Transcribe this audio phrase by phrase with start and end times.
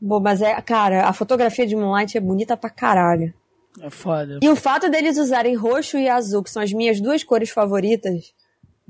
[0.00, 3.32] Bom, mas é, cara, a fotografia de Moonlight é bonita pra caralho.
[3.80, 4.38] É foda.
[4.42, 8.32] E o fato deles usarem roxo e azul, que são as minhas duas cores favoritas,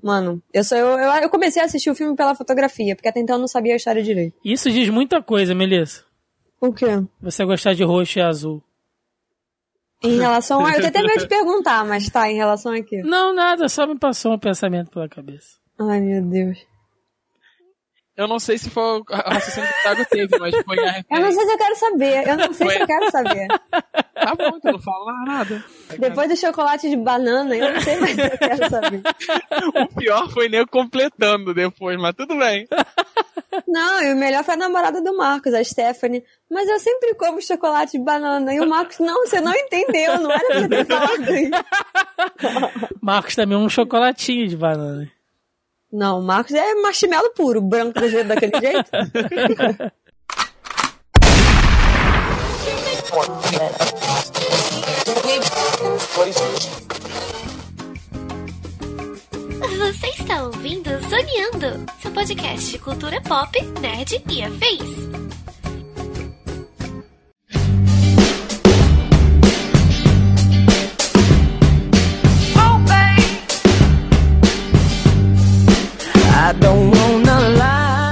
[0.02, 3.36] mano, eu, eu, eu, eu comecei a assistir o filme pela fotografia, porque até então
[3.36, 4.36] eu não sabia a história direito.
[4.44, 6.04] Isso diz muita coisa, Melissa.
[6.60, 7.02] O quê?
[7.20, 8.62] Você gostar de roxo e azul.
[10.02, 10.70] Em relação a.
[10.70, 13.02] Eu tenho até medo de perguntar, mas tá, em relação a quê?
[13.02, 15.56] Não, nada, só me passou um pensamento pela cabeça.
[15.78, 16.58] Ai, meu Deus.
[18.16, 21.20] Eu não sei se foi o raciocínio que o Thiago teve, mas foi a Eu
[21.20, 22.28] não sei se eu quero saber.
[22.28, 23.46] Eu não sei se eu quero saber.
[24.16, 25.62] Tá bom, então não falo nada.
[25.98, 29.02] Depois do chocolate de banana, eu não sei mais se eu quero saber.
[29.84, 32.66] O pior foi nem eu completando depois, mas tudo bem.
[33.68, 36.24] Não, e o melhor foi a namorada do Marcos, a Stephanie.
[36.50, 38.54] Mas eu sempre como chocolate de banana.
[38.54, 42.90] E o Marcos, não, você não entendeu, não era pra você ter falado isso.
[43.00, 45.10] Marcos também é um chocolatinho de banana.
[45.96, 48.90] Não, o Marcos é marshmallow puro, branco daquele jeito.
[59.78, 65.55] Você está ouvindo Zoneando, seu podcast de cultura pop, nerd e afins.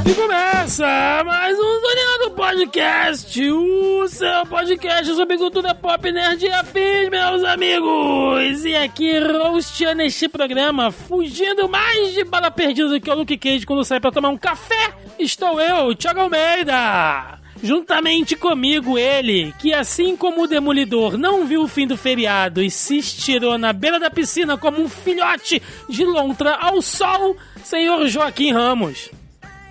[0.04, 7.10] E começa mais um Zoneando Podcast, o seu podcast sobre cultura pop, nerd e afins,
[7.10, 8.64] meus amigos.
[8.64, 13.64] E aqui, rosteando este programa, fugindo mais de bala perdida do que o Luke Cage
[13.64, 17.38] quando sai pra tomar um café, estou eu, Thiago Almeida.
[17.62, 22.70] Juntamente comigo, ele, que assim como o Demolidor não viu o fim do feriado e
[22.70, 28.52] se estirou na beira da piscina como um filhote de lontra ao sol, senhor Joaquim
[28.52, 29.10] Ramos.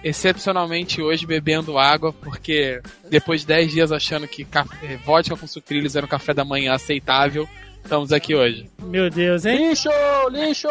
[0.03, 5.95] Excepcionalmente hoje bebendo água, porque depois de 10 dias achando que café, vodka com sucrilhos
[5.95, 7.47] era um café da manhã aceitável,
[7.81, 8.69] estamos aqui hoje.
[8.81, 9.69] Meu Deus, hein?
[9.69, 9.89] Lixo!
[10.29, 10.67] Lixo!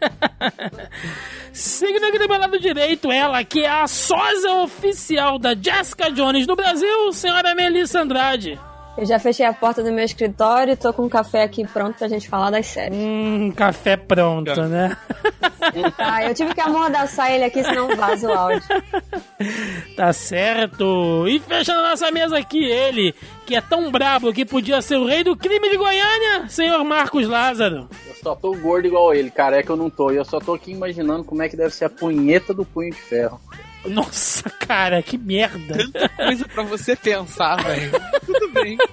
[1.50, 6.46] Seguindo aqui do meu lado direito, ela que é a sósia oficial da Jessica Jones
[6.46, 8.58] no Brasil, senhora Melissa Andrade.
[8.96, 11.98] Eu já fechei a porta do meu escritório e tô com um café aqui pronto
[11.98, 12.96] pra gente falar das séries.
[12.96, 14.96] Hum, café pronto, né?
[15.98, 18.62] Ah, eu tive que amordaçar ele aqui, senão vaza o áudio.
[19.96, 21.26] Tá certo.
[21.26, 23.14] E fechando a nossa mesa aqui, ele,
[23.46, 27.26] que é tão brabo que podia ser o rei do crime de Goiânia, senhor Marcos
[27.26, 27.88] Lázaro.
[28.06, 30.10] Eu só tô gordo igual ele, careca eu não tô.
[30.10, 32.90] E eu só tô aqui imaginando como é que deve ser a punheta do punho
[32.90, 33.40] de ferro.
[33.86, 35.76] Nossa, cara, que merda.
[35.76, 37.92] Tanta coisa pra você pensar, velho.
[38.24, 38.78] Tudo bem.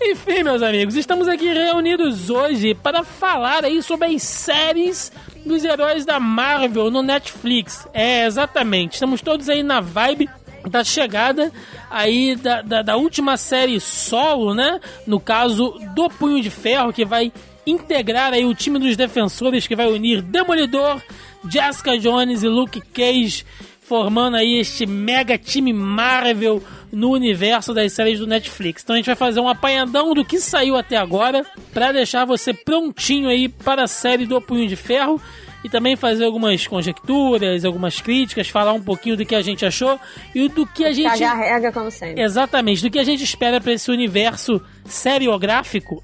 [0.00, 5.12] Enfim, meus amigos, estamos aqui reunidos hoje para falar aí sobre as séries
[5.44, 7.86] dos heróis da Marvel no Netflix.
[7.92, 8.94] É, exatamente.
[8.94, 10.30] Estamos todos aí na vibe
[10.70, 11.52] da chegada
[11.90, 14.80] aí da, da, da última série solo, né?
[15.06, 17.32] No caso do Punho de Ferro, que vai
[17.70, 21.00] integrar aí o time dos defensores, que vai unir Demolidor,
[21.48, 23.44] Jessica Jones e Luke Cage,
[23.80, 26.62] formando aí este mega time Marvel
[26.92, 28.82] no universo das séries do Netflix.
[28.82, 32.52] Então a gente vai fazer um apanhadão do que saiu até agora para deixar você
[32.52, 35.20] prontinho aí para a série do Punho de Ferro
[35.64, 39.98] e também fazer algumas conjecturas, algumas críticas, falar um pouquinho do que a gente achou
[40.34, 42.22] e do que a gente Cagar regra, como sempre.
[42.22, 46.00] Exatamente, do que a gente espera para esse universo seriográfico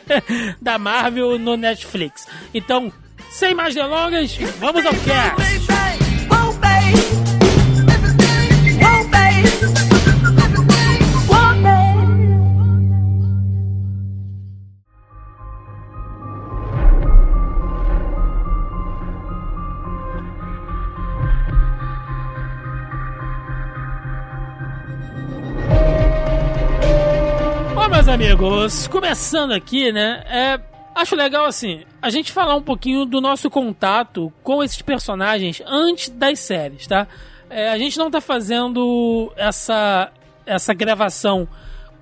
[0.60, 2.26] da Marvel no Netflix.
[2.52, 2.92] Então,
[3.30, 5.81] sem mais delongas, vamos ao cast.
[28.12, 30.22] Amigos, começando aqui, né?
[30.28, 30.60] É,
[30.94, 36.10] acho legal assim, a gente falar um pouquinho do nosso contato com esses personagens antes
[36.10, 37.08] das séries, tá?
[37.48, 40.12] É, a gente não tá fazendo essa
[40.44, 41.48] essa gravação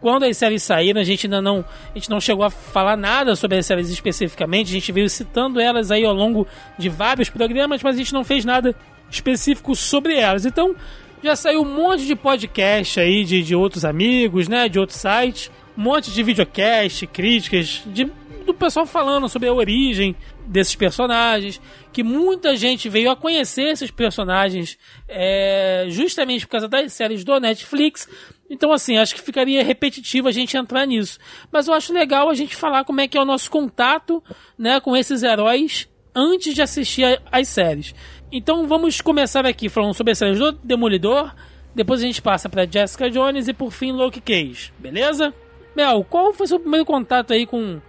[0.01, 1.65] quando as séries saíram, a gente ainda não,
[1.95, 5.61] a gente não chegou a falar nada sobre as séries especificamente, a gente veio citando
[5.61, 6.45] elas aí ao longo
[6.77, 8.75] de vários programas, mas a gente não fez nada
[9.09, 10.45] específico sobre elas.
[10.45, 10.75] Então,
[11.23, 15.51] já saiu um monte de podcast aí de, de outros amigos, né, de outros sites,
[15.81, 18.05] um monte de videocast, críticas, de,
[18.45, 20.15] do pessoal falando sobre a origem
[20.47, 21.59] desses personagens,
[21.91, 24.77] que muita gente veio a conhecer esses personagens
[25.09, 28.07] é, justamente por causa das séries do Netflix.
[28.51, 31.19] Então, assim, acho que ficaria repetitivo a gente entrar nisso.
[31.51, 34.23] Mas eu acho legal a gente falar como é que é o nosso contato
[34.59, 37.95] né, com esses heróis antes de assistir as séries.
[38.31, 41.35] Então vamos começar aqui falando sobre as séries do Demolidor,
[41.75, 45.33] Depois a gente passa pra Jessica Jones e por fim Luke Cage, beleza?
[45.75, 47.81] Mel, qual foi o seu primeiro contato aí com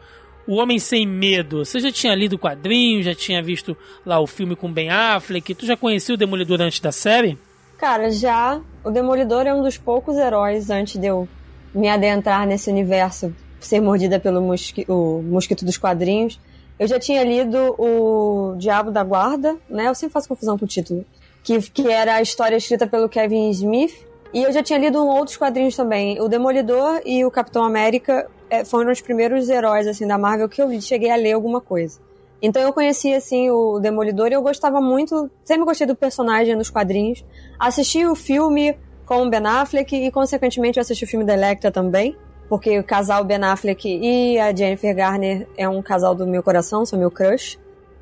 [0.47, 1.65] o Homem Sem Medo?
[1.65, 3.75] Você já tinha lido o quadrinho, já tinha visto
[4.05, 5.55] lá o filme com Ben Affleck?
[5.55, 7.37] Tu já conhecia o Demolidor antes da série?
[7.77, 8.61] Cara, já.
[8.83, 11.27] O Demolidor é um dos poucos heróis antes de eu
[11.73, 16.39] me adentrar nesse universo, ser mordida pelo mosqui o mosquito dos quadrinhos.
[16.77, 19.87] Eu já tinha lido o Diabo da Guarda, né?
[19.87, 21.05] Eu sempre faço confusão com o título.
[21.43, 23.93] Que, que era a história escrita pelo Kevin Smith.
[24.33, 26.19] E eu já tinha lido outros quadrinhos também.
[26.21, 30.61] O Demolidor e o Capitão América é, foram os primeiros heróis assim da Marvel que
[30.61, 31.99] eu cheguei a ler alguma coisa.
[32.41, 36.69] Então eu conheci assim o Demolidor e eu gostava muito, sempre gostei do personagem nos
[36.69, 37.23] quadrinhos.
[37.59, 38.75] Assisti o filme
[39.05, 42.15] com o Ben Affleck e consequentemente eu assisti o filme da Electra também,
[42.49, 46.85] porque o casal Ben Affleck e a Jennifer Garner é um casal do meu coração,
[46.85, 47.59] são meu crush.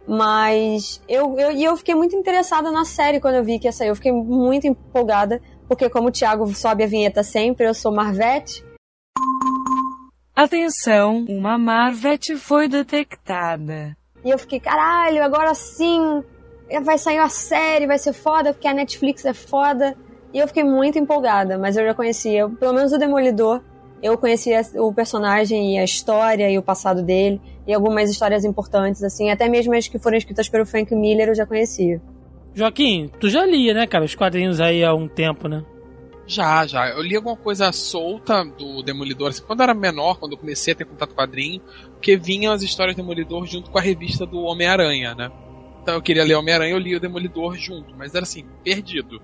[0.08, 3.90] Mas eu, eu, eu fiquei muito interessada na série quando eu vi que ia sair.
[3.90, 8.66] Eu fiquei muito empolgada, porque como o Thiago sobe a vinheta sempre, eu sou Marvete.
[10.36, 13.96] Atenção, uma Marvete foi detectada.
[14.26, 16.24] E eu fiquei, caralho, agora sim
[16.84, 19.96] vai sair uma série, vai ser foda, porque a Netflix é foda.
[20.34, 23.62] E eu fiquei muito empolgada, mas eu já conhecia, pelo menos o Demolidor,
[24.02, 29.04] eu conhecia o personagem e a história e o passado dele, e algumas histórias importantes,
[29.04, 32.02] assim, até mesmo as que foram escritas pelo Frank Miller eu já conhecia.
[32.54, 35.64] Joaquim, tu já lia, né, cara, os quadrinhos aí há um tempo, né?
[36.30, 36.88] Já, já.
[36.90, 40.74] Eu li alguma coisa solta do Demolidor, assim, quando eu era menor, quando eu comecei
[40.74, 41.60] a ter contato com quadrinho,
[41.94, 45.32] porque vinham as histórias do Demolidor junto com a revista do Homem-Aranha, né?
[45.82, 49.20] Então eu queria ler Homem-Aranha, eu li o Demolidor junto, mas era assim, perdido.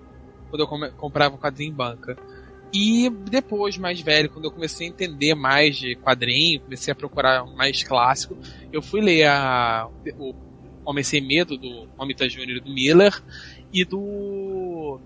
[0.49, 2.17] Quando eu comprava o quadrinho em banca.
[2.73, 7.45] E depois, mais velho, quando eu comecei a entender mais de quadrinho, comecei a procurar
[7.45, 8.35] mais clássico,
[8.73, 9.87] eu fui ler a,
[10.17, 10.33] o
[10.85, 12.57] Homem Sem Medo, do Romita Jr.
[12.57, 13.21] e do Miller,
[13.73, 14.99] e do.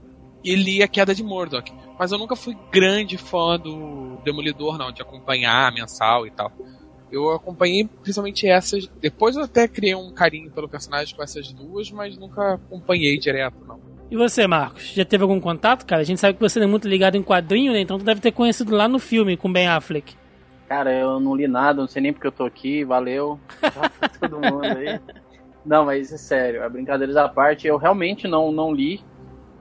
[0.43, 1.71] e li A Queda de Murdoch.
[1.97, 6.51] Mas eu nunca fui grande fã do Demolidor, não, de acompanhar mensal e tal.
[7.11, 8.87] Eu acompanhei principalmente essas.
[9.01, 13.57] Depois eu até criei um carinho pelo personagem com essas duas, mas nunca acompanhei direto,
[13.67, 13.79] não.
[14.11, 14.93] E você, Marcos?
[14.93, 16.01] Já teve algum contato, cara?
[16.01, 17.81] A gente sabe que você não é muito ligado em quadrinho, né?
[17.81, 20.15] Então tu deve ter conhecido lá no filme com Ben Affleck.
[20.67, 23.39] Cara, eu não li nada, não sei nem porque eu tô aqui, valeu.
[24.19, 24.99] todo mundo aí.
[25.65, 29.01] Não, mas é sério, a brincadeiras à parte, eu realmente não, não li.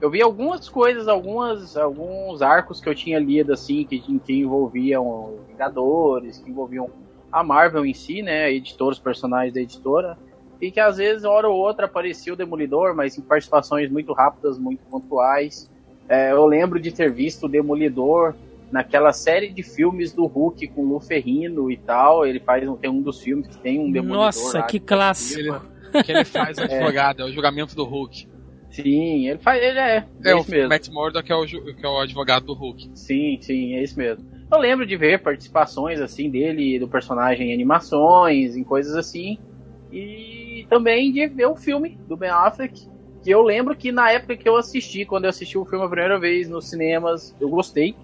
[0.01, 5.39] Eu vi algumas coisas, algumas, alguns arcos que eu tinha lido, assim, que, que envolviam
[5.49, 6.89] Vingadores, que envolviam
[7.31, 8.51] a Marvel em si, né?
[8.51, 10.17] Editora, os personagens da editora.
[10.61, 14.57] E que às vezes, hora ou outra, aparecia o Demolidor, mas em participações muito rápidas,
[14.57, 15.69] muito pontuais.
[16.07, 18.33] É, eu lembro de ter visto o Demolidor
[18.71, 22.25] naquela série de filmes do Hulk com o Lu Ferrino e tal.
[22.25, 24.25] Ele faz tem um dos filmes que tem um Demolidor.
[24.25, 25.61] Nossa, que clássico!
[26.03, 27.25] Que ele faz o advogado, é.
[27.25, 28.27] é o julgamento do Hulk.
[28.71, 29.61] Sim, ele faz.
[29.61, 30.05] Ele é.
[30.23, 30.69] É, é isso mesmo.
[30.69, 32.91] Matt Murdock é o, que é o advogado do Hulk.
[32.93, 34.25] Sim, sim, é isso mesmo.
[34.51, 39.37] Eu lembro de ver participações assim dele, do personagem em animações, em coisas assim.
[39.91, 42.87] E também de ver o filme do Ben Affleck.
[43.23, 45.89] Que eu lembro que na época que eu assisti, quando eu assisti o filme a
[45.89, 47.95] primeira vez nos cinemas, eu gostei.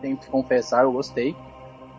[0.00, 1.34] Tenho que confessar, eu gostei.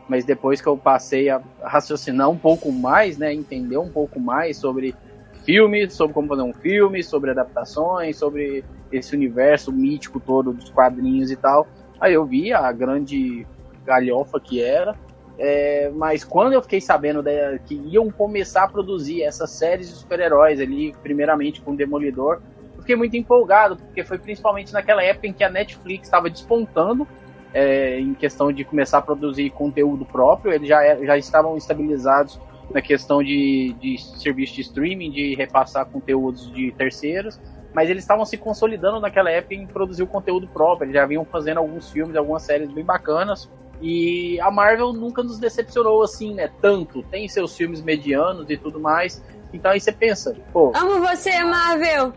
[0.07, 4.57] Mas depois que eu passei a raciocinar um pouco mais, né, entender um pouco mais
[4.57, 4.95] sobre
[5.43, 11.31] filme, sobre como fazer um filme, sobre adaptações, sobre esse universo mítico todo dos quadrinhos
[11.31, 11.67] e tal.
[11.99, 13.45] Aí eu vi a grande
[13.85, 14.95] galhofa que era.
[15.37, 17.21] É, mas quando eu fiquei sabendo
[17.65, 22.41] que iam começar a produzir essas séries de super-heróis ali, primeiramente com Demolidor,
[22.75, 27.05] eu fiquei muito empolgado, porque foi principalmente naquela época em que a Netflix estava despontando
[27.55, 32.37] é, em questão de começar a produzir conteúdo próprio, eles já, já estavam estabilizados
[32.69, 37.39] na questão de, de serviço de streaming, de repassar conteúdos de terceiros,
[37.73, 41.23] mas eles estavam se consolidando naquela época em produzir o conteúdo próprio, eles já vinham
[41.23, 43.49] fazendo alguns filmes, algumas séries bem bacanas,
[43.81, 48.81] e a Marvel nunca nos decepcionou assim, né, tanto, tem seus filmes medianos e tudo
[48.81, 50.73] mais, então aí você pensa, pô...
[50.75, 52.11] Amo você, Marvel!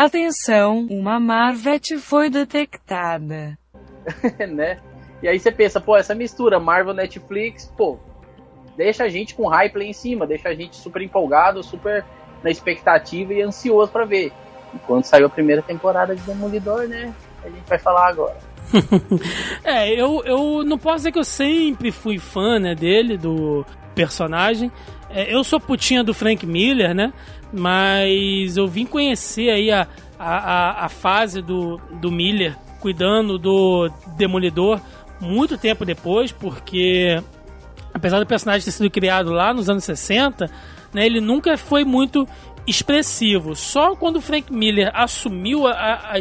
[0.00, 3.58] Atenção, uma Marvet foi detectada.
[4.48, 4.78] né?
[5.22, 7.98] E aí você pensa, pô, essa mistura Marvel Netflix, pô,
[8.78, 12.02] deixa a gente com hype lá em cima, deixa a gente super empolgado, super
[12.42, 14.32] na expectativa e ansioso para ver.
[14.74, 17.14] E quando saiu a primeira temporada de Demolidor, né?
[17.44, 18.38] A gente vai falar agora.
[19.62, 24.72] é, eu, eu não posso dizer que eu sempre fui fã né, dele, do personagem.
[25.10, 27.12] É, eu sou putinha do Frank Miller, né?
[27.52, 29.86] Mas eu vim conhecer aí a,
[30.18, 34.80] a, a fase do, do Miller cuidando do Demolidor
[35.20, 37.22] muito tempo depois, porque
[37.92, 40.50] apesar do personagem ter sido criado lá nos anos 60,
[40.92, 42.26] né, ele nunca foi muito
[42.66, 43.54] expressivo.
[43.54, 46.18] Só quando o Frank Miller assumiu a, a,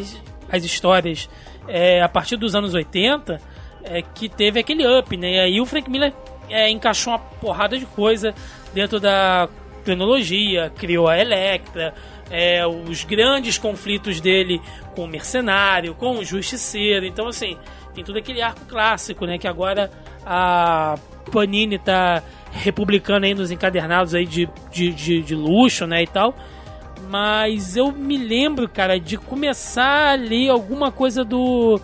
[0.52, 1.30] as histórias
[1.68, 3.40] é, a partir dos anos 80,
[3.84, 5.34] é, que teve aquele up, né?
[5.34, 6.14] E aí o Frank Miller
[6.50, 8.34] é, encaixou uma porrada de coisa
[8.74, 9.48] dentro da
[9.80, 11.94] cronologia, criou a Electra,
[12.30, 14.62] é, os grandes conflitos dele
[14.96, 17.06] com o mercenário, com o justiceiro.
[17.06, 17.58] Então, assim,
[17.94, 19.38] tem todo aquele arco clássico, né?
[19.38, 19.92] Que agora
[20.26, 20.96] a
[21.32, 26.04] Panini tá republicando aí nos encadernados aí de, de, de, de luxo, né?
[26.04, 26.36] E tal.
[27.10, 31.82] Mas eu me lembro, cara, de começar a ler alguma coisa do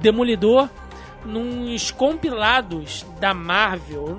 [0.00, 0.68] Demolidor
[1.24, 4.18] nos compilados da Marvel.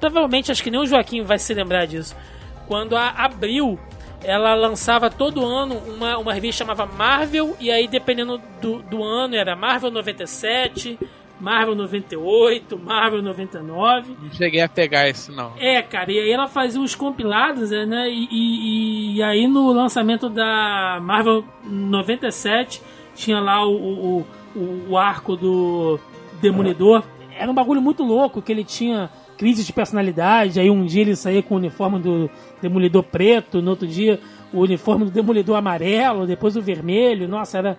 [0.00, 2.16] Provavelmente, acho que nem o Joaquim vai se lembrar disso.
[2.66, 3.78] Quando a Abril
[4.22, 9.36] ela lançava todo ano uma, uma revista chamava Marvel, e aí dependendo do, do ano
[9.36, 10.98] era Marvel 97,
[11.38, 14.16] Marvel 98, Marvel 99.
[14.22, 15.52] Não cheguei a pegar isso, não.
[15.58, 18.08] É, cara, e aí ela fazia os compilados, né?
[18.08, 22.80] E, e, e aí no lançamento da Marvel 97
[23.14, 26.00] tinha lá o, o, o, o arco do
[26.40, 27.02] Demolidor.
[27.36, 30.60] Era um bagulho muito louco, que ele tinha crise de personalidade.
[30.60, 34.20] Aí um dia ele saía com o uniforme do Demolidor preto, no outro dia
[34.52, 37.28] o uniforme do Demolidor amarelo, depois o vermelho.
[37.28, 37.78] Nossa, era.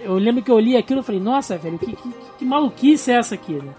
[0.00, 2.08] Eu lembro que eu li aquilo e falei, nossa, velho, que, que,
[2.38, 3.72] que, maluquice é essa aqui, né?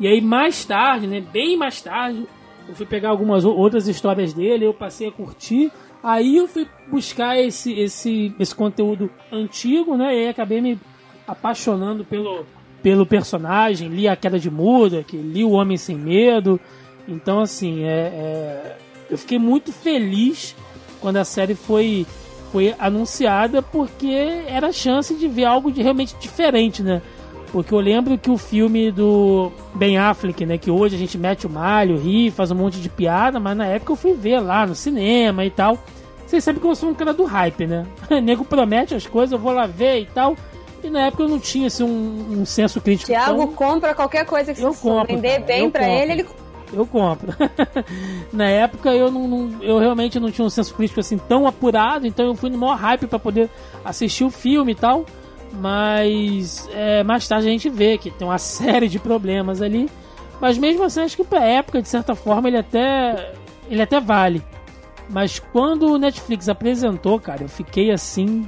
[0.00, 1.20] E aí mais tarde, né?
[1.20, 2.26] Bem mais tarde,
[2.68, 5.70] eu fui pegar algumas outras histórias dele, eu passei a curtir.
[6.02, 10.14] Aí eu fui buscar esse, esse, esse conteúdo antigo, né?
[10.14, 10.78] E aí acabei me
[11.26, 12.44] apaixonando pelo,
[12.82, 16.60] pelo personagem, li A Queda de Muda, que li O Homem Sem Medo.
[17.06, 18.76] Então, assim, é, é,
[19.10, 20.54] eu fiquei muito feliz
[21.00, 22.06] quando a série foi,
[22.52, 27.02] foi anunciada, porque era a chance de ver algo de realmente diferente, né?
[27.52, 30.56] Porque eu lembro que o filme do Ben Affleck, né?
[30.56, 33.66] Que hoje a gente mete o malho, ri, faz um monte de piada, mas na
[33.66, 35.78] época eu fui ver lá no cinema e tal.
[36.24, 37.84] Vocês sabem que eu sou um cara do hype, né?
[38.08, 40.36] O nego promete as coisas, eu vou lá ver e tal.
[40.82, 43.06] E na época eu não tinha assim, um, um senso crítico.
[43.10, 43.54] Tiago então...
[43.54, 45.82] compra qualquer coisa que eu você compro, vender cara, bem compro.
[45.82, 46.26] ele, ele
[46.72, 47.34] Eu compro.
[48.32, 52.06] na época eu não, não- eu realmente não tinha um senso crítico assim tão apurado,
[52.06, 53.48] então eu fui no maior hype pra poder
[53.84, 55.04] assistir o filme e tal.
[55.52, 59.88] Mas é, mais tarde a gente vê que tem uma série de problemas ali.
[60.40, 63.32] Mas mesmo assim, acho que pra época, de certa forma, ele até.
[63.68, 64.42] ele até vale.
[65.08, 68.46] Mas quando o Netflix apresentou, cara, eu fiquei assim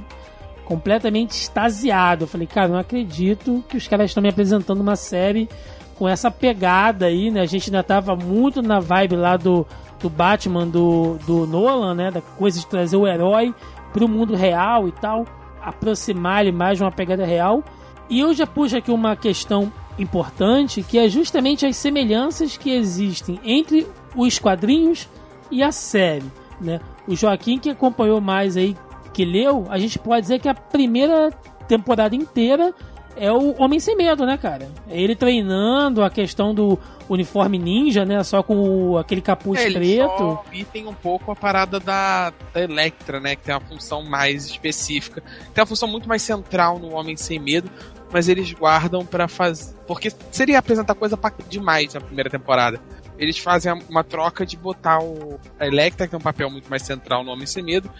[0.65, 2.23] completamente extasiado.
[2.23, 5.49] Eu falei, cara, não acredito que os caras estão me apresentando uma série
[5.95, 7.41] com essa pegada aí, né?
[7.41, 9.65] A gente ainda tava muito na vibe lá do,
[9.99, 12.11] do Batman do, do Nolan, né?
[12.11, 13.53] Da coisa de trazer o herói
[13.91, 15.25] pro mundo real e tal,
[15.61, 17.63] aproximar ele mais de uma pegada real.
[18.09, 23.39] E eu já puxo aqui uma questão importante, que é justamente as semelhanças que existem
[23.43, 25.07] entre os quadrinhos
[25.51, 26.25] e a série,
[26.59, 26.79] né?
[27.07, 28.75] O Joaquim que acompanhou mais aí,
[29.13, 31.31] que leu, a gente pode dizer que a primeira
[31.67, 32.73] temporada inteira
[33.15, 34.67] é o Homem Sem Medo, né, cara?
[34.89, 38.23] É ele treinando a questão do uniforme ninja, né?
[38.23, 40.17] Só com aquele capuz É, preto.
[40.17, 43.35] só omitem um pouco a parada da, da Electra, né?
[43.35, 45.21] Que tem uma função mais específica.
[45.53, 47.69] Tem uma função muito mais central no Homem Sem Medo,
[48.11, 49.75] mas eles guardam pra fazer.
[49.85, 51.31] Porque seria apresentar coisa pra...
[51.47, 52.79] demais na primeira temporada.
[53.19, 55.39] Eles fazem uma troca de botar o...
[55.59, 57.91] a Electra, que tem um papel muito mais central no Homem Sem Medo,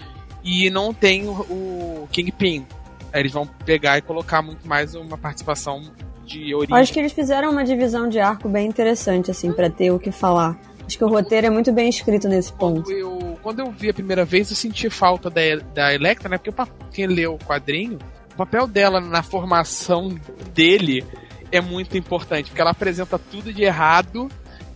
[0.43, 2.65] e não tem o, o Kingpin.
[3.13, 5.83] Eles vão pegar e colocar muito mais uma participação
[6.25, 6.75] de origem.
[6.75, 10.11] Acho que eles fizeram uma divisão de arco bem interessante, assim, pra ter o que
[10.11, 10.57] falar.
[10.85, 12.83] Acho que o roteiro é muito bem escrito nesse ponto.
[12.83, 15.41] Quando eu, quando eu vi a primeira vez, eu senti falta da,
[15.73, 16.37] da Electra, né?
[16.37, 17.99] Porque o pa- quem leu o quadrinho,
[18.33, 20.17] o papel dela na formação
[20.53, 21.05] dele
[21.51, 24.27] é muito importante, porque ela apresenta tudo de errado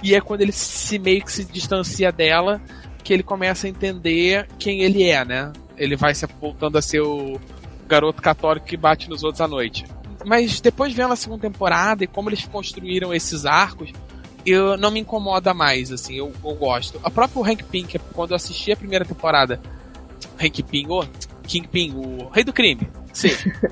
[0.03, 2.61] e é quando ele se meio que se distancia dela
[3.07, 5.53] que ele começa a entender quem ele é, né?
[5.77, 7.39] Ele vai se voltando a ser o
[7.87, 9.85] garoto católico que bate nos outros à noite.
[10.25, 13.93] Mas depois vendo a segunda temporada e como eles construíram esses arcos,
[14.45, 16.99] eu não me incomoda mais, assim, eu, eu gosto.
[17.01, 19.61] A própria Hank Pink, quando eu assisti a primeira temporada,
[20.37, 21.05] Hank Pink, oh,
[21.43, 23.29] Kingpin, o rei do crime, sim,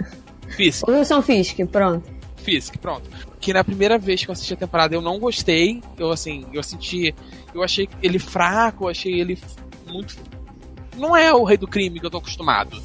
[0.56, 2.15] Fisk, Wilson Fisk, pronto.
[2.46, 3.10] Fisk, pronto.
[3.40, 6.62] Que na primeira vez que eu assisti a temporada eu não gostei, eu assim, eu
[6.62, 7.14] senti,
[7.54, 9.38] eu achei ele fraco, eu achei ele
[9.88, 10.16] muito...
[10.96, 12.82] Não é o rei do crime que eu tô acostumado.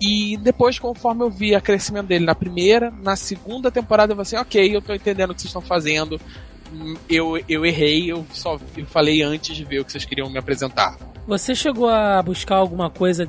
[0.00, 4.22] E depois, conforme eu vi o crescimento dele na primeira, na segunda temporada, eu falei
[4.22, 6.20] assim, ok, eu tô entendendo o que vocês estão fazendo.
[7.08, 10.38] Eu, eu errei, eu só eu falei antes de ver o que vocês queriam me
[10.38, 10.96] apresentar.
[11.26, 13.28] Você chegou a buscar alguma coisa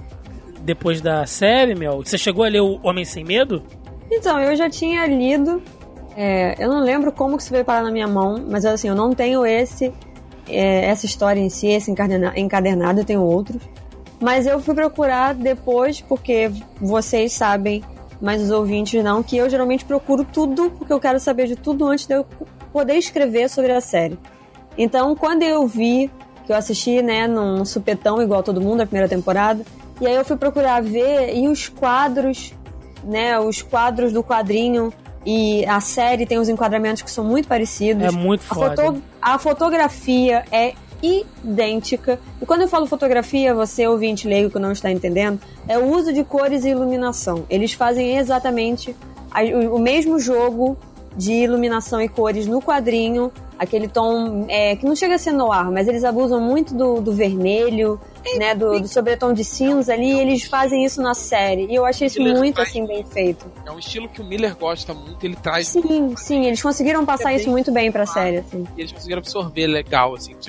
[0.62, 2.04] depois da série, Mel?
[2.04, 3.64] Você chegou a ler o Homem Sem Medo?
[4.12, 5.62] Então, eu já tinha lido.
[6.16, 8.96] é, eu não lembro como que isso veio parar na minha mão, mas assim, eu
[8.96, 9.94] não tenho esse
[10.48, 13.62] é, essa história em si, esse encadernado, eu tenho outros.
[14.20, 16.52] Mas eu fui procurar depois, porque
[16.82, 17.84] vocês sabem
[18.22, 21.88] mas os ouvintes não, que eu geralmente procuro tudo, porque eu quero saber de tudo
[21.88, 22.26] antes de eu
[22.72, 24.20] poder escrever sobre a série.
[24.78, 26.12] Então, quando eu vi,
[26.46, 29.64] que eu assisti, né, num supetão igual todo mundo, a primeira temporada,
[30.02, 32.54] e aí eu fui procurar ver, e os quadros,
[33.04, 34.94] né, os quadros do quadrinho
[35.26, 38.04] e a série tem os enquadramentos que são muito parecidos.
[38.04, 38.76] É muito A, foda.
[38.84, 42.20] foto- a fotografia é idêntica.
[42.42, 46.12] E quando eu falo fotografia, você ouvinte leigo que não está entendendo, é o uso
[46.14, 47.46] de cores e iluminação.
[47.50, 48.96] Eles fazem exatamente
[49.72, 50.78] o mesmo jogo
[51.16, 55.70] de iluminação e cores no quadrinho, aquele tom é, que não chega a ser noir,
[55.72, 58.00] mas eles abusam muito do, do vermelho,
[58.38, 61.66] né, do, do sobretom de cinza ali, e eles fazem isso na série.
[61.66, 63.46] E eu achei isso Miller muito faz- assim bem feito.
[63.66, 65.68] É um estilo que o Miller gosta muito, ele traz.
[65.68, 68.66] Sim, sim, eles conseguiram passar É isso muito bem pra série, assim.
[68.78, 70.40] E eles conseguiram absorver legal, assim, o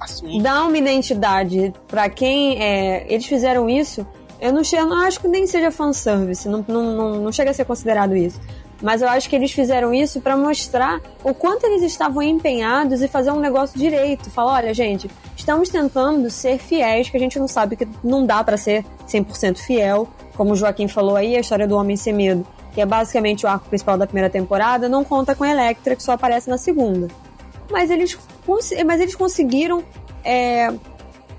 [0.00, 0.40] assunto.
[0.42, 4.06] Dá uma identidade pra quem é, eles fizeram isso.
[4.40, 7.54] Eu não, eu não acho que nem seja fanservice, não, não, não, não chega a
[7.54, 8.40] ser considerado isso.
[8.82, 13.06] Mas eu acho que eles fizeram isso pra mostrar o quanto eles estavam empenhados em
[13.06, 14.28] fazer um negócio direito.
[14.28, 18.42] Falar, olha, gente, estamos tentando ser fiéis, que a gente não sabe que não dá
[18.42, 20.08] pra ser 100% fiel.
[20.34, 23.48] Como o Joaquim falou aí, a história do Homem Sem Medo, que é basicamente o
[23.48, 27.06] arco principal da primeira temporada, não conta com a Electra, que só aparece na segunda.
[27.70, 28.18] Mas eles,
[28.84, 29.84] mas eles conseguiram
[30.24, 30.72] é,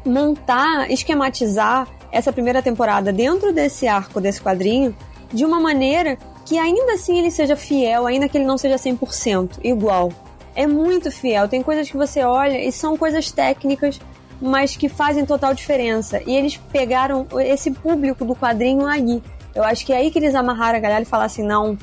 [0.05, 4.95] montar, esquematizar essa primeira temporada dentro desse arco, desse quadrinho,
[5.33, 9.59] de uma maneira que ainda assim ele seja fiel, ainda que ele não seja 100%
[9.63, 10.11] igual.
[10.55, 11.47] É muito fiel.
[11.47, 13.99] Tem coisas que você olha e são coisas técnicas,
[14.41, 16.21] mas que fazem total diferença.
[16.25, 19.21] E eles pegaram esse público do quadrinho aí.
[19.55, 21.77] Eu acho que é aí que eles amarraram a galera e falaram assim: não,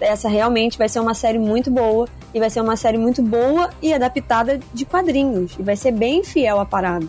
[0.00, 2.08] essa realmente vai ser uma série muito boa.
[2.32, 5.54] E vai ser uma série muito boa e adaptada de quadrinhos.
[5.58, 7.06] E vai ser bem fiel à parada.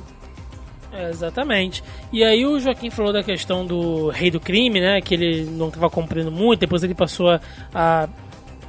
[0.96, 1.84] É, exatamente.
[2.12, 5.02] E aí o Joaquim falou da questão do rei do crime, né?
[5.02, 7.40] Que ele não estava cumprindo muito, depois ele passou a,
[7.74, 8.10] a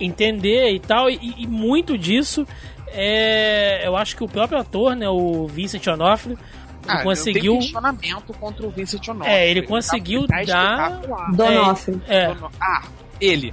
[0.01, 1.09] entender e tal.
[1.09, 2.47] E, e muito disso
[2.89, 3.87] é.
[3.87, 5.09] Eu acho que o próprio ator, né?
[5.09, 6.39] O Vincent Onofre, ele
[6.89, 7.53] Ah, conseguiu.
[7.55, 9.33] Não tem questionamento contra o Vincent Onofre.
[9.33, 11.01] É, ele tá- conseguiu tá dar-.
[11.33, 12.01] Donofre.
[12.09, 12.83] É, Dono- Ah,
[13.21, 13.53] ele.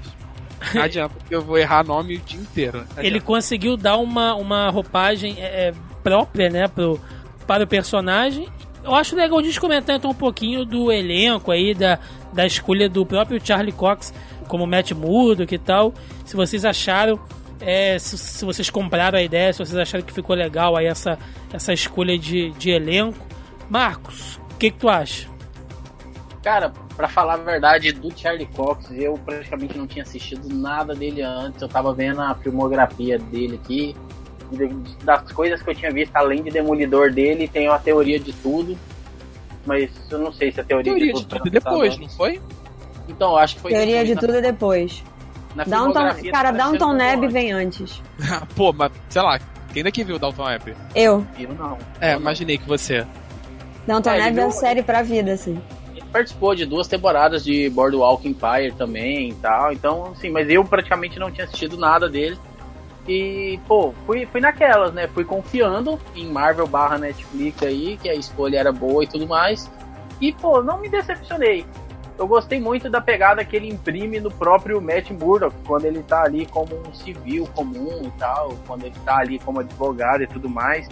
[0.73, 2.85] Não adianta, porque eu vou errar nome o dia inteiro.
[2.97, 6.97] Ele conseguiu dar uma, uma roupagem é, é, própria, né, pro,
[7.45, 8.47] para o personagem.
[8.83, 11.99] Eu acho legal a gente comentar então um pouquinho do elenco aí, da,
[12.33, 14.13] da escolha do próprio Charlie Cox
[14.47, 15.93] como Matt Murdock e tal.
[16.25, 17.19] Se vocês acharam,
[17.61, 21.17] é, se, se vocês compraram a ideia, se vocês acharam que ficou legal aí essa,
[21.51, 23.25] essa escolha de, de elenco.
[23.69, 25.27] Marcos, o que, que tu acha?
[26.43, 31.21] Cara, pra falar a verdade, do Charlie Cox, eu praticamente não tinha assistido nada dele
[31.21, 31.61] antes.
[31.61, 33.95] Eu tava vendo a filmografia dele aqui.
[34.53, 38.31] De- Das coisas que eu tinha visto, além de Demolidor dele, tem a teoria de
[38.33, 38.77] tudo.
[39.65, 41.37] Mas eu não sei se a teoria, Teoria de de tudo.
[41.37, 42.41] tudo e depois, tá não foi?
[43.07, 45.03] Então, eu acho que foi Teoria depois, de na- tudo é depois.
[45.55, 48.01] na Downton, filmografia cara, tá Downton Neb vem antes.
[48.55, 49.39] Pô, mas sei lá,
[49.73, 50.75] quem daqui viu Dalton Web?
[50.95, 51.25] Eu.
[51.39, 51.77] Eu não.
[52.01, 52.21] É, Eu não.
[52.21, 53.05] imaginei que você.
[53.87, 55.59] Downton É, é viu- a série pra vida, assim.
[55.95, 59.71] Ele participou de duas temporadas de Boardwalk Empire também e tal.
[59.73, 62.37] Então, assim, mas eu praticamente não tinha assistido nada dele.
[63.07, 65.07] E, pô, fui, fui naquelas, né?
[65.07, 69.69] Fui confiando em Marvel barra Netflix aí, que a escolha era boa e tudo mais.
[70.21, 71.65] E, pô, não me decepcionei.
[72.17, 76.23] Eu gostei muito da pegada que ele imprime no próprio Matt Murdock, quando ele tá
[76.23, 80.47] ali como um civil comum e tal, quando ele tá ali como advogado e tudo
[80.47, 80.87] mais.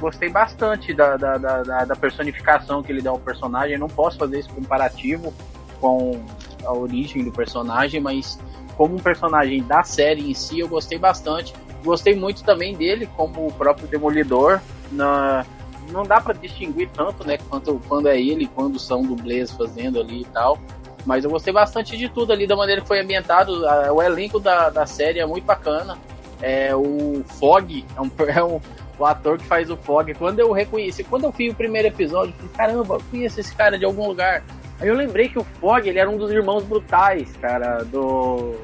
[0.00, 3.76] Gostei bastante da, da, da, da- personificação que ele dá ao personagem.
[3.76, 5.34] Não posso fazer esse comparativo
[5.80, 6.20] com
[6.64, 8.38] a origem do personagem, mas
[8.76, 11.52] como um personagem da série em si, eu gostei bastante.
[11.84, 14.60] Gostei muito também dele como o próprio Demolidor.
[14.90, 15.44] Na,
[15.90, 20.22] não dá pra distinguir tanto, né, quanto quando é ele, quando são dublês fazendo ali
[20.22, 20.58] e tal.
[21.04, 23.66] Mas eu gostei bastante de tudo ali, da maneira que foi ambientado.
[23.68, 25.98] A- O elenco da, da série é muito bacana.
[26.40, 28.60] É, o Fog é um, é um
[28.98, 30.14] o ator que faz o Fog.
[30.14, 33.52] Quando eu reconheci, quando eu vi o primeiro episódio, eu falei, caramba, eu conheço esse
[33.54, 34.44] cara de algum lugar.
[34.82, 38.54] Aí eu lembrei que o Fog, ele era um dos irmãos brutais, cara, do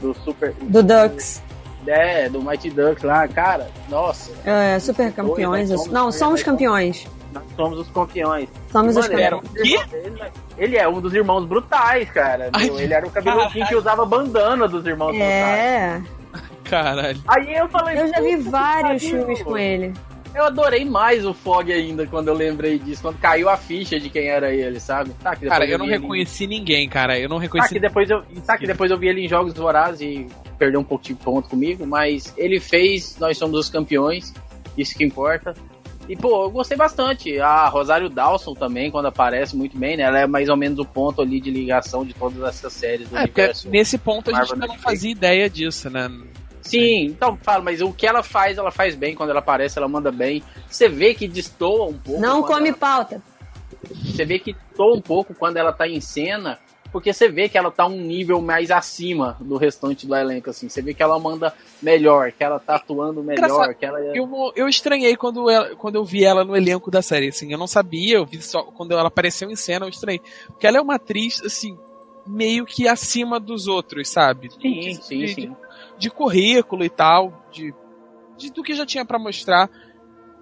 [0.00, 1.42] do Super Do Ducks.
[1.86, 3.68] É, do Mighty Ducks lá, cara.
[3.88, 5.68] Nossa, É, super campeões.
[5.70, 7.06] Dois, Não, somos campeões.
[7.32, 8.48] nós somos os campeões.
[8.70, 9.68] Somos os Mano, ele, era um campeões.
[9.70, 12.50] dos irmãos- ele- ele é um dos irmãos brutais, cara.
[12.52, 15.30] Ai, ele era o cabeludinho que usava bandana dos irmãos brutais.
[15.30, 16.02] É.
[16.64, 17.18] Caralho.
[17.26, 19.18] Aí eu falei, Eu já vi "Puta que vários pariu".
[19.18, 19.94] filmes com ele.
[20.38, 24.08] Eu adorei mais o Fog ainda quando eu lembrei disso, quando caiu a ficha de
[24.08, 25.10] quem era ele, sabe?
[25.20, 27.18] Tá, Cara, eu não vi ele- reconheci ninguém, cara.
[27.18, 27.74] Eu não Tá reconheci.
[27.74, 30.84] que, depois eu, tá que depois eu vi ele em Jogos Vorazes e perdeu um
[30.84, 34.32] pouquinho de ponto comigo, mas ele fez Nós Somos os Campeões,
[34.76, 35.54] isso que importa.
[36.08, 37.38] E, pô, eu gostei bastante.
[37.40, 40.04] A Rosário Dawson também, quando aparece muito bem, né?
[40.04, 43.18] Ela é mais ou menos o ponto ali de ligação de todas essas séries do
[43.18, 43.28] É,
[43.66, 46.08] nesse ponto a gente ainda não fazia ideia disso, né?
[46.68, 49.14] Sim, então fala, mas o que ela faz, ela faz bem.
[49.14, 50.42] Quando ela aparece, ela manda bem.
[50.68, 52.20] Você vê que destoa um pouco.
[52.20, 53.22] Não come ela- pauta.
[54.04, 56.58] Você vê que destoa um pouco quando ela tá em cena.
[56.90, 60.70] Porque você vê que ela tá um nível mais acima do restante do elenco, assim.
[60.70, 61.52] Você vê que ela manda
[61.82, 63.74] melhor, que ela tá atuando melhor, Engraçado.
[63.74, 64.18] que ela é...
[64.18, 67.58] Eu, eu estranhei quando, ela- quando eu vi ela no elenco da série, assim, eu
[67.58, 70.22] não sabia, eu vi só quando ela apareceu em cena, eu estranhei.
[70.46, 71.76] Porque ela é uma atriz, assim,
[72.26, 74.48] meio que acima dos outros, sabe?
[74.50, 75.56] Sim, De- sim, sim.
[75.98, 77.74] De currículo e tal, de,
[78.36, 79.68] de do que já tinha pra mostrar.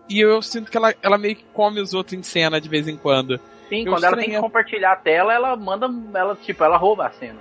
[0.08, 2.86] E eu sinto que ela, ela meio que come os outros em cena de vez
[2.86, 3.40] em quando.
[3.68, 7.06] Sim, Eu quando ela tem que compartilhar a tela, ela manda, ela, tipo, ela rouba
[7.06, 7.40] a cena.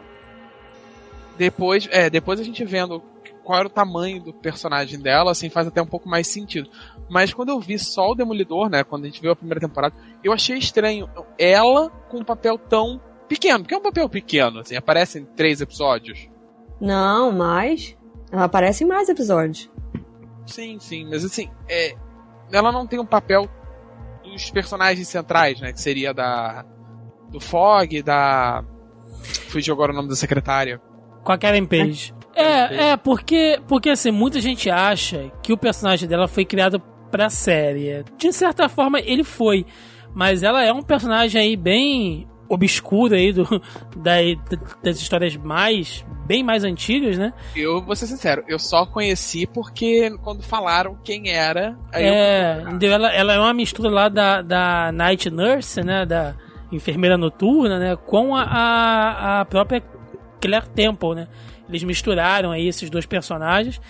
[1.37, 3.03] Depois, é, depois a gente vendo
[3.43, 6.69] qual era o tamanho do personagem dela, assim, faz até um pouco mais sentido.
[7.07, 9.95] Mas quando eu vi só o Demolidor, né, quando a gente viu a primeira temporada,
[10.23, 14.75] eu achei estranho ela com um papel tão pequeno, porque é um papel pequeno, assim,
[14.75, 16.27] aparece em três episódios.
[16.81, 17.95] Não, mas.
[18.31, 19.69] Ela aparece em mais episódios.
[20.45, 21.95] Sim, sim, mas assim, é,
[22.51, 23.49] ela não tem um papel
[24.23, 26.65] dos personagens centrais, né, que seria da
[27.29, 28.63] do Fog, da
[29.49, 30.79] fugiu agora o nome da secretária.
[31.23, 32.13] Com a Karen Page.
[32.35, 37.29] É, é, porque, porque assim, muita gente acha que o personagem dela foi criado pra
[37.29, 38.03] série.
[38.17, 39.65] De certa forma, ele foi.
[40.13, 43.45] Mas ela é um personagem aí bem obscuro aí do,
[43.95, 44.15] da,
[44.83, 47.33] das histórias mais, bem mais antigas, né?
[47.55, 53.13] Eu vou ser sincero, eu só conheci porque quando falaram quem era, É, eu ela,
[53.13, 56.05] ela é uma mistura lá da, da Night Nurse, né?
[56.05, 56.35] Da
[56.71, 57.95] enfermeira noturna, né?
[57.95, 59.83] Com a, a, a própria
[60.39, 61.27] Claire Temple, né?
[61.67, 63.81] Eles misturaram aí esses dois personagens.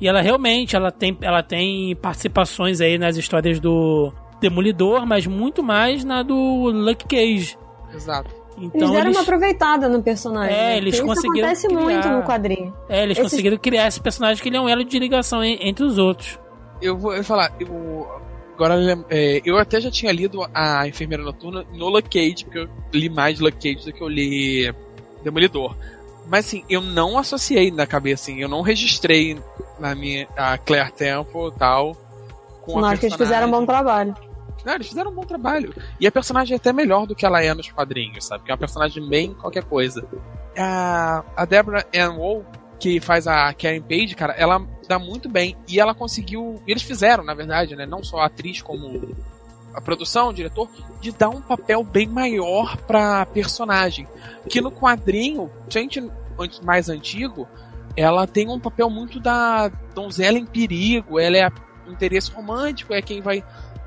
[0.00, 5.62] E ela realmente ela tem, ela tem participações aí nas histórias do Demolidor, mas muito
[5.62, 7.56] mais na do Luke Cage.
[7.94, 8.30] Exato.
[8.56, 10.54] Eles Então deram eles, uma aproveitada no personagem.
[10.54, 10.76] É, né?
[10.76, 12.74] eles Porque conseguiram Isso acontece criar- muito no quadrinho.
[12.88, 15.58] é, eles esses- conseguiram criar esse personagem que ele é um elo de ligação en-
[15.60, 16.38] entre os outros.
[16.80, 18.06] Eu vou falar, eu,
[18.54, 18.74] agora
[19.10, 23.40] é, eu até já tinha lido a Enfermeira Noturna no Cage, porque eu li mais
[23.40, 24.72] Luke Cage do que eu li
[25.24, 25.74] Demolidor.
[26.28, 29.36] Mas assim, eu não associei na cabeça, assim, eu não registrei
[29.80, 31.96] na minha a Claire Temple e tal.
[32.62, 34.14] Com Não, a acho que eles fizeram um bom trabalho.
[34.66, 35.74] Eles fizeram um bom trabalho.
[36.00, 38.44] E a personagem é até melhor do que ela é nos quadrinhos, sabe?
[38.44, 40.06] Que é uma personagem bem qualquer coisa.
[40.56, 42.44] A, a Deborah Ann Woll,
[42.78, 45.56] que faz a Karen Page, cara, ela dá muito bem.
[45.68, 46.62] E ela conseguiu.
[46.66, 47.84] Eles fizeram, na verdade, né?
[47.84, 49.14] Não só a atriz, como
[49.74, 50.68] a produção, o diretor,
[51.00, 54.06] de dar um papel bem maior pra personagem.
[54.48, 56.02] Que no quadrinho, gente
[56.62, 57.48] mais antigo,
[57.96, 61.18] ela tem um papel muito da donzela em perigo.
[61.18, 61.52] Ela é
[61.88, 63.44] interesse romântico, é quem vai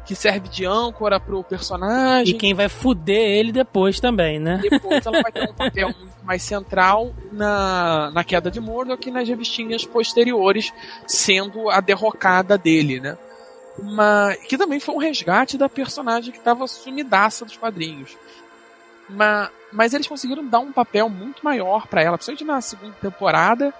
[0.08, 2.38] que serve de âncora pro E personagem.
[2.38, 4.62] quem vai fuder ele depois também, né?
[4.63, 9.12] Depois ela vai ter um papel muito mais central na, na queda de Murdoch e
[9.12, 10.72] nas revistinhas posteriores,
[11.06, 13.17] sendo a derrocada dele, né?
[13.84, 18.17] Mas, que também foi um resgate da personagem que estava sumidaça dos quadrinhos.
[19.10, 23.74] Mas, mas eles conseguiram dar um papel muito maior para ela, principalmente na segunda temporada,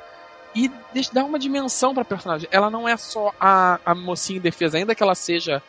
[0.54, 0.70] e
[1.14, 2.50] dar uma dimensão para personagem.
[2.52, 5.64] Ela não é só a, a mocinha em defesa, ainda que ela seja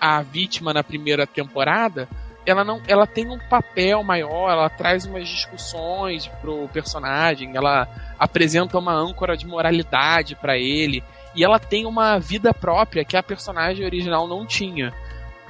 [0.00, 2.08] a vítima na primeira temporada,
[2.46, 7.86] ela não ela tem um papel maior, ela traz umas discussões pro personagem, ela
[8.18, 13.22] apresenta uma âncora de moralidade para ele e ela tem uma vida própria que a
[13.22, 14.92] personagem original não tinha.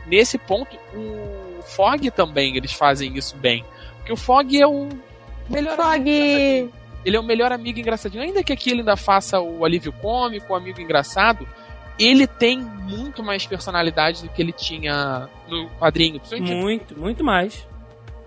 [0.06, 3.64] Nesse ponto, o Fog também eles fazem isso bem,
[3.98, 4.88] porque o Fog é o
[5.48, 6.70] melhor Fog!
[7.04, 8.22] ele é o melhor amigo engraçadinho.
[8.22, 11.46] Ainda que aqui ele ainda faça o alívio cômico, o amigo engraçado,
[12.00, 16.18] ele tem muito mais personalidade do que ele tinha no quadrinho.
[16.56, 17.68] Muito, muito mais.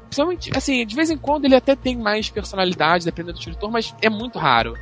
[0.03, 3.95] principalmente, assim, de vez em quando ele até tem mais personalidade, dependendo do diretor, mas
[3.99, 4.75] é muito raro.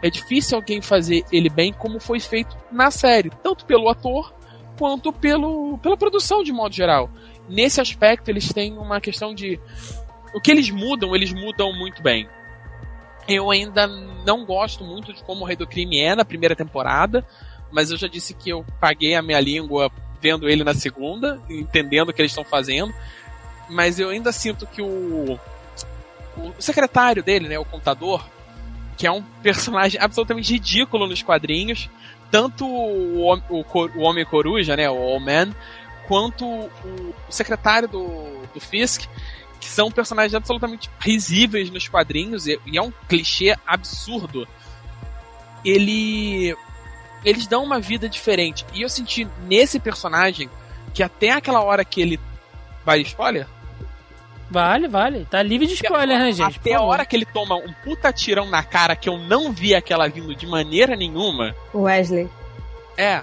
[0.00, 4.32] É difícil alguém fazer ele bem como foi feito na série, tanto pelo ator
[4.78, 7.10] quanto pelo, pela produção de modo geral.
[7.48, 9.58] Nesse aspecto, eles têm uma questão de.
[10.34, 12.28] O que eles mudam, eles mudam muito bem.
[13.26, 17.26] Eu ainda não gosto muito de como o Rei do Crime é na primeira temporada,
[17.76, 22.08] mas eu já disse que eu paguei a minha língua vendo ele na segunda, entendendo
[22.08, 22.90] o que eles estão fazendo.
[23.68, 25.38] Mas eu ainda sinto que o,
[26.38, 28.26] o secretário dele, né, o contador,
[28.96, 31.90] que é um personagem absolutamente ridículo nos quadrinhos,
[32.30, 35.54] tanto o, o, o Homem Coruja, né, o All Man,
[36.08, 39.02] quanto o, o secretário do, do Fisk,
[39.60, 44.48] que são personagens absolutamente risíveis nos quadrinhos, e, e é um clichê absurdo.
[45.62, 46.56] Ele.
[47.26, 48.64] Eles dão uma vida diferente.
[48.72, 50.48] E eu senti nesse personagem
[50.94, 52.20] que até aquela hora que ele.
[52.84, 53.46] Vai spoiler?
[54.48, 55.26] Vale, vale.
[55.28, 56.56] Tá livre de spoiler, né, gente?
[56.58, 59.74] Até a hora que ele toma um puta tirão na cara que eu não vi
[59.74, 61.54] aquela vindo de maneira nenhuma.
[61.74, 62.30] Wesley.
[62.96, 63.22] É.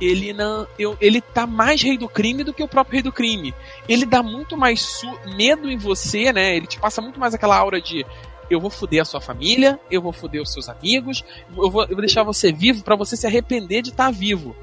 [0.00, 0.66] Ele não.
[0.78, 3.54] Eu, ele tá mais rei do crime do que o próprio rei do crime.
[3.88, 5.02] Ele dá muito mais
[5.36, 6.56] medo em você, né?
[6.56, 8.04] Ele te passa muito mais aquela aura de.
[8.50, 11.24] Eu vou foder a sua família, eu vou foder os seus amigos,
[11.56, 14.56] eu vou, eu vou deixar você vivo pra você se arrepender de estar vivo.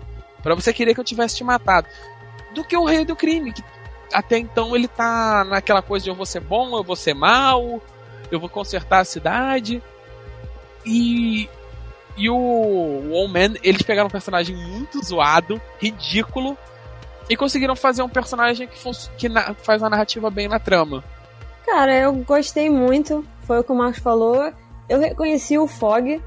[0.43, 1.87] Pra você querer que eu tivesse te matado.
[2.53, 3.63] Do que o rei do crime, que
[4.13, 7.81] até então ele tá naquela coisa de eu vou ser bom, eu vou ser mal,
[8.29, 9.81] eu vou consertar a cidade.
[10.85, 11.49] E.
[12.19, 16.57] E o, o Old Man, eles pegaram um personagem muito zoado, ridículo,
[17.29, 21.03] e conseguiram fazer um personagem que, fosse, que na- faz uma narrativa bem na trama.
[21.67, 23.25] Cara, eu gostei muito.
[23.41, 24.53] Foi o que o Marcos falou.
[24.87, 26.21] Eu reconheci o Fog.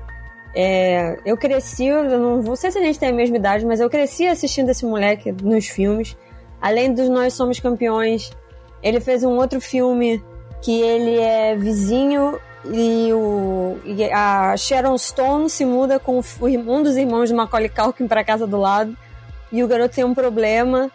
[0.55, 3.89] É, eu cresci, eu não sei se a gente tem a mesma idade, mas eu
[3.89, 6.15] cresci assistindo esse moleque nos filmes.
[6.61, 8.31] Além dos Nós Somos Campeões,
[8.83, 10.23] ele fez um outro filme
[10.61, 16.83] que ele é vizinho e, o, e a Sharon Stone se muda com o, um
[16.83, 18.95] dos irmãos de Macaulay Culkin para casa do lado
[19.51, 20.91] e o garoto tem um problema.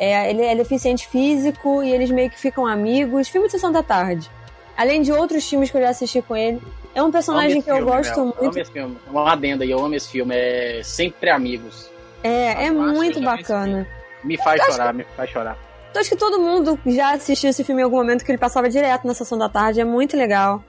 [0.00, 3.28] É, ele é deficiente físico e eles meio que ficam amigos.
[3.28, 4.30] Filme de sessão da tarde.
[4.74, 6.58] Além de outros filmes que eu já assisti com ele.
[6.94, 8.18] É um personagem que eu esse filme, gosto Mel.
[8.18, 8.44] Eu muito.
[8.44, 8.96] amo esse filme.
[9.10, 10.34] Uma adenda aí, eu amo esse filme.
[10.34, 11.90] É Sempre Amigos.
[12.24, 13.86] É, é Eu muito que eu bacana.
[14.24, 15.58] Me faz chorar, me faz chorar.
[15.90, 18.70] Então, acho que todo mundo já assistiu esse filme em algum momento que ele passava
[18.70, 19.80] direto na sessão da tarde.
[19.80, 20.64] É muito legal.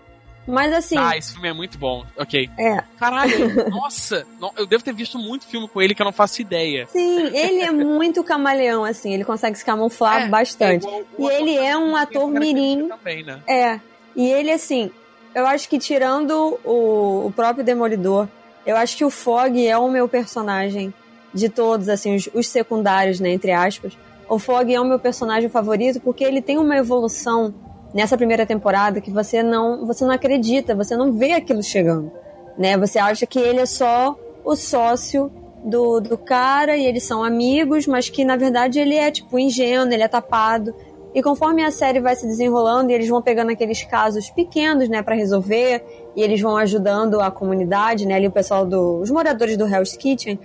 [0.47, 2.03] Mas assim, Ah, esse filme é muito bom.
[2.17, 2.49] Ok.
[2.57, 2.83] é.
[2.97, 3.31] Caralho,
[3.69, 6.87] nossa, no- eu devo ter visto muito filme com ele que eu não faço ideia.
[6.91, 9.13] Sim, ele é muito camaleão, assim.
[9.13, 10.85] Ele consegue se camuflar É, bastante.
[10.87, 12.87] é igual E ele é um ator mirim.
[12.87, 13.39] Também, né?
[13.47, 13.79] É.
[14.15, 14.91] E ele, assim,
[15.35, 18.27] eu acho que tirando o, o próprio Demolidor,
[18.65, 20.93] eu acho que o Fog é o meu personagem
[21.33, 23.93] de todos, assim, os, os secundários, né, entre aspas.
[24.27, 27.53] O Fog é o meu personagem favorito porque ele tem uma evolução
[27.93, 32.11] nessa primeira temporada que você não, você não acredita, você não vê aquilo chegando,
[32.57, 32.77] né?
[32.77, 35.31] Você acha que ele é só o sócio
[35.63, 39.93] do, do cara e eles são amigos, mas que na verdade ele é tipo ingênuo,
[39.93, 40.73] ele é tapado.
[41.13, 45.01] E conforme a série vai se desenrolando e eles vão pegando aqueles casos pequenos, né,
[45.01, 45.83] para resolver,
[46.15, 50.39] e eles vão ajudando a comunidade, né, ali o pessoal dos moradores do Hell's Kitchen,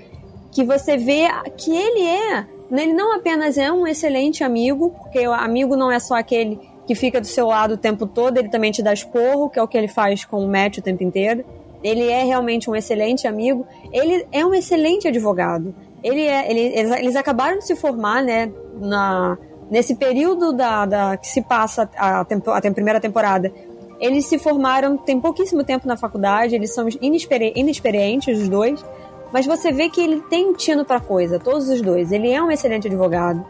[0.50, 5.26] que você vê que ele é, né, ele não apenas é um excelente amigo, porque
[5.26, 8.48] o amigo não é só aquele que fica do seu lado o tempo todo, ele
[8.48, 11.02] também te dá esporro, que é o que ele faz com o Matt o tempo
[11.02, 11.44] inteiro.
[11.82, 13.66] Ele é realmente um excelente amigo.
[13.92, 15.74] Ele é um excelente advogado.
[16.02, 16.60] Ele é, ele,
[16.98, 19.36] eles, acabaram de se formar, né, na,
[19.70, 23.52] nesse período da, da que se passa a, tempo, a primeira temporada.
[23.98, 28.84] Eles se formaram, tem pouquíssimo tempo na faculdade, eles são inexperi inexperientes, os dois.
[29.32, 32.12] Mas você vê que ele tem tino pra coisa, todos os dois.
[32.12, 33.44] Ele é um excelente advogado.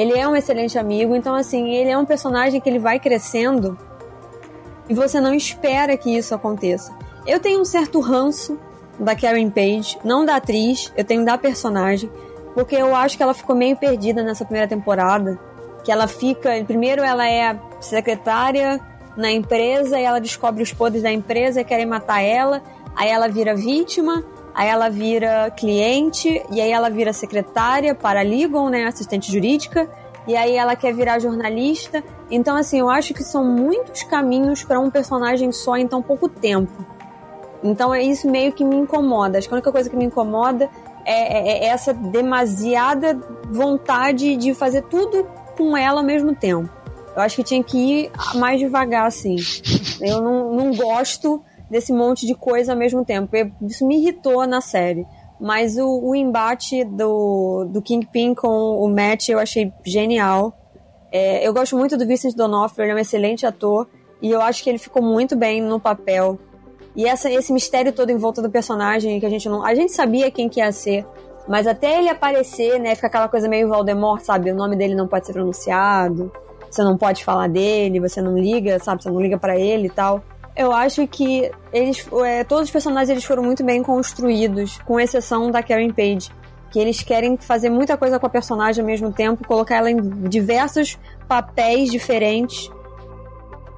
[0.00, 3.76] Ele é um excelente amigo, então assim, ele é um personagem que ele vai crescendo
[4.88, 6.96] e você não espera que isso aconteça.
[7.26, 8.58] Eu tenho um certo ranço
[8.98, 12.10] da Karen Page, não da atriz, eu tenho da personagem,
[12.54, 15.38] porque eu acho que ela ficou meio perdida nessa primeira temporada,
[15.84, 18.80] que ela fica, primeiro ela é secretária
[19.18, 22.62] na empresa e ela descobre os podres da empresa e querem matar ela,
[22.96, 28.84] aí ela vira vítima, aí ela vira cliente e aí ela vira secretária, paralegal, né,
[28.84, 29.88] assistente jurídica,
[30.26, 32.02] e aí ela quer virar jornalista.
[32.30, 36.28] Então, assim, eu acho que são muitos caminhos para um personagem só em tão pouco
[36.28, 36.84] tempo.
[37.62, 39.38] Então, é isso meio que me incomoda.
[39.38, 40.68] Acho que a única coisa que me incomoda
[41.04, 43.18] é, é- é essa demasiada
[43.50, 46.70] vontade de fazer tudo com ela ao mesmo tempo.
[47.14, 49.36] Eu acho que tinha que ir mais devagar, assim.
[50.00, 53.30] Eu não, não gosto desse monte de coisa ao mesmo tempo.
[53.62, 55.06] Isso me irritou na série.
[55.40, 60.52] Mas o, o embate do, do Kingpin com o Matt eu achei genial.
[61.10, 63.88] É, eu gosto muito do Vincent D'Onofrio, ele é um excelente ator.
[64.20, 66.38] E eu acho que ele ficou muito bem no papel.
[66.94, 69.64] E essa, esse mistério todo em volta do personagem que a gente não.
[69.64, 71.06] A gente sabia quem que ia ser.
[71.48, 74.50] Mas até ele aparecer, né, fica aquela coisa meio Voldemort, sabe?
[74.50, 76.30] O nome dele não pode ser pronunciado.
[76.70, 79.02] Você não pode falar dele, você não liga, sabe?
[79.02, 80.22] Você não liga pra ele e tal.
[80.60, 85.50] Eu acho que eles, é, todos os personagens eles foram muito bem construídos, com exceção
[85.50, 86.30] da Karen Page,
[86.70, 89.98] que eles querem fazer muita coisa com a personagem ao mesmo tempo, colocar ela em
[90.28, 92.70] diversos papéis diferentes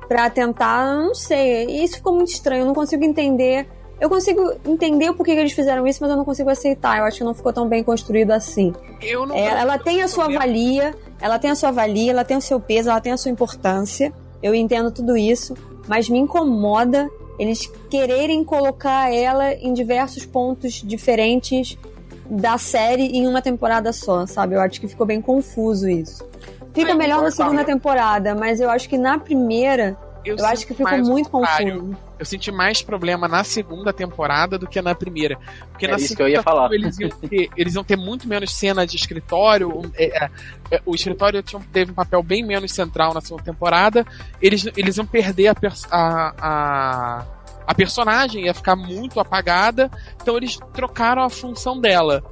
[0.09, 3.69] pra tentar, não sei, isso ficou muito estranho, eu não consigo entender.
[4.01, 6.99] Eu consigo entender o porquê que eles fizeram isso, mas eu não consigo aceitar.
[6.99, 8.75] Eu acho que não ficou tão bem construído assim.
[9.01, 12.37] Eu não É, ela tem a sua valia, ela tem a sua valia, ela tem
[12.37, 14.13] o seu peso, ela tem a sua importância.
[14.43, 15.55] Eu entendo tudo isso,
[15.89, 21.77] mas me incomoda eles quererem colocar ela em diversos pontos diferentes
[22.25, 24.55] da série em uma temporada só, sabe?
[24.55, 26.25] Eu acho que ficou bem confuso isso.
[26.73, 30.69] Fica É, melhor na segunda temporada, mas eu acho que na primeira, eu, acho sinto
[30.69, 31.81] que ficou muito contrário.
[31.81, 31.97] confuso.
[32.23, 35.37] Eu senti mais problema na segunda temporada do que na primeira.
[35.73, 36.71] Porque É na isso que eu ia falar.
[36.73, 39.83] Eles iam, ter, eles iam ter muito menos cena de escritório.
[39.97, 40.31] é, é,
[40.71, 44.07] é, o escritório tinha, teve um papel bem menos central na segunda temporada.
[44.41, 45.55] Eles, eles iam perder a,
[45.91, 47.27] a, a,
[47.67, 49.91] a personagem, ia ficar muito apagada.
[50.23, 52.23] Então eles trocaram a função dela.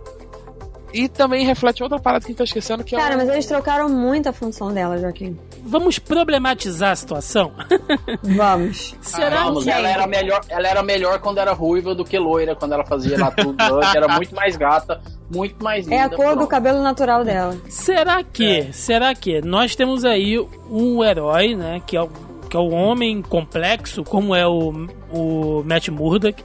[0.93, 3.19] E também reflete outra parada que a gente tá esquecendo, que Cara, é o...
[3.19, 5.39] mas eles trocaram muito a função dela, Joaquim.
[5.65, 7.53] Vamos problematizar a situação?
[8.23, 8.95] Vamos.
[9.01, 12.55] Será Vamos, que ela era melhor, ela era melhor quando era ruiva do que loira,
[12.57, 13.57] quando ela fazia lá tudo,
[13.95, 15.01] era muito mais gata,
[15.35, 15.97] muito mais linda.
[15.97, 16.49] É a cor do pronto.
[16.49, 17.57] cabelo natural dela.
[17.69, 18.73] Será que, É.
[18.73, 20.39] será que nós temos aí
[20.71, 22.09] um herói, né, que é o,
[22.49, 26.43] que é o homem complexo, como é o, o Matt Murdock.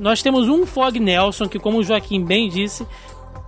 [0.00, 2.86] Nós temos um Fog Nelson, que como o Joaquim bem disse,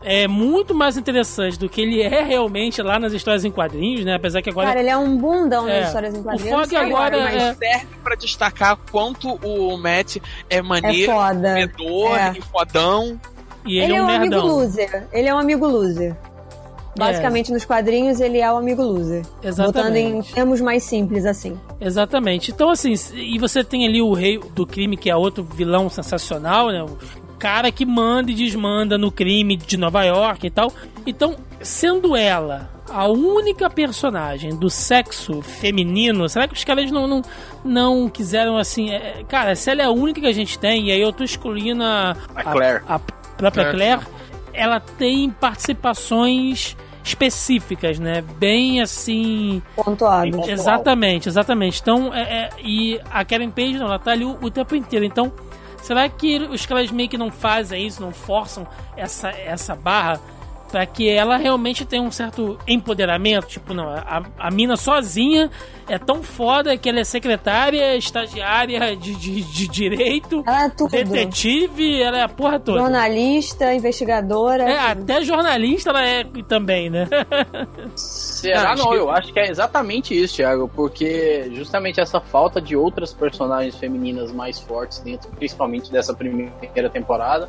[0.04, 4.14] é muito mais interessante do que ele é realmente lá nas histórias em quadrinhos, né,
[4.14, 4.68] apesar que agora...
[4.68, 5.78] Cara, ele é um bundão É.
[5.80, 6.50] nas histórias em O quadrinhos.
[6.60, 10.16] Fog agora mas é- serve pra destacar quanto o Matt
[10.50, 11.48] é é maneiro, foda.
[11.54, 12.34] comedor É.
[12.36, 13.20] e fodão.
[13.66, 14.46] E Ele, ele, é um amigo nerdão.
[14.46, 15.08] loser.
[15.10, 16.14] Ele é um amigo loser.
[16.96, 19.22] Basicamente, nos quadrinhos, ele é o amigo loser.
[19.42, 20.32] Botando em Exatamente.
[20.34, 21.58] termos mais simples, assim.
[21.80, 22.52] Exatamente.
[22.52, 26.68] Então, assim, e você tem ali o rei do crime, que é outro vilão sensacional,
[26.68, 26.84] né?
[27.44, 30.72] Cara que manda e desmanda no crime de Nova York e tal.
[31.06, 37.22] Então, sendo ela a única personagem do sexo feminino, será que os caras não, não,
[37.62, 38.90] não quiseram assim.
[38.92, 41.22] é, cara, se ela é a única que a gente tem, e aí eu tô
[41.22, 42.82] excluindo a, A Claire.
[42.88, 44.00] a própria Claire,
[44.54, 48.24] ela tem participações específicas, né?
[48.38, 49.62] Bem assim.
[49.76, 50.30] Pontuado.
[50.30, 50.48] Pontual.
[50.50, 51.80] Exatamente, exatamente.
[51.82, 55.04] Então, é, é- e a Karen Page não, ela tá ali o, o tempo inteiro.
[55.04, 55.30] Então,
[55.84, 58.66] será que os caras meio que não fazem isso, não forçam
[58.96, 60.18] essa, essa barra
[60.74, 63.46] pra que ela realmente tenha um certo empoderamento?
[63.46, 65.48] Tipo, não, a, a mina sozinha
[65.88, 70.90] é tão foda que ela é secretária, estagiária de, de, de direito, Ela é tudo.
[70.90, 72.80] detetive, ela é a porra toda.
[72.80, 74.64] Jornalista, investigadora.
[74.64, 77.06] É, até jornalista ela é também, né?
[77.94, 78.88] Será não?
[78.90, 83.76] que- Eu acho que é exatamente isso, Thiago, porque justamente essa falta de outras personagens
[83.76, 87.48] femininas mais fortes dentro, principalmente dessa primeira temporada,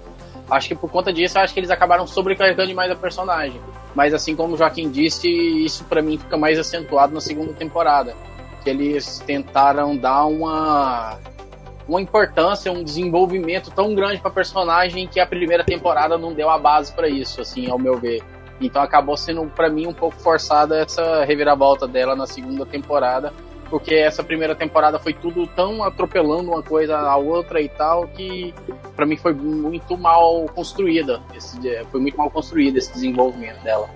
[0.50, 3.60] acho que por conta disso, acho que eles acabaram sobrecarregando demais a personagem.
[3.94, 8.16] Mas assim como o Joaquim disse, isso pra mim fica mais acentuado na segunda temporada,
[8.64, 11.18] que eles tentaram dar uma
[11.88, 16.58] uma importância, um desenvolvimento tão grande pra personagem que a primeira temporada não deu a
[16.58, 18.24] base pra isso, assim, ao meu ver.
[18.60, 23.32] Então acabou sendo pra mim um pouco forçada essa reviravolta dela na segunda temporada,
[23.70, 28.54] porque essa primeira temporada foi tudo tão atropelando uma coisa a outra e tal que
[28.96, 31.22] pra mim foi muito mal construída.
[31.36, 31.58] Esse,
[31.92, 33.90] foi muito mal construído esse desenvolvimento dela.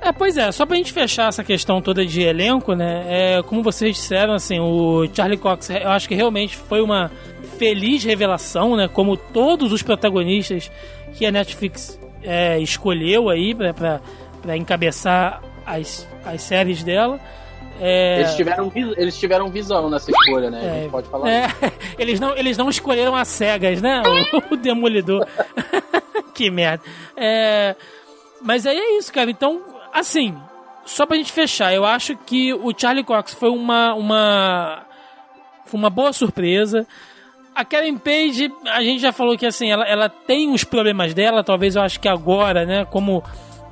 [0.00, 3.04] É, pois é, só pra gente fechar essa questão toda de elenco, né?
[3.08, 7.10] É, como vocês disseram, assim, o Charlie Cox, eu acho que realmente foi uma
[7.58, 8.86] feliz revelação, né?
[8.86, 10.70] Como todos os protagonistas
[11.14, 14.00] que a Netflix é, escolheu aí pra, pra,
[14.42, 17.18] pra encabeçar as, as séries dela.
[17.80, 20.60] É, Eles, tiveram, eles tiveram visão nessa escolha, né?
[20.60, 21.28] A É, gente pode falar.
[21.30, 21.46] é,
[21.98, 24.02] eles, não, eles não escolheram as cegas, né?
[24.50, 25.26] O, o Demolidor.
[26.34, 26.82] que merda.
[27.16, 27.74] É,
[28.42, 29.30] mas aí é isso, cara.
[29.30, 29.60] Então,
[29.92, 30.36] assim,
[30.84, 34.82] só pra gente fechar, eu acho que o Charlie Cox foi uma, uma,
[35.66, 36.86] foi uma boa surpresa.
[37.54, 41.44] A Karen Page, a gente já falou que assim, ela, ela tem os problemas dela,
[41.44, 43.22] talvez eu acho que agora, né, como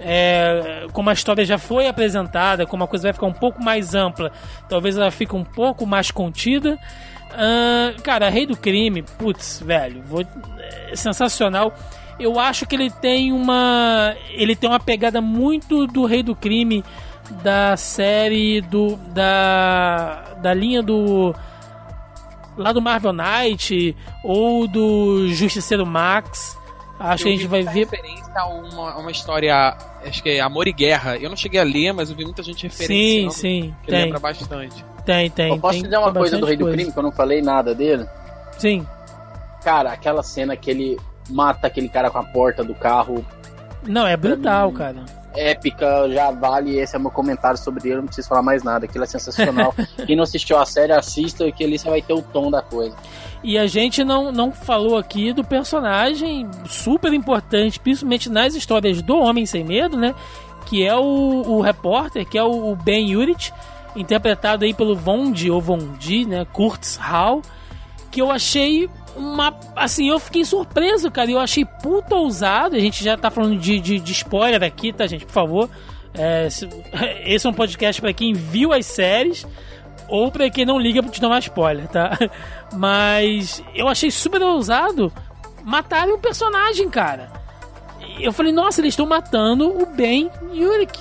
[0.05, 3.95] é, como a história já foi apresentada, como a coisa vai ficar um pouco mais
[3.95, 4.31] ampla,
[4.69, 6.79] talvez ela fique um pouco mais contida.
[7.35, 10.27] Ahn, cara, Rei do Crime, putz, velho, vou-
[10.91, 11.73] é sensacional.
[12.21, 14.15] Eu acho que ele tem uma.
[14.31, 16.85] Ele tem uma pegada muito do Rei do Crime
[17.43, 18.97] da série do.
[19.15, 20.35] da.
[20.43, 21.35] da linha do.
[22.57, 26.57] lá do Marvel Knight ou do Justiceiro Max.
[27.11, 27.71] Acho que a gente vai ver.
[27.87, 31.17] referência a uma, a uma história, acho que é Amor e Guerra.
[31.17, 33.33] Eu não cheguei a ler, mas eu vi muita gente Sim, referenciando.
[33.33, 34.85] sim, Que tem, lembra bastante.
[35.05, 35.49] tem, tem.
[35.51, 36.77] Eu posso tem, dizer uma coisa do Rei do coisa.
[36.77, 38.07] Crime, que eu não falei nada dele?
[38.59, 38.87] Sim.
[39.65, 40.99] Cara, aquela cena que ele
[41.31, 43.25] mata aquele cara com a porta do carro
[43.87, 45.05] Não, é brutal, mim- cara.
[45.35, 46.77] épica, já vale.
[46.79, 48.85] Esse é meu comentário sobre ele, não preciso falar mais nada.
[48.87, 49.75] Aquilo é sensacional.
[50.07, 52.95] Quem não assistiu a série, assista, que ali você vai ter o tom da coisa.
[53.43, 59.17] E a gente não, não falou aqui do personagem super importante, principalmente nas histórias do
[59.19, 60.15] Homem Sem Medo, né?
[60.67, 63.53] Que é o, o repórter, que é o, Ben Urich,
[63.97, 66.47] interpretado aí pelo Vondi, ou Vondi, né?
[66.53, 67.43] Kurtz Hall,
[68.13, 69.53] que eu achei uma.
[69.75, 71.31] Assim, eu fiquei surpreso, cara.
[71.31, 72.77] Eu achei puta ousado.
[72.77, 75.27] A gente já tá falando de, de, de spoiler aqui, tá, gente?
[75.27, 75.69] Por favor.
[76.15, 76.69] É, se-
[77.27, 79.45] esse é um podcast pra quem viu as séries
[80.13, 82.19] ou pra quem não liga pra te tomar spoiler, tá?
[82.77, 85.13] Mas eu achei super ousado
[85.65, 87.33] matarem um personagem, cara.
[88.21, 90.99] Eu falei, nossa, eles estão matando o Ben Yurik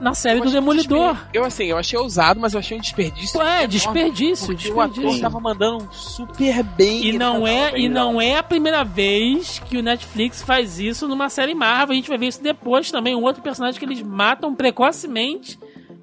[0.00, 1.14] na série Eu do Demolidor.
[1.14, 3.42] desper- Eu, assim, eu achei ousado, mas eu achei um desperdício.
[3.42, 5.20] É, desperdício, porque O ator desperdício.
[5.22, 7.04] tava mandando super bem.
[7.04, 8.12] E não é, e legal.
[8.12, 11.92] não é a primeira vez que o Netflix faz isso numa série Marvel.
[11.92, 15.58] A gente vai ver isso depois também, um outro personagem que eles matam precocemente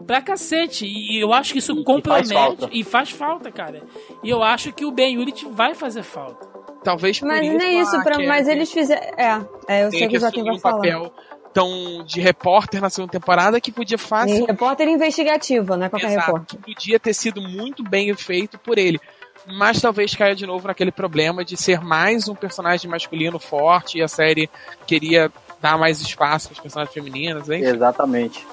[0.05, 0.85] pra cacete.
[0.85, 2.29] E eu acho que isso E- e faz
[2.71, 3.81] e faz falta, cara.
[4.23, 6.47] E eu acho que o Ben Urich vai fazer falta.
[6.83, 7.57] Talvez por Mas isso.
[7.57, 9.01] nem isso, pra, mas eles fizeram.
[9.17, 10.75] É, é, eu sei tem que o Joaquim vai um falar.
[10.75, 11.13] papel
[11.51, 14.45] tão de repórter na segunda temporada que podia E fácil.
[14.45, 15.89] repórter investigativo, né?
[15.89, 16.59] Qualquer Exato, repórter.
[16.59, 18.99] que podia ter sido muito bem feito por ele.
[19.47, 24.03] Mas talvez caia de novo naquele problema de ser mais um personagem masculino forte e
[24.03, 24.49] a série
[24.85, 25.31] queria
[25.61, 27.49] dar mais espaço para os personagens femininos.
[27.49, 27.63] Enfim.
[27.63, 28.45] Exatamente.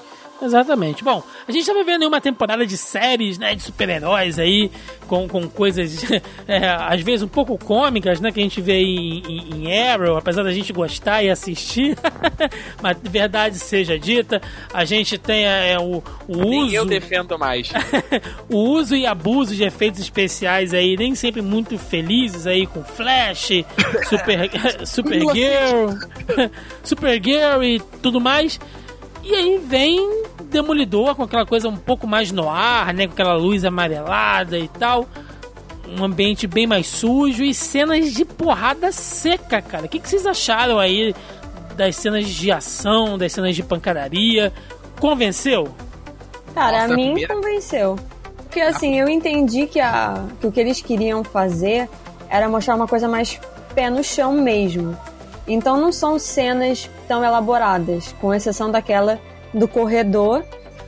[0.43, 1.03] Exatamente.
[1.05, 4.69] Bom, a gente tá vivendo aí uma temporada de séries, né, de super-heróis aí,
[5.07, 6.03] com, com coisas,
[6.45, 10.17] é, às vezes um pouco cômicas, né, que a gente vê em, em, em Arrow,
[10.17, 11.97] apesar da gente gostar e assistir,
[12.83, 14.41] mas verdade seja dita,
[14.73, 16.75] a gente tem é, o, o Nem uso...
[16.75, 17.71] eu defendo mais.
[18.49, 23.63] o uso e abuso de efeitos especiais aí, nem sempre muito felizes aí, com Flash,
[24.09, 24.51] Super,
[24.85, 25.93] Supergirl,
[26.83, 28.59] Supergirl e tudo mais.
[29.23, 33.07] E aí vem Demolidor com aquela coisa um pouco mais no ar, né?
[33.07, 35.07] Com aquela luz amarelada e tal.
[35.97, 39.85] Um ambiente bem mais sujo e cenas de porrada seca, cara.
[39.85, 41.15] O que, que vocês acharam aí
[41.75, 44.51] das cenas de ação, das cenas de pancadaria?
[44.99, 45.73] Convenceu?
[46.53, 47.95] Cara, Nossa, a mim primeira- convenceu.
[48.43, 51.89] Porque assim, eu entendi que, a, que o que eles queriam fazer
[52.29, 53.39] era mostrar uma coisa mais
[53.73, 54.95] pé no chão mesmo.
[55.47, 59.19] Então não são cenas tão elaboradas, com exceção daquela
[59.53, 60.43] do corredor,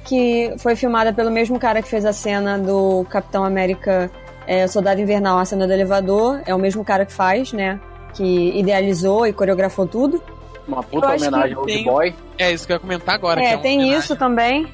[0.06, 4.10] que foi filmada pelo mesmo cara que fez a cena do Capitão América
[4.47, 6.41] é, Soldado Invernal, a cena do elevador.
[6.45, 7.80] É o mesmo cara que faz, né?
[8.14, 10.22] Que idealizou e coreografou tudo.
[10.68, 12.16] Uma puta Eu homenagem ao tem- Old Boy.
[12.38, 13.41] É isso que eu ia comentar agora.
[13.41, 13.99] que É, uma tem homenagem.
[13.99, 14.68] isso também.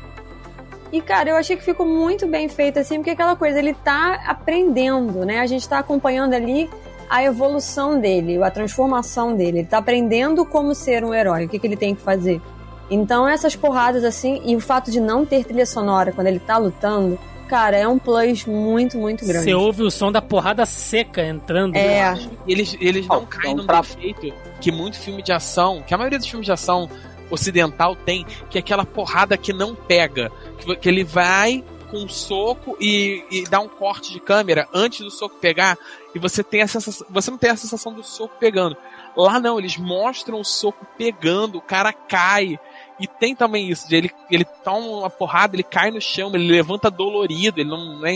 [0.91, 4.21] E, cara, eu achei que ficou muito bem feito, assim, porque aquela coisa, ele tá
[4.27, 5.39] aprendendo, né?
[5.39, 6.69] A gente tá acompanhando ali
[7.11, 9.59] a evolução dele, a transformação dele.
[9.59, 12.41] Ele tá aprendendo como ser um herói, o que, que ele tem que fazer.
[12.89, 16.57] Então, essas porradas, assim, e o fato de não ter trilha sonora quando ele tá
[16.57, 19.43] lutando, cara, é um plus muito, muito grande.
[19.43, 21.75] Você ouve o som da porrada seca entrando.
[21.75, 25.97] É, Eles, eles não Oh, caem num defeito que muito filme de ação, que a
[25.97, 26.89] maioria dos filmes de ação
[27.29, 30.31] ocidental tem, que é aquela porrada que não pega.
[30.59, 35.01] Que, que ele vai com um soco e, e dá um corte de câmera antes
[35.01, 35.77] do soco pegar,
[36.15, 37.05] e você tem a sensação.
[37.09, 38.77] Você não tem a sensação do soco pegando.
[39.15, 42.57] Lá não, eles mostram o soco pegando, o cara cai.
[42.99, 46.51] E tem também isso, de ele, ele toma uma porrada, ele cai no chão, ele
[46.51, 48.13] levanta dolorido, ele não, não é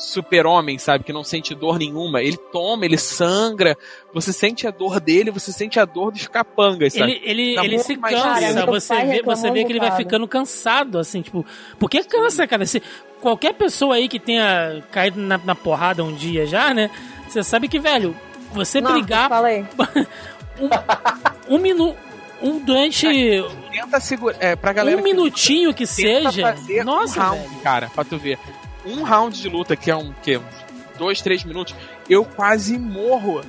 [0.00, 1.04] super-homem, sabe?
[1.04, 2.22] Que não sente dor nenhuma.
[2.22, 3.76] Ele toma, ele sangra,
[4.12, 7.20] você sente a dor dele, você sente a dor dos capangas, sabe?
[7.24, 10.98] Ele, ele, ele se cansa, você vê, você vê um que ele vai ficando cansado,
[10.98, 11.44] assim, tipo.
[11.78, 12.64] Porque cansa, cara.
[12.66, 12.82] Se,
[13.20, 16.90] qualquer pessoa aí que tenha caído na, na porrada um dia já, né?
[17.28, 18.16] Você sabe que, velho,
[18.52, 19.64] você Não, brigar fala aí.
[21.48, 21.96] um minuto.
[22.42, 23.06] Um, durante
[23.70, 24.38] Tenta segurar.
[24.40, 24.96] É, pra galera.
[24.96, 26.54] um que minutinho que tenta seja.
[26.54, 27.60] fazer Nossa, um round, velho.
[27.62, 28.38] cara, pra tu ver.
[28.86, 30.44] Um round de luta, que é um que uns
[30.98, 31.74] dois, três minutos,
[32.08, 33.40] eu quase morro.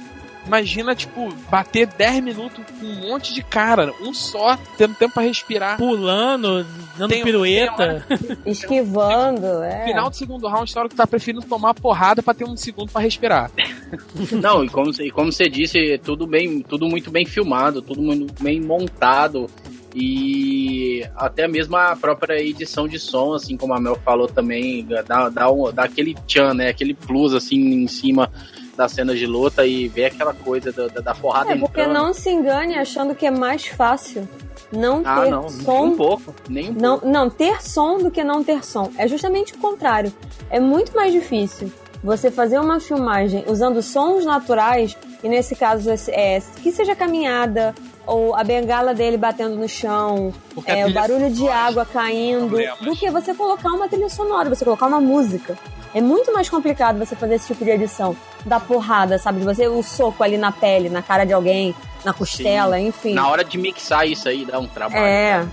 [0.43, 5.21] Imagina, tipo, bater 10 minutos com um monte de cara, um só, tendo tempo pra
[5.21, 5.77] respirar.
[5.77, 6.65] Pulando,
[6.97, 8.03] dando Tem- pirueta.
[8.43, 9.86] Esquivando, é.
[9.86, 12.57] Final do segundo round, na hora que tu tá preferindo tomar porrada pra ter um
[12.57, 13.51] segundo pra respirar.
[14.41, 18.34] Não, e como, e como você disse, tudo bem, tudo muito bem filmado, tudo muito
[18.41, 19.47] bem montado
[19.95, 25.29] e até mesmo a própria edição de som, assim como a Mel falou também, dá,
[25.29, 26.69] dá, um, dá aquele tchan, né?
[26.69, 28.31] Aquele plus assim em cima
[28.75, 31.93] das cenas de luta e ver aquela coisa da, da, da porrada É, porque entrando.
[31.97, 34.27] não se engane achando que é mais fácil
[34.71, 37.07] não Ah, ter não, nem som um pouco, nem um Não, pouco.
[37.13, 38.89] não, ter som do que não ter som.
[38.97, 40.13] É justamente o contrário.
[40.49, 41.71] É muito mais difícil
[42.03, 47.75] você fazer uma filmagem usando sons naturais, e nesse caso é, que seja caminhada,
[48.05, 50.33] ou a bengala dele batendo no chão,
[50.65, 52.79] é, o barulho de água caindo, problemas.
[52.79, 55.57] do que você colocar uma trilha sonora, você colocar uma música.
[55.93, 58.15] É muito mais complicado você fazer esse tipo de edição.
[58.45, 59.39] Da porrada, sabe?
[59.39, 63.13] De você, o soco ali na pele, na cara de alguém, na costela, enfim.
[63.13, 65.03] Na hora de mixar isso aí dá um trabalho.
[65.03, 65.45] É,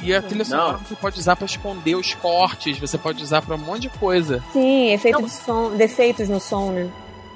[0.00, 0.44] E a trilha Não.
[0.44, 3.88] sonora você pode usar pra esconder os cortes, você pode usar pra um monte de
[3.90, 4.42] coisa.
[4.52, 6.90] sim, efeito de som, defeitos no som, né?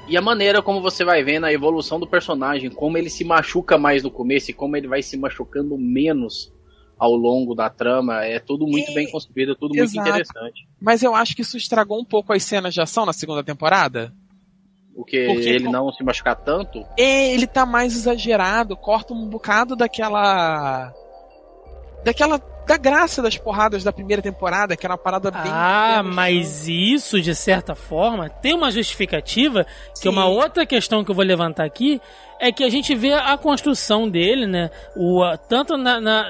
[0.08, 3.76] E a maneira como você vai vendo a evolução do personagem, como ele se machuca
[3.78, 6.52] mais no começo e como ele vai se machucando menos
[6.98, 9.96] ao longo da trama, é tudo muito E- bem construído, tudo Exato.
[9.96, 10.68] muito interessante.
[10.80, 14.12] Mas eu acho que isso estragou um pouco as cenas de ação na segunda temporada.
[14.94, 19.14] O que Porque ele com- não se machucar tanto, É, ele tá mais exagerado, corta
[19.14, 20.92] um bocado daquela.
[22.04, 22.40] Daquela.
[22.66, 25.50] Da graça das porradas da primeira temporada, que era uma parada bem.
[25.52, 30.08] Ah, mas isso, de certa forma, tem uma justificativa, que Sim.
[30.10, 32.00] uma outra questão que eu vou levantar aqui
[32.40, 34.70] é que a gente vê a construção dele, né?
[34.96, 36.28] O, tanto, na, na-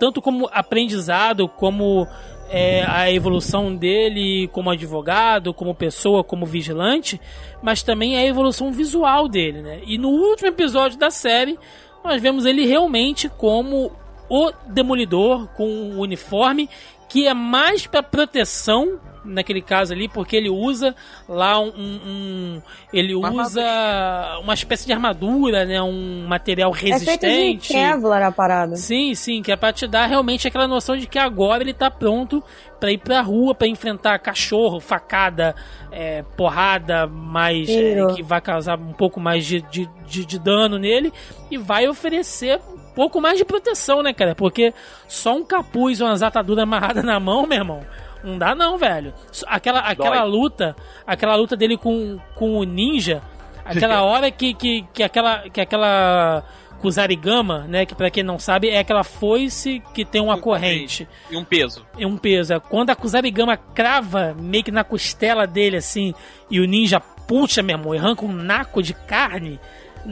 [0.00, 2.06] tanto como aprendizado, como
[2.50, 7.20] é, a evolução dele como advogado, como pessoa, como vigilante,
[7.62, 9.80] mas também a evolução visual dele, né?
[9.86, 11.58] E no último episódio da série,
[12.02, 13.90] nós vemos ele realmente como
[14.28, 16.68] o Demolidor com um uniforme
[17.08, 20.94] que é mais para proteção naquele caso ali, porque ele usa
[21.26, 22.62] lá um, um-
[22.92, 27.72] ele Uma usa uma espécie de armadura, né, um material É feito de resistente.
[27.72, 28.76] Kevlar a parada.
[28.76, 31.90] Sim, sim, que é pra te dar realmente aquela noção de que agora ele tá
[31.90, 32.42] pronto
[32.78, 35.54] pra ir pra rua, pra enfrentar cachorro, facada,
[35.90, 40.78] é, porrada, mais é, que vai causar um pouco mais de, de, de, de dano
[40.78, 41.10] nele
[41.50, 42.60] e vai oferecer
[42.94, 44.34] pouco mais de proteção, né, cara?
[44.34, 44.72] Porque
[45.08, 47.80] só um capuz ou umas ataduras amarradas na mão, meu irmão.
[48.22, 49.12] Não dá não, velho.
[49.46, 50.74] Aquela, aquela luta,
[51.06, 53.20] aquela luta dele com, com o ninja,
[53.64, 56.42] aquela hora que, que, que aquela que aquela
[56.80, 61.36] Kusarigama, né, que pra quem não sabe é aquela foice que tem uma corrente E
[61.36, 61.82] um peso.
[61.96, 62.52] e um peso.
[62.52, 66.14] É Quando a Kusarigama crava meio que na costela dele assim
[66.50, 69.58] e o ninja puxa, meu irmão, e arranca um naco de carne.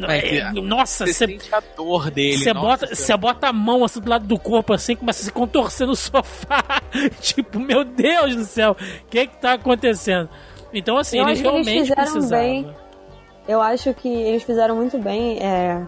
[0.09, 2.39] É, nossa, Você você sente a dor dele.
[2.39, 5.33] você bota, você bota a mão assim do lado do corpo, assim, começa a se
[5.33, 6.63] contorcer no sofá.
[7.21, 10.29] tipo, meu Deus do céu, o que que tá acontecendo?
[10.73, 12.45] Então, assim, Eu eles acho que eles realmente fizeram precisavam.
[12.47, 12.77] bem.
[13.47, 15.39] Eu acho que eles fizeram muito bem.
[15.43, 15.83] é,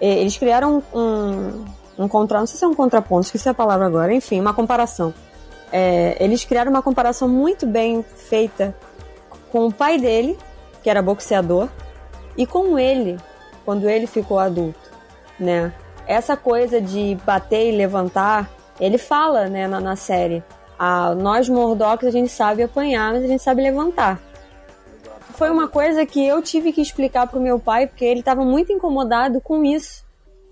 [0.00, 1.64] eles criaram um,
[1.98, 4.14] um contra, não sei se é um contraponto, esqueci a palavra agora.
[4.14, 5.12] Enfim, uma comparação.
[5.72, 8.74] É, eles criaram uma comparação muito bem feita
[9.52, 10.38] com o pai dele,
[10.82, 11.68] que era boxeador,
[12.36, 13.16] e com ele,
[13.64, 14.90] quando ele ficou adulto,
[15.38, 15.72] né?
[16.06, 18.50] Essa coisa de bater e levantar,
[18.80, 20.42] ele fala, né, na, na série.
[20.78, 24.20] Ah, nós Mordocks a gente sabe apanhar, mas a gente sabe levantar
[25.40, 28.74] foi uma coisa que eu tive que explicar pro meu pai, porque ele tava muito
[28.74, 30.04] incomodado com isso.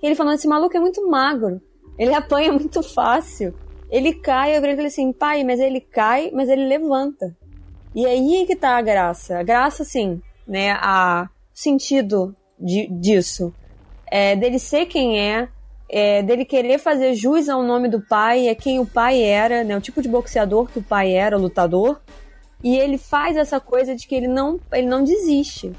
[0.02, 1.60] Ele falando, esse maluco é muito magro.
[1.98, 3.52] Ele apanha muito fácil.
[3.90, 7.36] Ele cai, eu falei assim, pai, mas ele cai, mas ele levanta.
[7.94, 9.38] E aí que tá a graça.
[9.38, 13.52] A graça, assim, né, a sentido de, disso.
[14.10, 15.48] É dele ser quem é,
[15.88, 19.76] é, dele querer fazer jus ao nome do pai, é quem o pai era, né,
[19.76, 22.00] o tipo de boxeador que o pai era, lutador.
[22.62, 25.72] E ele faz essa coisa de que ele não, ele não desiste.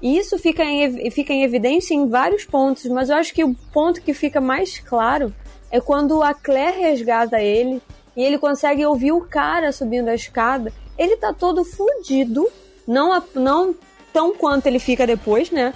[0.00, 3.54] E isso fica em, fica em evidência em vários pontos, mas eu acho que o
[3.72, 5.32] ponto que fica mais claro
[5.70, 7.82] é quando a Claire resgata ele
[8.16, 10.72] e ele consegue ouvir o cara subindo a escada.
[10.96, 12.48] Ele tá todo fudido,
[12.86, 13.74] não, não
[14.12, 15.72] tão quanto ele fica depois, né?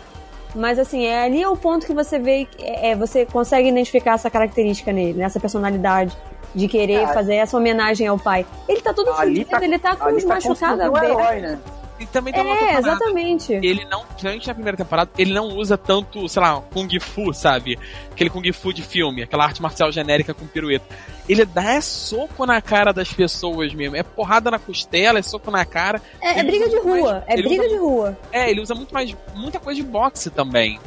[0.54, 4.14] Mas assim, é ali é o ponto que você vê, é, é, você consegue identificar
[4.14, 6.16] essa característica nele, nessa personalidade
[6.54, 7.06] de querer É.
[7.08, 8.44] fazer essa homenagem ao pai.
[8.68, 11.10] Ele tá todo fudido, tá- ele tá com os tá machucados abertos.
[11.20, 11.58] herói, né?
[12.02, 12.88] E também tem uma outra É, parada.
[12.92, 13.52] exatamente.
[13.52, 17.78] Ele não, principalmente na primeira temporada, ele não usa tanto, sei lá, Kung Fu, sabe?
[18.10, 20.84] Aquele Kung Fu de filme, aquela arte marcial genérica com pirueta.
[21.28, 23.94] Ele dá é soco na cara das pessoas mesmo.
[23.96, 26.02] É porrada na costela, é soco na cara.
[26.20, 28.18] É, é briga de rua, mais- é briga usa de rua.
[28.32, 30.80] É, ele usa muito mais, muita coisa de boxe também.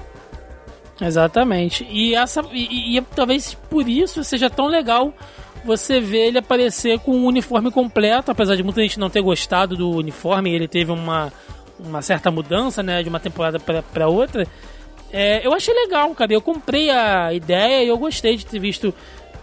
[1.00, 1.86] Exatamente.
[1.90, 5.14] E essa e, e- e talvez por isso seja tão legal
[5.66, 9.76] você ver ele aparecer com um uniforme completo, apesar de muita gente não ter gostado
[9.76, 11.34] do uniforme, ele teve uma,
[11.80, 14.48] uma certa mudança, né, de uma temporada para outra.
[15.12, 16.34] É, eu achei legal, cara.
[16.34, 18.94] Eu comprei a ideia e eu gostei de ter visto.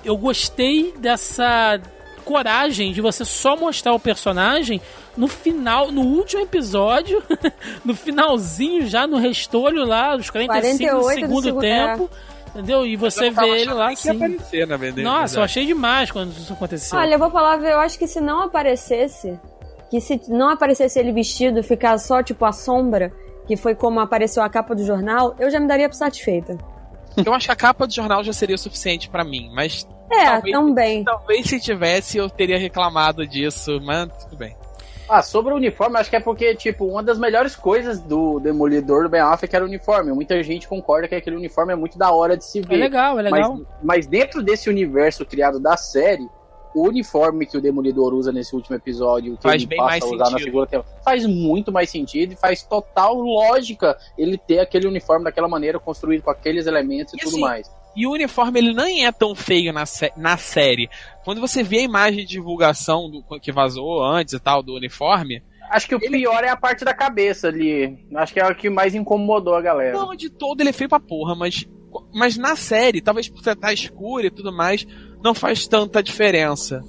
[0.04, 1.80] Eu gostei dessa
[2.24, 4.80] coragem de você só mostrar o personagem
[5.16, 7.22] no final, no último episódio,
[7.84, 12.10] no finalzinho já, no restolho lá, os 45 do 48 do segundo segundo- tempo.
[12.54, 12.86] Entendeu?
[12.86, 14.10] E você vê ele lá assim.
[14.10, 15.02] aparecer, na verdade.
[15.02, 16.98] Nossa, eu achei demais quando isso aconteceu.
[16.98, 19.38] Olha, eu vou falar, eu acho que se não aparecesse,
[19.90, 23.10] que se não aparecesse ele vestido, ficar só tipo a sombra,
[23.46, 26.56] que foi como apareceu a capa do jornal, eu já me daria por satisfeita.
[27.24, 30.24] Eu acho que a capa do jornal já seria o suficiente pra mim, mas É,
[30.26, 31.04] Talvez- também.
[31.04, 34.54] talvez se tivesse eu teria reclamado disso, mas tudo bem.
[35.14, 39.02] Ah, sobre o uniforme, acho que é porque, tipo, uma das melhores coisas do Demolidor
[39.02, 40.10] do Ben Affleck era o uniforme.
[40.12, 42.76] Muita gente concorda que aquele uniforme é muito da hora de se É ver.
[42.76, 43.56] legal, é legal.
[43.56, 46.26] Mas, mas dentro desse universo criado da série,
[46.74, 50.02] o uniforme que o Demolidor usa nesse último episódio, que Faz ele bem passa mais
[50.02, 50.44] a usar na sentido.
[50.44, 55.46] segunda temporada, faz muito mais sentido e faz total lógica ele ter aquele uniforme daquela
[55.48, 57.70] maneira, construído com aqueles elementos e, E tudo assim, mais.
[57.94, 60.88] E o uniforme ele nem é tão feio na, sé- na série.
[61.24, 65.42] Quando você vê a imagem de divulgação do, que vazou antes e tal do uniforme,
[65.70, 67.98] Acho que o pior é a parte da cabeça ali.
[68.14, 69.96] Acho que é o que mais incomodou a galera.
[69.96, 71.66] não, de todo ele é feio pra porra, mas,
[72.12, 74.86] mas na série, talvez por estar escuro e tudo mais,
[75.24, 76.82] não faz tanta diferença.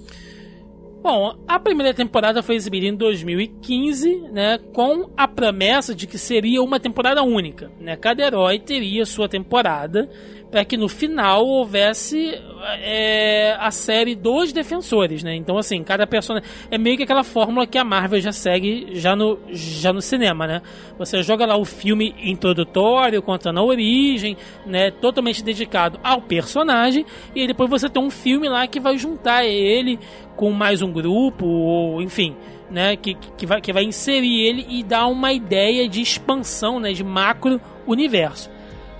[1.02, 6.62] Bom, a primeira temporada foi exibida em 2015, né, com a promessa de que seria
[6.62, 7.96] uma temporada única, né?
[7.98, 10.10] Cada herói teria sua temporada
[10.54, 12.40] para que no final houvesse
[12.84, 15.36] é, a série dos defensores, né?
[15.36, 19.16] Então assim, cada personagem é meio que aquela fórmula que a Marvel já segue já
[19.16, 20.62] no já no cinema, né?
[21.00, 27.48] Você joga lá o filme introdutório contando a origem, né, totalmente dedicado ao personagem e
[27.48, 29.98] depois você tem um filme lá que vai juntar ele
[30.36, 32.36] com mais um grupo, ou enfim,
[32.70, 36.94] né, que, que, vai, que vai inserir ele e dar uma ideia de expansão, né,
[36.94, 38.52] de macro universo.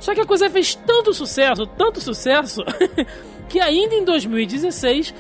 [0.04, 2.62] Só que a coisa fez tanto sucesso, tanto sucesso,
[3.48, 5.16] que ainda em 2016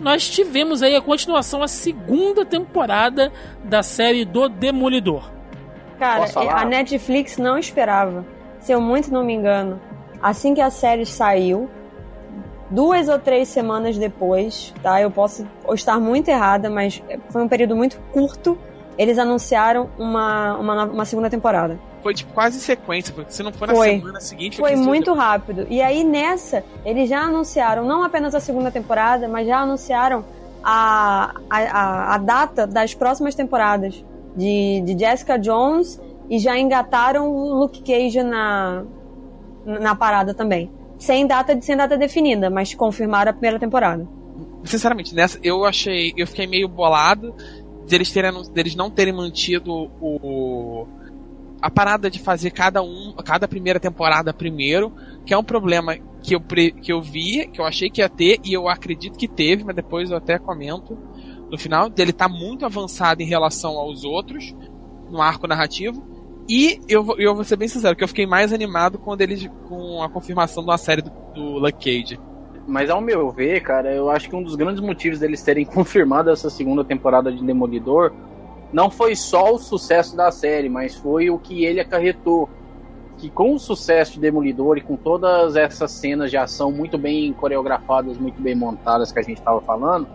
[0.00, 3.30] nós tivemos aí a continuação, a segunda temporada
[3.62, 5.30] da série do Demolidor.
[5.98, 6.62] Cara, falar?
[6.62, 8.24] a Netflix não esperava.
[8.58, 9.78] Se eu muito não me engano,
[10.22, 11.68] assim que a série saiu,
[12.70, 14.98] duas ou três semanas depois, tá?
[14.98, 18.56] Eu posso estar muito errada, mas foi um período muito curto.
[18.96, 21.91] Eles anunciaram uma, uma, uma segunda temporada.
[22.02, 23.98] Foi tipo quase sequência, porque se não for na Foi.
[23.98, 25.66] semana seguinte, Foi muito rápido.
[25.70, 30.24] E aí nessa, eles já anunciaram não apenas a segunda temporada, mas já anunciaram
[30.64, 34.04] a, a, a, data das próximas temporadas
[34.36, 38.84] de, de Jessica Jones e já engataram o Luke Cage na,
[39.64, 40.70] na parada também.
[40.98, 44.06] Sem data, sem data definida, mas confirmaram a primeira temporada.
[44.64, 46.12] Sinceramente, nessa eu achei.
[46.16, 47.34] Eu fiquei meio bolado
[47.88, 50.86] deles, terem, deles não terem mantido o.
[51.62, 54.92] A parada de fazer cada um, cada primeira temporada primeiro,
[55.24, 58.40] que é um problema que eu, que eu vi, que eu achei que ia ter,
[58.44, 60.98] e eu acredito que teve, mas depois eu até comento
[61.52, 64.56] no final, dele tá muito avançado em relação aos outros,
[65.10, 66.02] no arco narrativo.
[66.48, 69.46] E eu, eu vou ser bem sincero, que eu fiquei mais animado quando eles.
[69.68, 72.18] com a confirmação uma série do, do Cage.
[72.66, 76.30] Mas ao meu ver, cara, eu acho que um dos grandes motivos deles terem confirmado
[76.30, 78.14] essa segunda temporada de Demolidor
[78.72, 82.48] não foi só o sucesso da série, mas foi o que ele acarretou.
[83.18, 87.32] Que com o sucesso de Demolidor e com todas essas cenas de ação muito bem
[87.32, 90.08] coreografadas, muito bem montadas que a gente estava falando,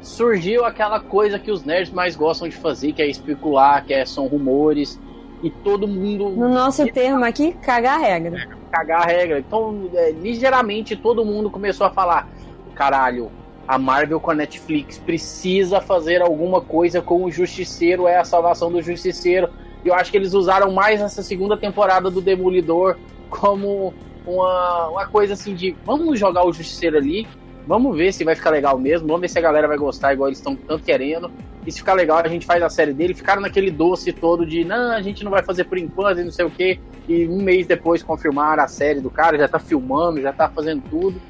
[0.00, 4.04] surgiu aquela coisa que os nerds mais gostam de fazer, que é especular, que é,
[4.04, 4.98] são rumores,
[5.42, 8.48] e todo mundo No nosso termo aqui, cagar a regra.
[8.70, 9.38] cagar a regra.
[9.40, 12.28] Então, é, ligeiramente todo mundo começou a falar:
[12.74, 13.30] caralho,
[13.66, 18.70] a Marvel com a Netflix precisa fazer alguma coisa com o Justiceiro, é a salvação
[18.70, 19.48] do Justiceiro.
[19.84, 22.96] E eu acho que eles usaram mais essa segunda temporada do Demolidor
[23.30, 23.94] como
[24.26, 27.26] uma, uma coisa assim de vamos jogar o Justiceiro ali,
[27.66, 30.28] vamos ver se vai ficar legal mesmo, vamos ver se a galera vai gostar igual
[30.28, 31.30] eles estão tanto querendo.
[31.64, 33.14] E se ficar legal, a gente faz a série dele.
[33.14, 36.32] Ficaram naquele doce todo de não, a gente não vai fazer por enquanto e não
[36.32, 36.80] sei o que.
[37.08, 40.82] E um mês depois confirmaram a série do cara, já tá filmando, já tá fazendo
[40.90, 41.20] tudo.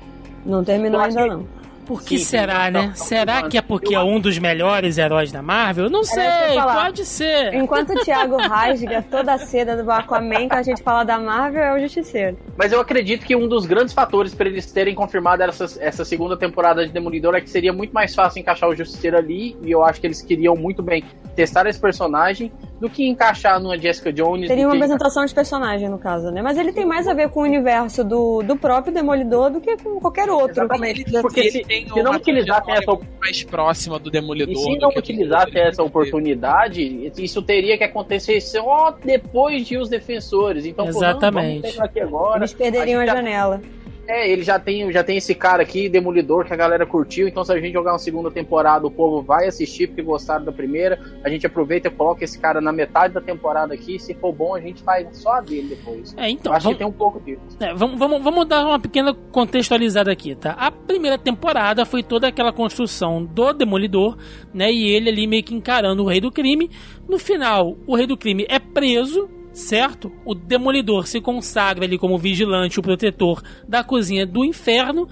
[0.45, 1.62] Não terminou ainda que- não.
[1.87, 2.87] Por que Sim, será, né?
[2.87, 5.91] não, será não, que é porque eu é um dos melhores heróis da Marvel?
[5.91, 6.23] Não sei,
[6.63, 7.55] pode ser.
[7.55, 11.63] Enquanto o Thiago rasga toda a seda do Aquaman quando a gente fala da Marvel,
[11.63, 12.39] é o Justiceiro.
[12.57, 16.37] Mas eu acredito que um dos grandes fatores para eles terem confirmado essa, essa segunda
[16.37, 19.57] temporada de Demolidor é que seria muito mais fácil encaixar o Justiceiro ali.
[19.63, 21.05] E eu acho que eles queriam muito bem
[21.35, 24.49] testar esse personagem do que encaixar numa Jessica Jones.
[24.49, 26.43] Teria uma que apresentação de personagem, no caso, né?
[26.43, 29.77] Mas ele tem mais a ver com o universo do, do próprio Demolidor do que
[29.77, 30.51] com qualquer outro.
[30.51, 31.05] Exatamente.
[31.07, 34.53] Ele- Porque ele se, tem se não utilizassem essa mais próxima do Demolidor.
[34.53, 39.67] E se não que do utilizasse Demolidor, essa oportunidade, isso teria que acontecer só depois
[39.67, 40.65] de os defensores.
[40.67, 41.63] Então, pô, não, Exatamente.
[41.63, 42.39] vamos agora.
[42.41, 43.61] Eles perderiam a, gente já- janela.
[44.09, 47.29] É, ele já tem, já tem esse cara aqui, Demolidor, que a galera curtiu.
[47.29, 50.53] Então, se a gente jogar uma segunda temporada, o povo vai assistir porque gostaram da
[50.53, 50.99] primeira.
[51.25, 53.99] A gente aproveita e coloca esse cara na metade da temporada aqui.
[53.99, 56.15] Se for bom, a gente faz só a dele depois.
[56.17, 57.41] É, então, Eu acho vamos, que tem um pouco disso.
[57.61, 60.53] é, vamos, vamos, vamos dar uma pequena contextualizada aqui, tá?
[60.53, 64.17] A primeira temporada foi toda aquela construção do Demolidor,
[64.53, 64.71] né?
[64.71, 66.69] E ele ali meio que encarando o Rei do Crime.
[67.09, 70.13] No final, o Rei do Crime é preso, certo?
[70.25, 75.09] O Demolidor se consagra ali como vigilante, o protetor da cozinha do inferno.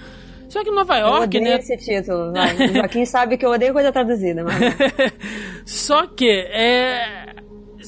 [0.49, 1.59] Só que em Nova Eu York, odeio né?
[1.59, 2.33] esse título.
[2.33, 4.57] O Joaquim sabe que eu odeio coisa traduzida, mas...
[5.65, 7.31] Só que é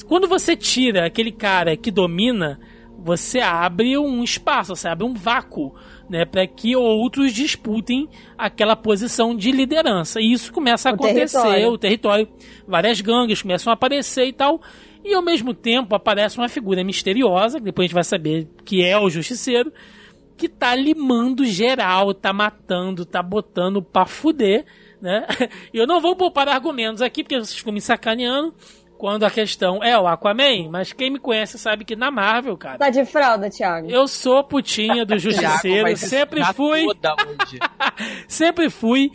[0.07, 2.59] quando você tira aquele cara que domina,
[2.99, 5.75] você abre um espaço, você abre um vácuo,
[6.09, 10.21] né, para que outros disputem aquela posição de liderança.
[10.21, 11.69] E isso começa a O acontecer, território.
[11.69, 12.29] o território,
[12.67, 14.61] várias gangues começam a aparecer e tal.
[15.05, 18.85] E ao mesmo tempo aparece uma figura misteriosa, que depois a gente vai saber que
[18.85, 19.73] é o justiceiro,
[20.37, 24.65] que tá limando geral, tá matando, tá botando pra fuder,
[25.01, 25.27] né?
[25.73, 28.55] E eu não vou poupar argumentos aqui, porque vocês ficam me sacaneando
[28.97, 32.79] quando a questão é o Aquaman, mas quem me conhece sabe que na Marvel, cara,
[32.79, 33.91] Tá de fralda, Thiago?
[33.91, 36.87] eu sou putinha do Justiceiro, sempre fui,
[38.29, 39.11] sempre fui.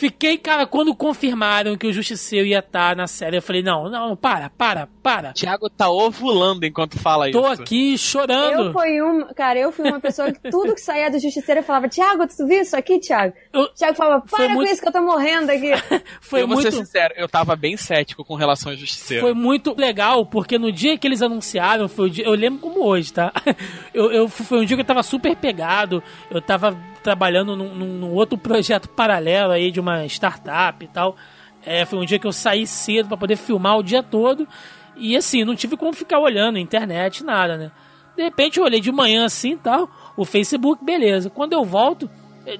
[0.00, 4.16] Fiquei, cara, quando confirmaram que o Justiceiro ia estar na série, eu falei, não, não,
[4.16, 5.34] para, para, para.
[5.34, 7.60] Thiago tá ovulando enquanto fala Tô isso.
[7.62, 8.68] aqui chorando.
[8.68, 11.64] Eu fui um, cara, eu fui uma pessoa que tudo que saía do justiceiro eu
[11.64, 13.34] falava, Thiago, tu viu isso aqui, Thiago?
[13.52, 15.70] Eu- Thiago falava, Foi para com muito- isso que eu tô morrendo aqui.
[16.22, 16.72] Foi eu vou muito...
[16.72, 19.22] ser sincero, eu tava bem cético com relação ao Justiceiro.
[19.22, 22.82] Foi muito legal, porque no dia que eles anunciaram, foi o dia, eu lembro como
[22.86, 23.30] hoje, tá?
[23.92, 28.12] Eu, eu- foi um dia que eu tava super pegado, eu tava trabalhando num, num-
[28.14, 31.16] outro projeto paralelo aí de uma startup e tal.
[31.64, 34.46] É, foi um dia que eu saí cedo pra poder filmar o dia todo.
[34.96, 37.70] E assim, não tive como ficar olhando internet, nada, né?
[38.16, 41.30] De repente eu olhei de manhã assim e tal, o Facebook, beleza.
[41.30, 42.10] Quando eu volto,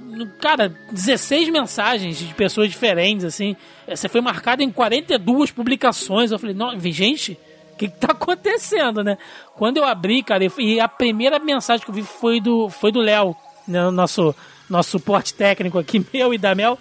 [0.00, 3.56] no- cara, 16 mensagens de pessoas diferentes, assim.
[3.86, 6.30] Eh, Você foi marcado em 42 publicações.
[6.30, 7.32] Eu falei, não, gente,
[7.72, 9.18] o que, que tá acontecendo, né?
[9.56, 13.00] Quando eu abri, cara, e a primeira mensagem que eu vi foi do foi do
[13.00, 13.34] Léo,
[13.70, 14.34] né, nosso,
[14.68, 16.78] nosso suporte técnico aqui, meu e da Mel.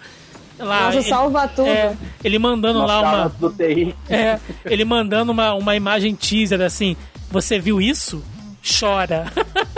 [0.58, 1.68] Lá, Nossa, ele- salva tudo.
[1.68, 3.28] é, ele mandando Nossa, lá uma.
[3.30, 3.94] do TI.
[4.10, 6.96] É, ele mandando uma, uma imagem teaser assim.
[7.30, 8.22] Você viu isso?
[8.78, 9.24] Chora.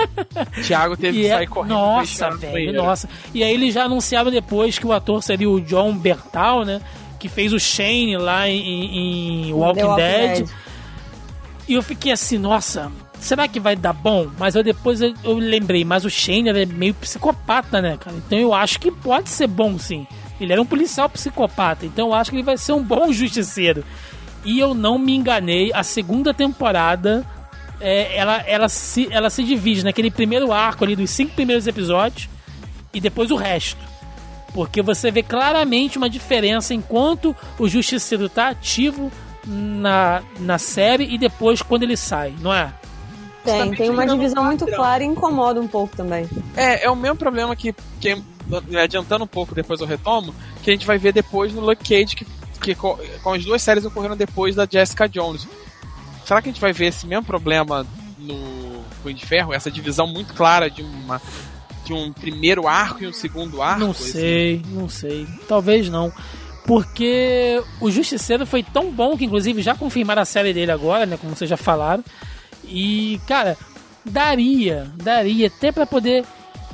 [0.67, 1.71] Thiago teve E que é- sair correndo.
[1.75, 3.09] Nossa, velho, nossa.
[3.33, 6.81] E aí eles já anunciaram depois que o ator seria o John Bertal, né?
[7.21, 10.37] Que fez o Shane lá em, em Walking, Walking Dead.
[10.39, 10.49] Dead.
[11.69, 12.91] E eu fiquei assim, nossa,
[13.23, 14.31] será que vai dar bom?
[14.39, 18.17] Mas eu depois eu, eu lembrei, mas o Shane é meio psicopata, né, cara?
[18.17, 20.07] Então eu acho que pode ser bom sim.
[20.41, 23.85] Ele era um policial psicopata, então eu acho que ele vai ser um bom justiceiro.
[24.45, 27.25] E eu não me enganei, a segunda temporada
[27.81, 32.29] é, ela, ela, se, ela se divide naquele primeiro arco ali dos cinco primeiros episódios
[32.93, 33.81] e depois o resto.
[34.53, 39.11] Porque você vê claramente uma diferença enquanto o Justiceiro tá ativo
[39.47, 42.73] na, na série e depois quando ele sai, não é?
[43.45, 46.29] Tem, tem uma divisão muito clara e incomoda um pouco também.
[46.57, 48.23] É, é o mesmo problema que, que
[48.83, 52.15] adiantando um pouco, depois eu retomo, que a gente vai ver depois no Luke Cage,
[52.17, 52.27] que,
[52.61, 55.47] que co- com, as duas séries ocorreram depois da Jessica Jones.
[56.25, 57.87] Será que a gente vai ver esse mesmo problema
[58.19, 59.53] no Punho de Ferro?
[59.53, 61.21] Essa divisão muito clara de uma
[61.85, 63.81] de um primeiro arco e um segundo arco?
[63.81, 64.13] Não assim?
[64.13, 65.27] sei, não sei.
[65.49, 66.13] Talvez não.
[66.65, 71.17] Porque o Justiceiro foi tão bom que, inclusive, já confirmaram a série dele agora, né?
[71.21, 72.05] Como vocês já falaram.
[72.65, 73.57] E, cara,
[74.05, 76.25] daria, daria até pra poder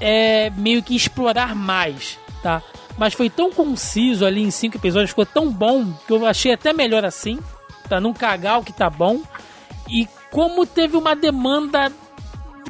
[0.01, 2.63] é, meio que explorar mais, tá?
[2.97, 6.73] Mas foi tão conciso ali em cinco episódios, ficou tão bom que eu achei até
[6.73, 7.39] melhor assim,
[7.89, 9.23] pra não cagar o que tá bom.
[9.89, 11.93] E como teve uma demanda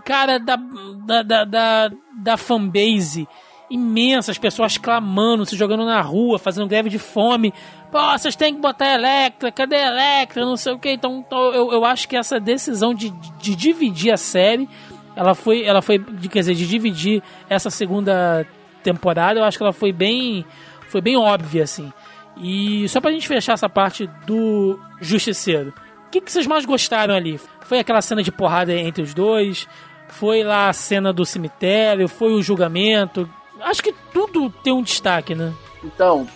[0.04, 3.28] cara, da, da, da, da, da fanbase
[3.70, 7.52] imensa, as pessoas clamando, se jogando na rua, fazendo greve de fome.
[7.90, 10.44] Pô, vocês têm que botar Electra, cadê Electra?
[10.44, 10.90] Não sei o que.
[10.90, 14.68] Então, então eu, eu acho que essa decisão de, de dividir a série,
[15.16, 18.46] ela foi, ela foi, quer dizer, de dividir essa segunda
[18.82, 20.44] temporada, eu acho que ela foi bem,
[20.88, 21.92] foi bem óbvia, assim.
[22.36, 25.72] E só pra gente fechar essa parte do Justiceiro,
[26.06, 27.40] o que, que vocês mais gostaram ali?
[27.62, 29.66] Foi aquela cena de porrada entre os dois?
[30.08, 32.08] Foi lá a cena do cemitério?
[32.08, 33.28] Foi o julgamento?
[33.60, 35.52] Acho que tudo tem um destaque, né?
[35.84, 36.26] Então,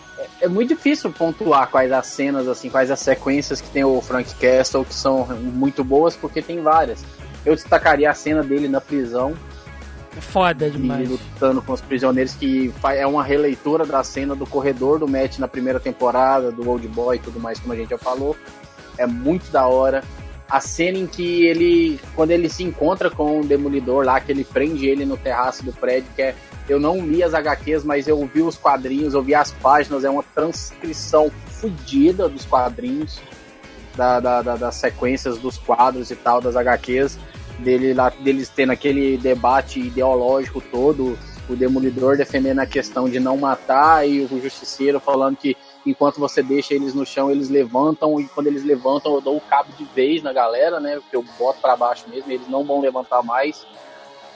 [0.41, 4.01] é, é muito difícil pontuar quais as cenas, assim, quais as sequências que tem o
[4.01, 7.05] Frank Castle que são muito boas, porque tem várias.
[7.45, 9.35] Eu destacaria a cena dele na prisão,
[10.17, 11.09] É foda demais.
[11.09, 15.49] lutando com os prisioneiros, que é uma releitura da cena do corredor do Matt na
[15.49, 18.37] primeira temporada, do Old Boy e tudo mais, como a gente já falou.
[18.97, 20.05] É muito da hora.
[20.53, 24.45] A cena em que ele, quando ele se encontra com o Demolidor lá, que ele
[24.45, 26.35] prende ele no terraço do prédio, que é.
[26.69, 30.11] Eu não li as HQs, mas eu vi os quadrinhos, eu vi as páginas, é
[30.11, 33.19] uma transcrição fodida dos quadrinhos,
[33.97, 37.19] da, da- da- das sequências dos quadros e tal, das HQs
[37.59, 43.37] dele lá, deles tendo aquele debate ideológico todo, o Demolidor defendendo a questão de não
[43.37, 48.29] matar e o Justiceiro falando que enquanto você deixa eles no chão, eles levantam e
[48.29, 50.97] quando eles levantam eu dou o cabo de vez na galera, né?
[50.97, 53.67] Porque eu boto pra baixo mesmo, eles não vão levantar mais.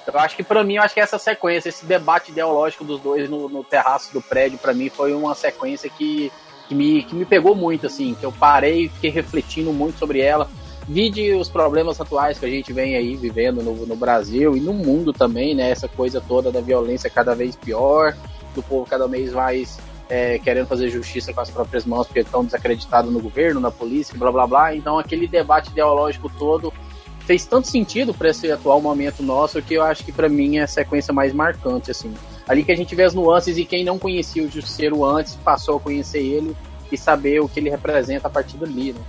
[0.06, 3.28] Eu acho que pra mim, eu acho que essa sequência, esse debate ideológico dos dois
[3.28, 6.30] no, no terraço do prédio, pra mim foi uma sequência que,
[6.68, 10.20] que, me, que me pegou muito, assim, que eu parei e fiquei refletindo muito sobre
[10.20, 10.48] ela.
[10.88, 14.72] Vide os problemas atuais que a gente vem aí vivendo no, no Brasil e no
[14.72, 15.70] mundo também, né?
[15.70, 18.16] Essa coisa toda da violência cada vez pior,
[18.54, 22.44] do povo cada vez mais é, querendo fazer justiça com as próprias mãos porque estão
[22.44, 24.74] desacreditados no governo, na polícia, blá blá blá.
[24.74, 26.72] Então aquele debate ideológico todo
[27.20, 30.62] fez tanto sentido para esse atual momento nosso que eu acho que para mim é
[30.62, 32.14] a sequência mais marcante assim.
[32.48, 35.76] Ali que a gente vê as nuances e quem não conhecia o Justiceiro antes passou
[35.78, 36.56] a conhecer ele
[36.90, 39.00] e saber o que ele representa a partir dali, né?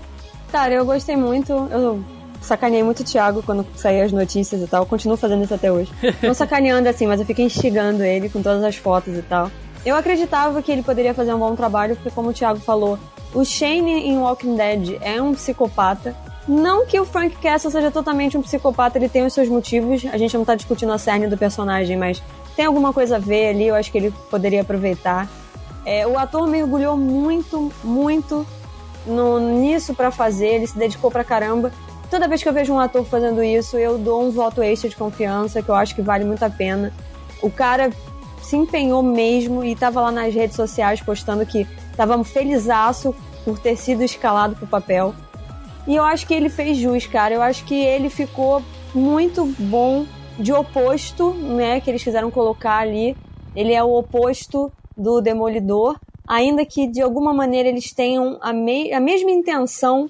[0.52, 1.52] Cara, eu gostei muito.
[1.52, 2.04] Eu
[2.42, 4.84] sacaneei muito o Thiago quando saí as notícias e tal.
[4.84, 5.92] Eu continuo fazendo isso até hoje.
[6.24, 9.52] Não sacaneando assim, mas eu fiquei instigando ele com todas as fotos e tal.
[9.88, 13.00] Eu acreditava que ele poderia fazer um bom trabalho, porque como o Thiago falou,
[13.34, 16.14] o Shane em Walking Dead é um psicopata.
[16.46, 20.06] Não que o Frank Castle seja totalmente um psicopata, ele tem os seus motivos.
[20.12, 22.22] A gente não tá discutindo a cerne do personagem, mas
[22.54, 25.26] tem alguma coisa a ver ali, eu acho que ele poderia aproveitar.
[25.86, 28.46] É, o ator mergulhou muito, muito
[29.06, 31.72] no, nisso para fazer, ele se dedicou pra caramba.
[32.10, 34.98] Toda vez que eu vejo um ator fazendo isso, eu dou um voto extra de
[34.98, 36.92] confiança, que eu acho que vale muito a pena.
[37.42, 37.90] O cara
[38.48, 41.68] se empenhou mesmo e tava lá nas redes sociais postando que
[41.98, 45.14] tava felizaço por ter sido escalado pro papel.
[45.86, 47.34] E eu acho que ele fez jus, cara.
[47.34, 48.64] Eu acho que ele ficou
[48.96, 50.06] muito bom
[50.40, 53.18] de oposto, né, que eles quiseram colocar ali.
[53.54, 58.94] Ele é o oposto do Demolidor, ainda que de alguma maneira eles tenham a, me
[58.94, 60.10] a mesma intenção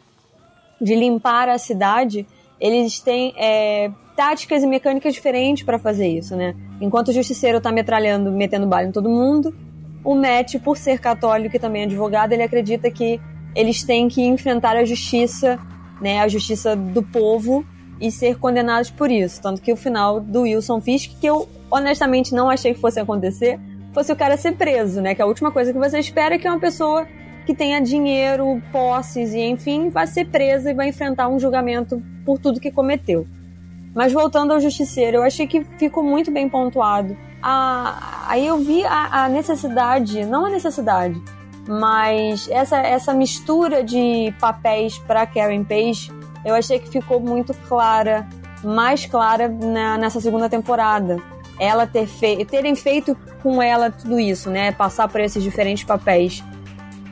[0.80, 2.28] de limpar a cidade,
[2.60, 6.56] eles têm é, táticas e mecânicas diferentes para fazer isso, né?
[6.82, 9.56] Enquanto o Justiceiro tá metralhando, metendo bala em todo mundo,
[10.04, 13.22] o Matt, por ser católico e também advogado, ele acredita que
[13.54, 15.60] eles têm que enfrentar a justiça,
[16.02, 17.64] né, a justiça do povo
[18.02, 19.40] e ser condenados por isso.
[19.40, 23.60] Tanto que o final do Wilson Fisk, que eu honestamente não achei que fosse acontecer,
[23.94, 25.14] fosse o cara ser preso, né?
[25.14, 27.08] Que a última coisa que você espera é que uma pessoa
[27.46, 32.40] que tenha dinheiro, posses e enfim, vai ser presa e vai enfrentar um julgamento por
[32.40, 33.26] tudo que cometeu.
[33.98, 37.18] Mas voltando ao Justiceiro, eu achei que ficou muito bem pontuado.
[37.42, 41.20] Ah, aí eu vi a, a necessidade, não a necessidade,
[41.68, 46.12] mas essa, essa mistura de papéis para Karen Page,
[46.46, 48.28] eu achei que ficou muito clara,
[48.64, 51.18] mais clara na, nessa segunda temporada.
[51.60, 54.72] Ela ter fe terem feito com ela tudo isso, né?
[54.74, 56.44] Passar por esses diferentes papéis.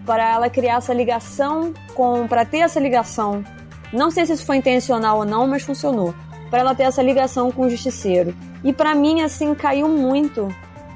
[0.05, 2.27] Para ela criar essa ligação com.
[2.27, 3.43] para ter essa ligação.
[3.91, 6.13] Não sei se isso foi intencional ou não, mas funcionou
[6.55, 8.33] para ela ter essa ligação com o justiceiro.
[8.63, 10.47] E para mim, assim, caiu muito.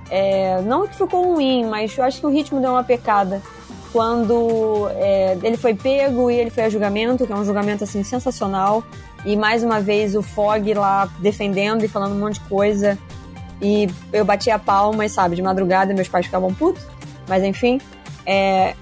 [0.09, 3.41] É, não que ficou ruim, mas eu acho que o ritmo deu uma pecada.
[3.91, 8.03] Quando é, ele foi pego e ele foi a julgamento, que é um julgamento assim
[8.03, 8.81] sensacional.
[9.25, 12.97] E mais uma vez o Fog lá defendendo e falando um monte de coisa.
[13.61, 16.87] E eu bati a palma, e, sabe, de madrugada meus pais ficavam putos.
[17.27, 17.81] Mas enfim,
[18.25, 18.75] é,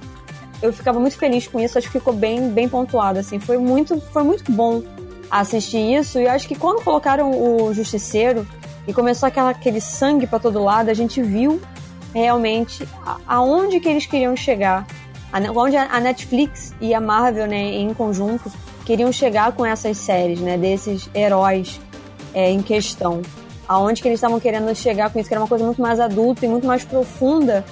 [0.61, 1.75] eu ficava muito feliz com isso.
[1.75, 3.39] Acho que ficou bem, bem pontuado, assim.
[3.39, 4.83] Foi muito, foi muito bom
[5.29, 6.19] assistir isso.
[6.19, 8.47] E acho que quando colocaram o Justiceiro
[8.87, 11.61] e começou aquela, aquele sangue para todo lado, a gente viu
[12.13, 12.87] realmente
[13.27, 14.87] aonde que eles queriam chegar.
[15.55, 18.51] Onde a Netflix e a Marvel, né, em conjunto,
[18.85, 21.79] queriam chegar com essas séries, né, desses heróis
[22.33, 23.21] é, em questão.
[23.67, 26.45] Aonde que eles estavam querendo chegar com isso, que era uma coisa muito mais adulta
[26.45, 27.65] e muito mais profunda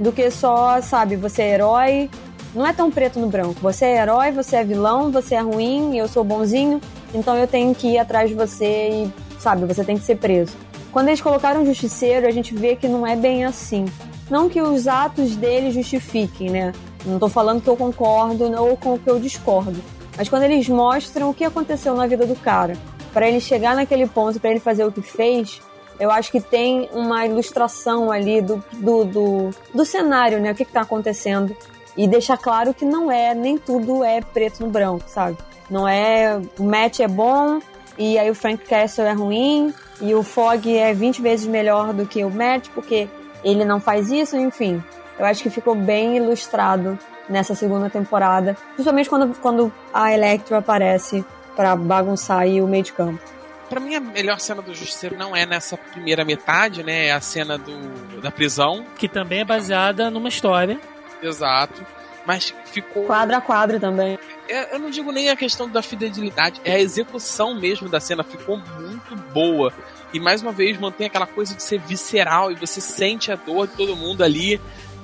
[0.00, 2.10] do que só, sabe, você é herói,
[2.54, 3.60] não é tão preto no branco.
[3.60, 6.80] Você é herói, você é vilão, você é ruim, eu sou bonzinho.
[7.14, 10.52] Então eu tenho que ir atrás de você e, sabe, você tem que ser preso.
[10.90, 13.86] Quando eles colocaram o justiceiro, a gente vê que não é bem assim.
[14.30, 16.72] Não que os atos dele justifiquem, né?
[17.04, 19.82] Não tô falando que eu concordo ou com o que eu discordo.
[20.16, 22.74] Mas quando eles mostram o que aconteceu na vida do cara,
[23.12, 25.60] para ele chegar naquele ponto, para ele fazer o que fez,
[25.98, 30.52] eu acho que tem uma ilustração ali do, do, do, do cenário, né?
[30.52, 31.56] O que, que tá acontecendo.
[31.96, 35.36] E deixar claro que não é, nem tudo é preto no branco, sabe?
[35.72, 36.38] Não é.
[36.58, 37.58] O Matt é bom
[37.96, 42.06] e aí o Frank Castle é ruim e o Fog é 20 vezes melhor do
[42.06, 43.08] que o Matt porque
[43.42, 44.84] ele não faz isso, enfim.
[45.18, 51.24] Eu acho que ficou bem ilustrado nessa segunda temporada, principalmente quando, quando a Electro aparece
[51.56, 53.22] para bagunçar aí o meio de campo.
[53.70, 57.06] Pra mim, a melhor cena do Justiceiro não é nessa primeira metade, né?
[57.06, 58.84] É a cena do, da prisão.
[58.98, 60.78] Que também é baseada numa história.
[61.22, 61.82] Exato.
[62.26, 63.04] Mas ficou.
[63.04, 64.18] Quadro a quadro também.
[64.48, 68.22] É, eu não digo nem a questão da fidelidade, é a execução mesmo da cena
[68.22, 69.72] ficou muito boa.
[70.12, 73.66] E mais uma vez mantém aquela coisa de ser visceral e você sente a dor
[73.66, 74.60] de todo mundo ali.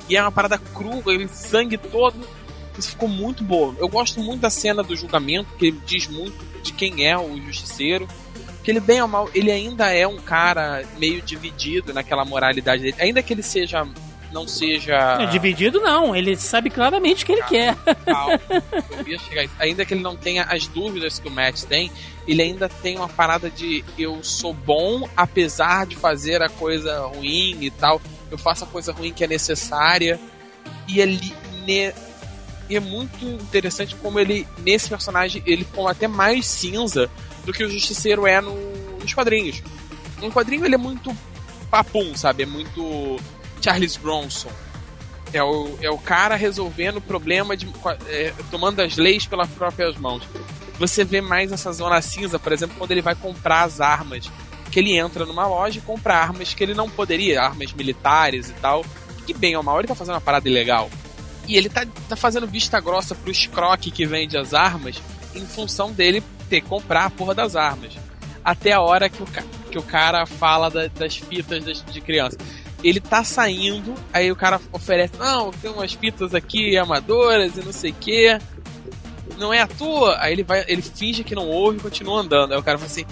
[0.08, 2.16] E é uma parada crua, aquele sangue todo.
[2.78, 3.74] Isso ficou muito bom.
[3.78, 7.36] Eu gosto muito da cena do julgamento, que ele diz muito de quem é o
[7.40, 8.06] justiceiro.
[8.62, 12.96] Que ele, bem ou mal, ele ainda é um cara meio dividido naquela moralidade dele.
[12.98, 13.86] Ainda que ele seja
[14.33, 14.95] não seja.
[15.20, 17.76] É, dividido não, ele sabe claramente o que ele quer.
[19.59, 21.91] Ainda que ele não tenha as dúvidas que o Matt tem,
[22.26, 27.57] ele ainda tem uma parada de eu sou bom apesar de fazer a coisa ruim
[27.61, 28.01] e tal.
[28.31, 30.20] Eu faço a coisa ruim que é necessária.
[30.87, 31.33] E ele.
[31.64, 31.93] Ne...
[32.68, 37.11] E é muito interessante como ele, nesse personagem, ele ficou até mais cinza
[37.47, 38.55] do que o Justiceiro é no,
[39.01, 39.62] nos quadrinhos.
[40.20, 41.16] No quadrinho ele é muito
[41.70, 42.43] papum, sabe?
[42.43, 43.18] É muito
[43.61, 44.50] Charles Bronson.
[45.32, 47.68] É o, é o cara resolvendo o problema, de,
[48.06, 50.22] é, tomando as leis pelas próprias mãos.
[50.78, 54.30] Você vê mais essa zona cinza, por exemplo, quando ele vai comprar as armas.
[54.70, 58.52] Que ele entra numa loja e compra armas que ele não poderia, armas militares e
[58.54, 58.84] tal.
[59.26, 60.90] Que bem ou mal, ele tá fazendo uma parada ilegal.
[61.46, 65.00] E ele tá, tá fazendo vista grossa pro escroque que vende as armas
[65.34, 67.94] em função dele ter comprar a porra das armas.
[68.44, 69.26] Até a hora que o,
[69.70, 72.36] que o cara fala da, das fitas das, de criança.
[72.83, 77.72] Ele tá saindo, aí o cara oferece, não, tem umas fitas aqui amadoras e não
[77.72, 78.39] sei o que.
[79.37, 80.16] Não é a tua?
[80.20, 82.53] Aí ele vai, ele finge que não ouve e continua andando.
[82.53, 83.05] Aí o cara fala assim,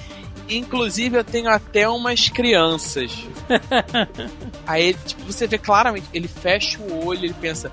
[0.49, 3.13] Inclusive, eu tenho até umas crianças.
[4.67, 7.73] Aí, tipo, você vê claramente, ele fecha o olho, ele pensa.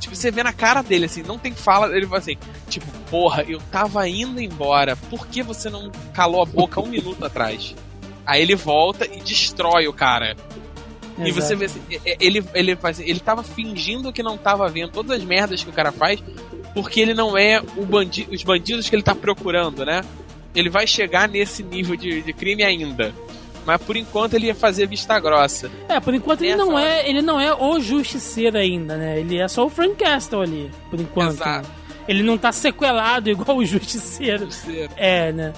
[0.00, 2.36] Tipo, você vê na cara dele, assim, não tem fala, ele fala assim,
[2.68, 7.24] tipo, porra, eu tava indo embora, por que você não calou a boca um minuto
[7.24, 7.74] atrás?
[8.24, 10.36] Aí ele volta e destrói o cara.
[11.26, 11.28] Exato.
[11.28, 11.82] E você vê assim,
[12.20, 15.72] ele, ele, faz, ele tava fingindo que não tava vendo todas as merdas que o
[15.72, 16.22] cara faz,
[16.74, 20.02] porque ele não é o bandi os bandidos que ele tá procurando, né?
[20.54, 23.12] Ele vai chegar nesse nível de, de crime ainda.
[23.66, 25.70] Mas por enquanto ele ia fazer vista grossa.
[25.88, 29.20] É, por enquanto ele não é, ele não é o justiceiro ainda, né?
[29.20, 31.34] Ele é só o Frank Castle ali, por enquanto.
[31.34, 31.68] Exato.
[32.08, 34.46] Ele não tá sequelado igual o justiceiro.
[34.46, 34.90] justiceiro.
[34.96, 35.52] É, né?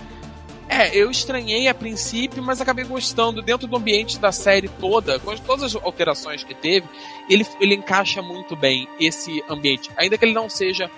[0.71, 3.43] É, eu estranhei a princípio, mas acabei gostando.
[3.43, 6.87] Dentro do ambiente da série toda, com todas as alterações que teve,
[7.29, 9.91] ele, ele encaixa muito bem esse ambiente.
[9.97, 10.89] Ainda que ele não seja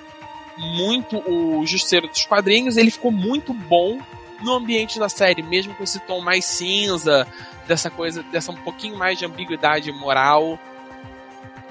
[0.59, 3.99] muito o Justiceiro dos quadrinhos, ele ficou muito bom
[4.43, 7.27] no ambiente da série, mesmo com esse tom mais cinza,
[7.66, 10.59] dessa coisa, dessa um pouquinho mais de ambiguidade moral.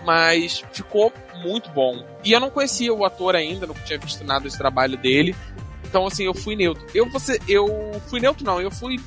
[0.04, 2.04] Mas ficou muito bom.
[2.24, 5.36] E eu não conhecia o ator ainda, não tinha visto nada desse trabalho dele.
[5.92, 6.88] Então, assim, eu fui neutro.
[6.96, 8.98] Eu, você, eu fui neutro, não, eu fui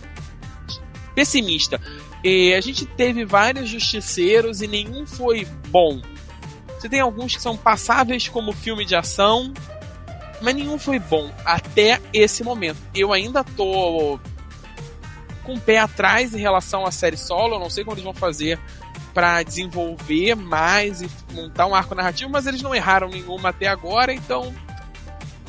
[1.14, 1.80] pessimista.
[2.22, 6.03] E a gente teve vários justiceiros e nenhum foi bom.
[6.78, 9.51] Você tem alguns que são passáveis como filme de ação,
[10.43, 12.76] mas nenhum foi bom até esse momento.
[12.95, 14.20] Eu ainda tô
[15.43, 18.12] com o pé atrás em relação à série solo, eu não sei como eles vão
[18.12, 18.61] fazer
[19.14, 24.12] para desenvolver mais e montar um arco narrativo, mas eles não erraram nenhuma até agora,
[24.12, 24.55] então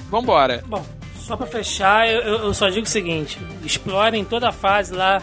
[0.09, 0.63] vambora.
[0.67, 0.85] Bom,
[1.25, 5.21] só para fechar, eu, eu, só digo o seguinte: explorem toda a fase lá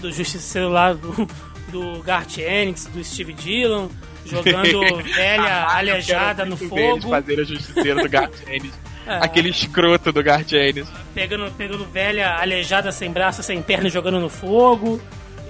[0.00, 1.28] do Justiceiro lá do,
[1.68, 3.88] do Garth Ennis, do Steve Dillon,
[4.24, 4.80] jogando
[5.14, 7.10] velha aleijada no fogo.
[7.10, 8.72] fazer a Justiceiro do Garth Ennis.
[9.04, 9.16] É.
[9.16, 10.86] Aquele escroto do Gardianes.
[11.12, 15.00] Pegando, pegando velha aleijada sem braço, sem perna jogando no fogo.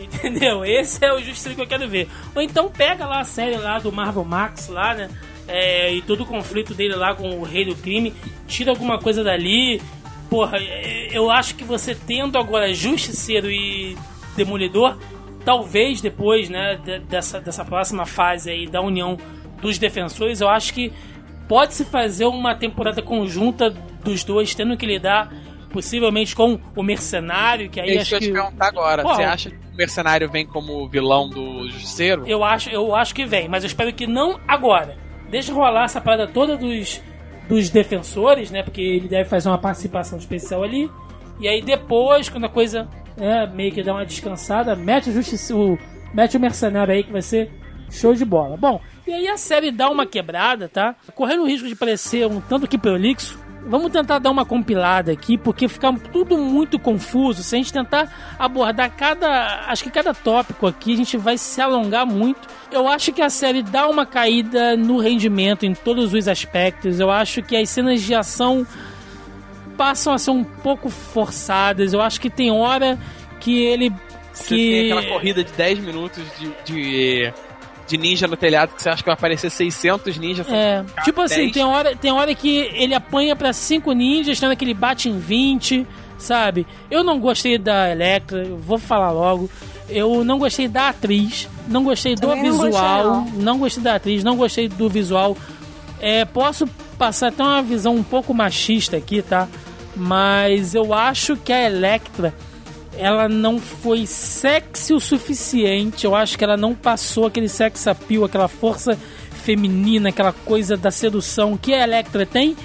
[0.00, 0.64] Entendeu?
[0.64, 2.08] Esse é o justiça que eu quero ver.
[2.34, 5.10] Ou então pega lá a série lá do Marvel Max lá, né?
[5.48, 8.14] É, e todo o conflito dele lá com o rei do crime.
[8.46, 9.80] Tira alguma coisa dali.
[10.30, 13.96] Porra, é, eu acho que você tendo agora Justiceiro e
[14.36, 14.96] Demolidor,
[15.44, 16.78] talvez depois, né,
[17.08, 19.18] dessa, dessa próxima fase aí da união
[19.60, 20.92] dos defensores, eu acho que
[21.48, 25.32] pode-se fazer uma temporada conjunta dos dois, tendo que lidar
[25.72, 28.14] possivelmente com o mercenário, que aí é acho que...
[28.16, 32.26] eu te perguntar agora, Pô, você acha que o mercenário vem como vilão do Justiceiro?
[32.26, 34.96] Eu acho, eu acho que vem, mas eu espero que não agora.
[35.32, 37.02] Deixa rolar essa parada toda dos,
[37.48, 40.90] dos defensores, né, porque ele deve fazer uma participação especial ali,
[41.40, 45.56] e aí depois, quando a coisa é, meio que dá uma descansada, mete o, justiça,
[45.56, 45.78] o,
[46.12, 47.50] mete o mercenário aí que vai ser
[47.90, 48.58] show de bola.
[48.58, 50.94] Bom, e aí a série dá uma quebrada, tá?
[51.14, 55.38] Correndo o risco de parecer um tanto que prolixo, vamos tentar dar uma compilada aqui,
[55.38, 57.42] porque fica tudo muito confuso.
[57.42, 59.64] Se a gente tentar abordar cada.
[59.66, 62.48] Acho que cada tópico aqui, a gente vai se alongar muito.
[62.70, 67.00] Eu acho que a série dá uma caída no rendimento em todos os aspectos.
[67.00, 68.66] Eu acho que as cenas de ação
[69.76, 71.92] passam a ser um pouco forçadas.
[71.92, 72.98] Eu acho que tem hora
[73.40, 73.92] que ele.
[74.32, 74.70] Você que...
[74.70, 77.32] tem aquela corrida de 10 minutos de, de
[77.86, 80.46] de ninja no telhado que você acha que vai aparecer 600 ninjas.
[80.48, 84.64] É, tipo assim, tem hora, tem hora que ele apanha para 5 ninjas, tendo que
[84.64, 85.86] ele bate em 20,
[86.18, 86.66] sabe?
[86.90, 89.50] Eu não gostei da Electra, vou falar logo.
[89.88, 93.44] Eu não gostei da atriz, não gostei do Também visual, não gostei, não.
[93.44, 95.36] não gostei da atriz, não gostei do visual.
[96.00, 96.66] É, posso
[96.96, 99.48] passar até uma visão um pouco machista aqui, tá?
[99.94, 102.34] Mas eu acho que a Electra
[102.96, 106.04] ela não foi sexy o suficiente.
[106.04, 108.98] Eu acho que ela não passou aquele sex appeal, aquela força
[109.30, 112.56] feminina, aquela coisa da sedução que a Electra tem.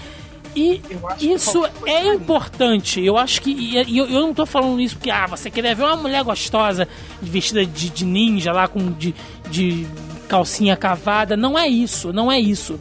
[0.56, 0.82] E
[1.20, 3.04] isso é importante.
[3.04, 3.52] Eu acho que.
[3.52, 6.88] E eu, eu não tô falando isso porque, ah, você queria ver uma mulher gostosa
[7.22, 9.14] vestida de, de ninja lá com de,
[9.52, 9.86] de
[10.28, 11.38] calcinha cavada.
[11.38, 12.80] Não é isso, não é isso.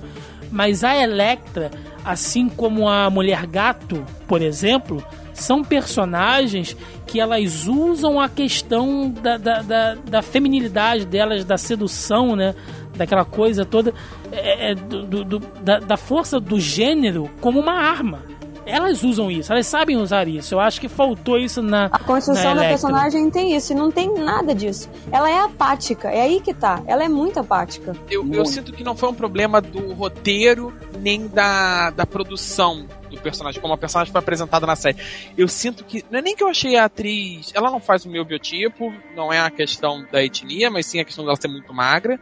[0.50, 1.70] Mas a Electra,
[2.02, 5.04] assim como a Mulher Gato, por exemplo,
[5.42, 6.76] são personagens
[7.06, 12.54] que elas usam a questão da, da, da, da feminilidade delas, da sedução, né?
[12.96, 13.92] Daquela coisa toda,
[14.32, 19.52] é, é, do, do, da, da força do gênero como uma arma elas usam isso,
[19.52, 20.54] elas sabem usar isso.
[20.54, 21.86] Eu acho que faltou isso na.
[21.86, 24.90] A construção na da personagem tem isso, e não tem nada disso.
[25.12, 26.82] Ela é apática, é aí que tá.
[26.84, 27.94] Ela é muito apática.
[28.10, 33.22] Eu, eu sinto que não foi um problema do roteiro nem da, da produção do
[33.22, 34.96] personagem, como a personagem foi apresentada na série.
[35.36, 36.04] Eu sinto que.
[36.10, 37.50] Não é nem que eu achei a atriz.
[37.54, 41.04] Ela não faz o meu biotipo, não é a questão da etnia, mas sim a
[41.04, 42.20] questão dela ser muito magra.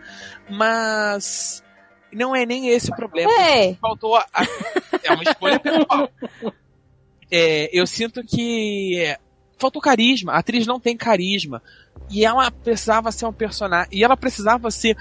[0.48, 1.62] Mas
[2.12, 3.30] não é nem esse o problema.
[3.30, 3.76] Ei.
[3.80, 4.46] Faltou a, a-
[5.02, 6.08] é uma escolha pessoal.
[7.30, 9.18] É, eu sinto que é,
[9.58, 10.32] faltou carisma.
[10.32, 11.62] A atriz não tem carisma.
[12.10, 13.88] E ela precisava ser um personagem.
[13.92, 14.96] E ela precisava ser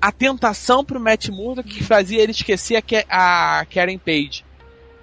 [0.00, 4.44] a tentação pro Matt Murdock que fazia ele esquecer a, Ke- a Karen Page.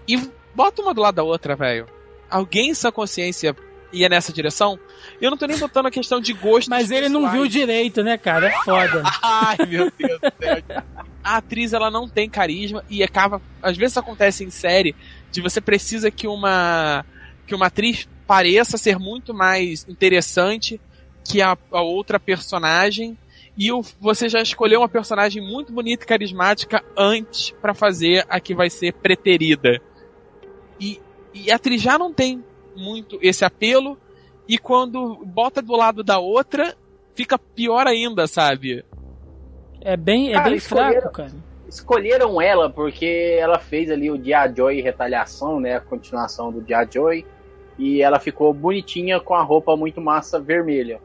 [0.07, 0.17] E
[0.55, 1.87] bota uma do lado da outra, velho.
[2.29, 3.55] Alguém em sua consciência
[3.91, 4.77] ia nessa direção?
[5.21, 6.69] Eu não tô nem botando a questão de gosto.
[6.69, 8.47] Mas ele não viu direito, né, cara?
[8.47, 9.03] É foda.
[9.23, 10.83] Ai, meu Deus do céu.
[11.23, 13.41] A atriz, ela não tem carisma e acaba.
[13.61, 14.95] Às vezes acontece em série
[15.31, 17.05] de você precisa que uma.
[17.45, 20.79] que uma atriz pareça ser muito mais interessante
[21.23, 23.17] que a, a outra personagem.
[23.57, 28.39] E o- você já escolheu uma personagem muito bonita e carismática antes pra fazer a
[28.39, 29.81] que vai ser preterida.
[31.45, 32.43] E, a atriz já não tem
[32.75, 33.97] muito esse apelo.
[34.47, 36.75] E quando bota do lado da outra,
[37.13, 38.85] fica pior ainda, sabe?
[39.81, 41.31] É bem, é Cara, bem fraco, cara.
[41.67, 45.75] Escolheram ela porque ela fez ali o Dia Joy Retaliação, né?
[45.75, 47.25] A continuação do Dia Joy.
[47.77, 50.99] E ela ficou bonitinha com a roupa muito massa vermelha.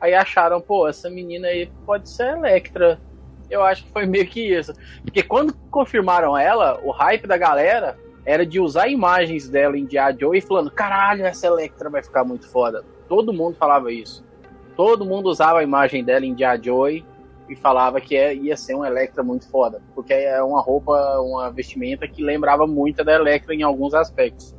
[0.00, 3.00] Aí acharam, pô, essa menina aí pode ser Electra.
[3.48, 4.72] Eu acho que foi meio que isso.
[5.02, 10.14] Porque quando confirmaram ela, o hype da galera era de usar imagens dela em Dia
[10.18, 12.84] Joy e falando, caralho, essa Electra vai ficar muito foda.
[13.08, 14.24] Todo mundo falava isso.
[14.76, 17.04] Todo mundo usava a imagem dela em Dia Joy
[17.48, 19.82] e falava que é- ia ser uma Electra muito foda.
[19.94, 24.54] Porque é uma roupa, uma vestimenta que lembrava muito da Electra em alguns aspectos.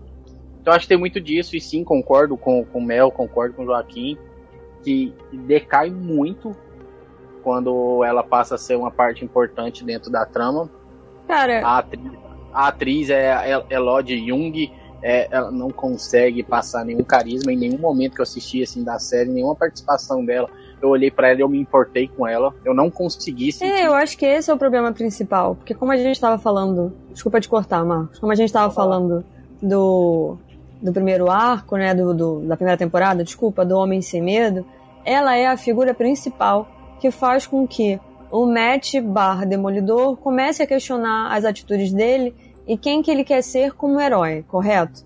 [0.61, 3.63] Então acho que tem muito disso, e sim, concordo com, com o Mel, concordo com
[3.63, 4.17] o Joaquim,
[4.83, 6.55] que decai muito
[7.41, 10.69] quando ela passa a ser uma parte importante dentro da trama.
[11.27, 12.11] Cara, A atriz,
[12.53, 14.71] a atriz é é Elodie Jung,
[15.03, 18.99] é, ela não consegue passar nenhum carisma em nenhum momento que eu assisti assim da
[18.99, 20.49] série, nenhuma participação dela.
[20.81, 22.53] Eu olhei pra ela e eu me importei com ela.
[22.65, 23.71] Eu não consegui sentir.
[23.71, 25.55] É, eu acho que esse é o problema principal.
[25.55, 26.91] Porque como a gente estava falando.
[27.11, 28.17] Desculpa te cortar, Marcos.
[28.17, 29.23] Como a gente estava falando
[29.61, 30.37] do,
[30.81, 31.93] do primeiro arco, né?
[31.93, 34.65] Do, do- da primeira temporada, desculpa, do Homem Sem Medo,
[35.05, 36.67] ela é a figura principal
[36.99, 37.99] que faz com que
[38.31, 42.33] o Matt barra Demolidor comece a questionar as atitudes dele
[42.67, 45.03] e quem que ele quer ser como herói, correto?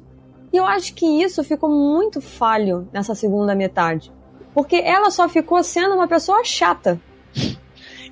[0.53, 4.11] E eu acho que isso ficou muito falho nessa segunda metade.
[4.53, 6.99] Porque ela só ficou sendo uma pessoa chata.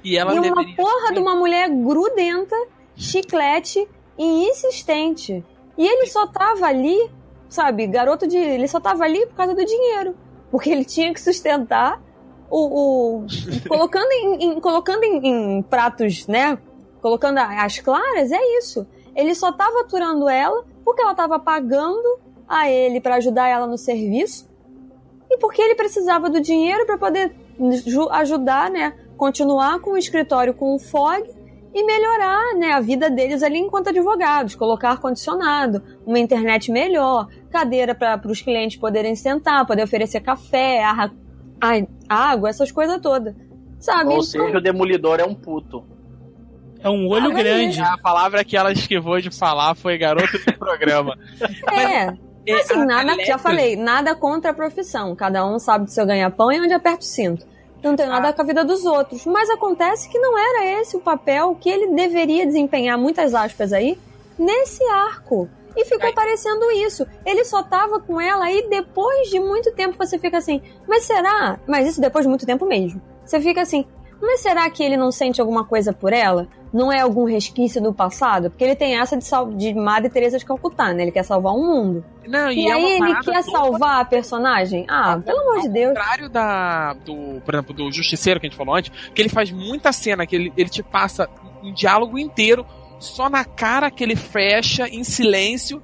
[0.05, 2.53] E ela E uma porra ser- de uma mulher grudenta,
[2.93, 3.87] chiclete
[4.17, 5.41] e insistente.
[5.77, 7.09] E ele só tava ali,
[7.47, 8.35] sabe, garoto de.
[8.35, 10.13] Ele só tava ali por causa do dinheiro.
[10.51, 12.01] Porque ele tinha que sustentar
[12.49, 13.21] o.
[13.21, 13.25] o-
[13.69, 15.25] colocando em, em- colocando em,
[15.57, 16.57] em pratos, né?
[17.01, 18.85] Colocando as claras, é isso.
[19.15, 23.77] Ele só tava aturando ela porque ela tava pagando a ele pra ajudar ela no
[23.77, 24.49] serviço.
[25.29, 27.35] E porque ele precisava do dinheiro pra poder
[27.85, 28.93] ju- ajudar, né?
[29.17, 31.23] Continuar com o escritório com o FOG
[31.73, 37.95] e melhorar né, a vida deles ali enquanto advogados, colocar ar-condicionado, uma internet melhor, cadeira
[37.95, 41.11] para os clientes poderem sentar, poder oferecer café, ar-
[42.07, 43.33] água, essas coisas todas.
[43.79, 44.09] Sabe?
[44.09, 45.83] Ou Então, seja, o Demolidor é um puto.
[46.83, 47.81] É um olho Ah, mas grande.
[47.81, 51.17] A palavra que ela esquivou de falar foi garoto de programa.
[51.71, 52.13] é.
[52.45, 55.15] É, Assim, a- nada, já falei, nada contra a profissão.
[55.15, 57.45] Cada um sabe do seu ganha-pão e onde aperta o cinto.
[57.81, 59.25] Não tem nada com a vida dos outros.
[59.25, 63.97] Mas acontece que não era esse o papel que ele deveria desempenhar, muitas aspas aí,
[64.37, 65.47] nesse arco.
[65.75, 66.13] E ficou Ai.
[66.13, 67.05] parecendo isso.
[67.25, 71.57] Ele só tava com ela e depois de muito tempo você fica assim, mas será?
[71.67, 73.01] Mas isso depois de muito tempo mesmo.
[73.25, 73.85] Você fica assim,
[74.21, 76.47] mas será que ele não sente alguma coisa por ela?
[76.73, 78.49] não é algum resquício do passado?
[78.49, 81.03] Porque ele tem essa de, sal de Madre Teresa de Calcutá, né?
[81.03, 82.05] Ele quer salvar um mundo.
[82.27, 84.85] Não, E, é aí ele quer salvar a personagem?
[84.89, 85.95] Ah, pelo amor de Deus.
[85.95, 89.29] Ao contrário da, do, por exemplo, do Justiceiro que a gente falou antes, que ele
[89.29, 91.29] faz muita cena, que ele, ele te passa
[91.63, 92.65] um diálogo inteiro
[92.99, 95.81] só na cara que ele fecha em silêncio,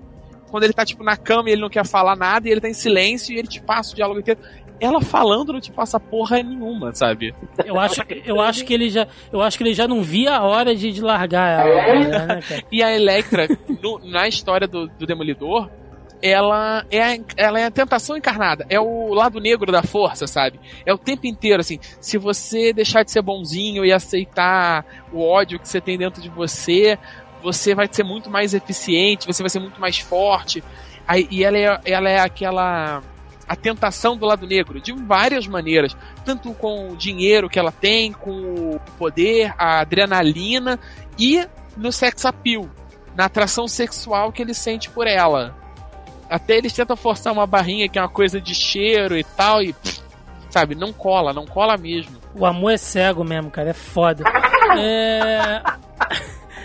[0.50, 2.70] quando ele tá, tipo, na cama e ele não quer falar nada, e ele tá
[2.70, 4.40] em silêncio e ele te passa o diálogo inteiro.
[4.80, 7.34] Ela falando não te passa porra nenhuma, sabe?
[7.66, 10.44] Eu acho, eu acho que ele já, eu acho que ele já não via a
[10.44, 12.64] hora de, de largar ela, né, cara?
[12.72, 13.48] E a Electra,
[13.82, 15.70] no- na história do, do Demolidor,
[16.22, 18.66] ela é, a, ela é a tentação encarnada.
[18.70, 20.60] É o lado negro da força, sabe?
[20.86, 21.80] É o tempo inteiro, assim.
[22.02, 26.28] Se você deixar de ser bonzinho e aceitar o ódio que você tem dentro de
[26.30, 26.98] você,
[27.42, 30.62] você vai ser muito mais eficiente, você vai ser muito mais forte.
[31.08, 33.02] Aí, e ela é, ela é aquela.
[33.50, 35.98] A tentação do lado negro, de várias maneiras.
[36.24, 38.30] Tanto com o dinheiro que ela tem, com
[38.76, 40.80] o poder, a adrenalina
[41.18, 41.44] e
[41.76, 42.70] no sex appeal,
[43.16, 45.58] na atração sexual que ele sente por ela.
[46.30, 49.74] Até eles tentam forçar uma barrinha que é uma coisa de cheiro e tal, e
[49.74, 50.00] pff,
[50.52, 52.18] sabe, não cola, não cola mesmo.
[52.36, 54.24] O amor é cego mesmo, cara, é foda.
[54.78, 55.64] É,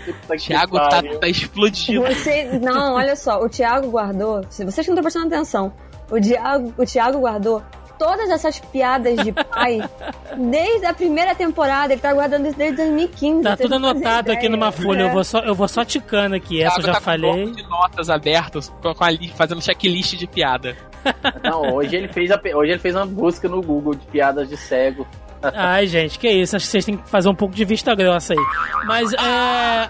[0.05, 2.03] Puta que Thiago tá, tá explodindo.
[2.03, 4.43] Você, não, olha só, o Thiago guardou.
[4.49, 5.73] Se vocês que não estão prestando atenção,
[6.09, 7.61] o Thiago, o Thiago guardou
[7.97, 9.81] todas essas piadas de pai
[10.37, 11.93] desde a primeira temporada.
[11.93, 13.43] Ele tá guardando isso desde 2015.
[13.43, 16.79] tá tudo anotado aqui numa folha, eu vou só, eu vou só ticando aqui, essa
[16.79, 17.51] eu já tá com um falei.
[17.51, 20.75] de notas abertas, com a li- fazendo checklist de piada.
[21.43, 24.57] Não, hoje ele, fez a, hoje ele fez uma busca no Google de piadas de
[24.57, 25.07] cego.
[25.53, 28.33] Ai, gente, que isso, acho que vocês têm que fazer um pouco de vista grossa
[28.33, 28.39] aí.
[28.85, 29.89] Mas é.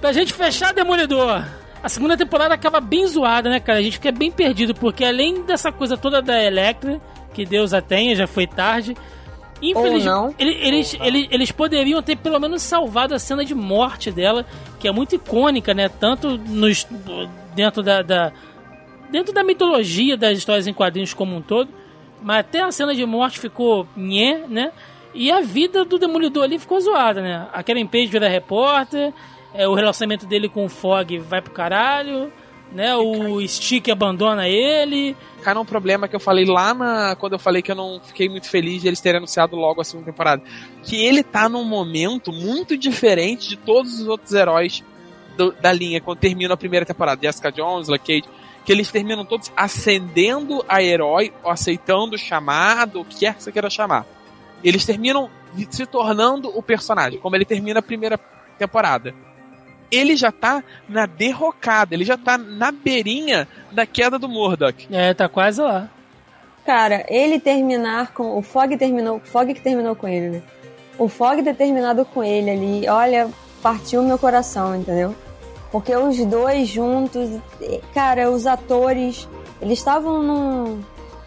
[0.00, 1.42] Pra gente fechar Demolidor.
[1.82, 3.78] A segunda temporada acaba bem zoada, né, cara?
[3.78, 7.00] A gente fica bem perdido, porque além dessa coisa toda da Electra,
[7.32, 8.96] que Deus a tenha, já foi tarde.
[9.60, 10.34] Infelizmente, não.
[10.38, 14.46] ele- eles, ele- eles poderiam ter pelo menos salvado a cena de morte dela,
[14.78, 15.88] que é muito icônica, né?
[15.88, 16.86] Tanto nos,
[17.54, 18.32] dentro da, da-
[19.10, 21.70] dentro da mitologia das histórias em quadrinhos como um todo,
[22.22, 24.70] mas até a cena de morte ficou nhé, né?
[25.14, 27.46] E a vida do Demolidor ali ficou zoada, né?
[27.52, 29.12] A Karen Page vira repórter,
[29.54, 32.32] é, o relacionamento dele com o Fog vai pro caralho,
[32.72, 32.94] né?
[32.96, 35.16] O Stick abandona ele.
[35.42, 37.16] Cara, um problema que eu falei lá na.
[37.16, 39.84] Quando eu falei que eu não fiquei muito feliz de eles terem anunciado logo a
[39.84, 40.42] segunda temporada.
[40.82, 44.84] Que ele tá num momento muito diferente de todos os outros heróis
[45.36, 47.20] do- da linha quando termina a primeira temporada.
[47.22, 48.30] Jessica Jones, Luke Cage.
[48.66, 53.50] Que eles terminam todos ascendendo a herói, aceitando o chamado, o que quer que você
[53.50, 54.04] queira chamar.
[54.62, 55.30] Eles terminam
[55.70, 58.20] se tornando o personagem, como ele termina a primeira
[58.58, 59.14] temporada.
[59.90, 64.86] Ele já tá na derrocada, ele já tá na beirinha da queda do Murdoch.
[64.90, 65.88] É, tá quase lá.
[66.66, 68.36] Cara, ele terminar com.
[68.36, 69.16] O Fog terminou.
[69.16, 70.42] O Fog que terminou com ele, né?
[70.98, 73.30] O Fog ter terminado com ele ali, olha,
[73.62, 75.14] partiu meu coração, entendeu?
[75.70, 77.30] Porque os dois juntos,
[77.94, 79.28] cara, os atores,
[79.62, 80.80] eles estavam num,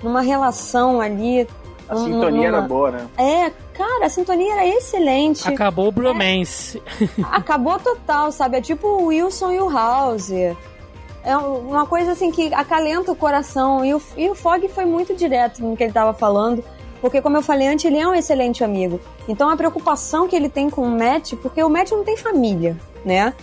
[0.03, 1.47] numa relação ali.
[1.91, 3.07] A sintonia era boa, né?
[3.17, 5.45] É, cara, a sintonia era excelente.
[5.45, 6.81] Acabou o bromance.
[7.29, 8.57] Acabou total, sabe?
[8.57, 10.31] É tipo o Wilson e o House.
[10.31, 13.83] É uma coisa assim que acalenta o coração.
[13.83, 16.63] E o, e o Fog foi muito direto no que ele tava falando.
[17.01, 18.99] Porque, como eu falei antes, ele é um excelente amigo.
[19.27, 22.77] Então a preocupação que ele tem com o Matt, porque o Matt não tem família,
[23.03, 23.33] né?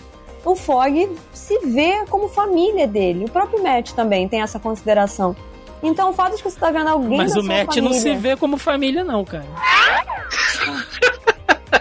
[0.43, 3.25] O Fog se vê como família dele.
[3.25, 5.35] O próprio Matt também tem essa consideração.
[5.81, 7.93] Então o fato de que você tá vendo alguém Mas da o sua Matt não
[7.93, 9.45] se família- vê como família, não, cara.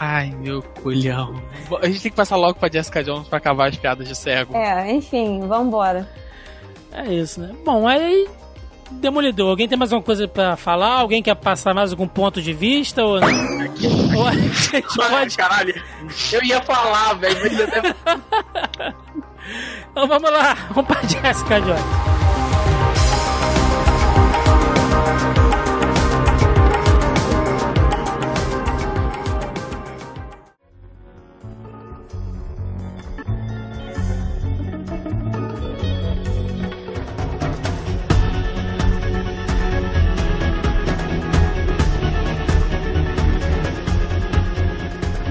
[0.00, 1.34] Ai, meu culhão.
[1.82, 4.56] A gente tem que passar logo pra Jessica Jones pra acabar as piadas de cego.
[4.56, 6.08] É, enfim, vambora.
[6.92, 7.52] É isso, né?
[7.64, 8.28] Bom, aí.
[8.90, 11.00] Demolidor, alguém tem mais alguma coisa pra falar?
[11.00, 13.04] Alguém quer passar mais algum ponto de vista?
[13.04, 13.28] Ou não?
[14.16, 15.36] ou a gente pode.
[15.36, 15.74] Caralho,
[16.32, 17.94] eu ia falar, velho, mas eu deve...
[19.90, 21.82] Então vamos lá, vamos pra Jessica Jones.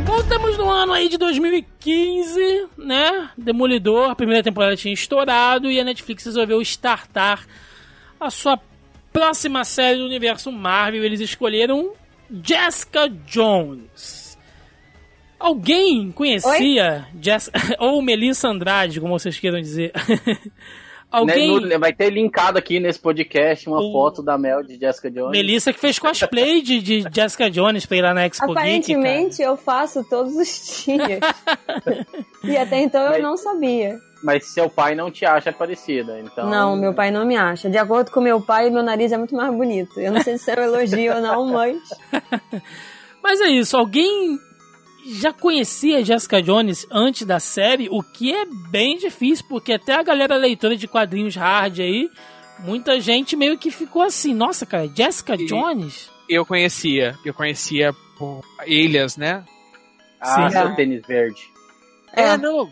[0.06, 3.30] Voltamos no ano aí de 2015, né?
[3.38, 7.46] Demolidor, a primeira temporada tinha estourado e a Netflix resolveu startar
[8.20, 8.60] a sua
[9.12, 11.04] próxima série do universo Marvel.
[11.04, 11.94] Eles escolheram
[12.44, 14.38] Jessica Jones.
[15.40, 17.52] Alguém conhecia Jess...
[17.78, 19.92] ou Melissa Andrade, como vocês queiram dizer.
[21.10, 21.62] Alguém.
[21.62, 25.10] Né, no- vai ter linkado aqui nesse podcast uma O- foto da Mel de Jessica
[25.10, 25.32] Jones.
[25.32, 28.58] Melissa que fez cosplay de, de Jessica Jones pra ir lá na Expo Geek.
[28.58, 31.20] Aparentemente eu faço todos os dias.
[32.44, 34.00] e até então eu Mas- não sabia.
[34.24, 36.50] Mas seu pai não te acha parecida, então.
[36.50, 37.70] Não, meu pai não me acha.
[37.70, 40.00] De acordo com meu pai, meu nariz é muito mais bonito.
[40.00, 41.78] Eu não sei se é um elogio ou não, mas.
[43.22, 44.40] Mas é isso, alguém
[45.16, 50.04] já conhecia Jessica Jones antes da série, o que é bem difícil, porque até a
[50.04, 52.10] galera leitora de quadrinhos hard aí,
[52.60, 56.10] muita gente meio que ficou assim, nossa, cara, Jessica E- Jones?
[56.30, 59.46] Eu conhecia, eu conhecia por Ilhas, né?
[60.20, 60.58] Ah, Sim.
[60.58, 61.42] seu tênis verde.
[62.14, 62.38] É, É.
[62.38, 62.70] não.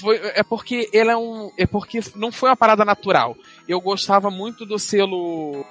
[0.00, 1.50] Foi, é porque ele é um.
[1.58, 3.36] É porque não foi uma parada natural.
[3.66, 5.64] Eu gostava muito do selo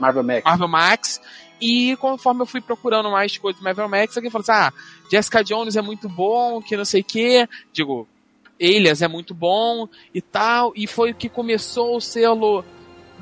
[0.00, 0.42] Marvel Max.
[0.44, 1.20] Marvel Max.
[1.64, 4.72] E conforme eu fui procurando mais coisas do Marvel Max, alguém falou assim: ah,
[5.08, 7.48] Jessica Jones é muito bom, que não sei o quê.
[7.72, 8.08] Digo,
[8.58, 10.72] Elias é muito bom e tal.
[10.74, 12.64] E foi o que começou o selo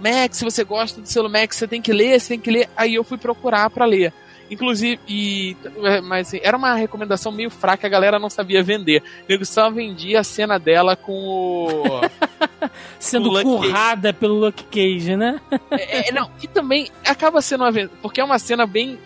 [0.03, 0.39] Max.
[0.39, 2.71] Se você gosta do selo Max, você tem que ler, você tem que ler.
[2.75, 4.11] Aí eu fui procurar pra ler.
[4.51, 5.57] Inclusive, e,
[6.03, 9.01] mas assim, era uma recomendação meio fraca, a galera não sabia vender.
[9.29, 12.01] Nego só vendia a cena dela com o.
[12.99, 15.41] Sendo O currada pelo Luke Cage, né?
[15.71, 18.99] É, é, não, e também acaba sendo uma porque é uma cena bem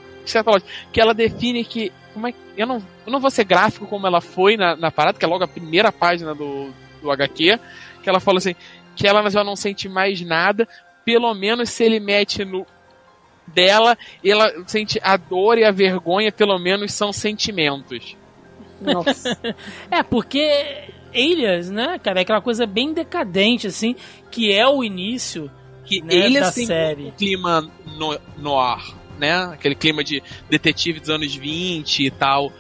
[0.91, 1.93] que ela define que.
[2.15, 2.77] Como é, que- eu, não,
[3.07, 5.49] eu não vou ser gráfico como ela foi na, na parada, que é logo a
[5.49, 6.71] primeira página do,
[7.03, 7.59] do HQ,
[8.03, 8.55] que ela fala assim,
[8.97, 10.67] que ela já não sente mais nada,
[11.05, 12.65] pelo menos se ele mete no
[13.47, 18.17] dela, ela sente a dor e a vergonha, pelo menos são sentimentos.
[18.81, 19.39] Nossa.
[19.91, 23.95] É, porque Elias, né, cara, é aquela coisa bem decadente, assim,
[24.31, 25.51] que é o início
[25.85, 27.05] Que né, eles da têm série.
[27.05, 28.83] um clima no, noir,
[29.19, 29.33] né?
[29.53, 32.53] Aquele clima de detetive dos anos 20 e tal.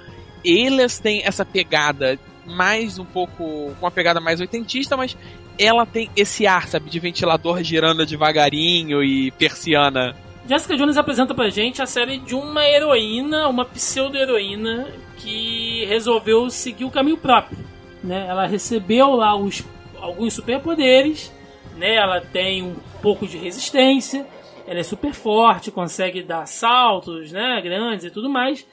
[0.44, 3.34] Eles têm essa pegada mais um pouco.
[3.36, 5.16] com uma pegada mais oitentista, mas
[5.58, 10.14] ela tem esse ar, sabe, de ventilador girando devagarinho e persiana.
[10.46, 16.84] Jessica Jones apresenta pra gente a série de uma heroína, uma pseudo-heroína, que resolveu seguir
[16.84, 17.56] o caminho próprio.
[18.02, 18.26] Né?
[18.28, 19.64] Ela recebeu lá os,
[19.98, 21.32] alguns superpoderes,
[21.76, 21.94] né?
[21.94, 24.26] ela tem um pouco de resistência,
[24.66, 27.60] ela é super forte, consegue dar saltos né?
[27.62, 28.66] grandes e tudo mais.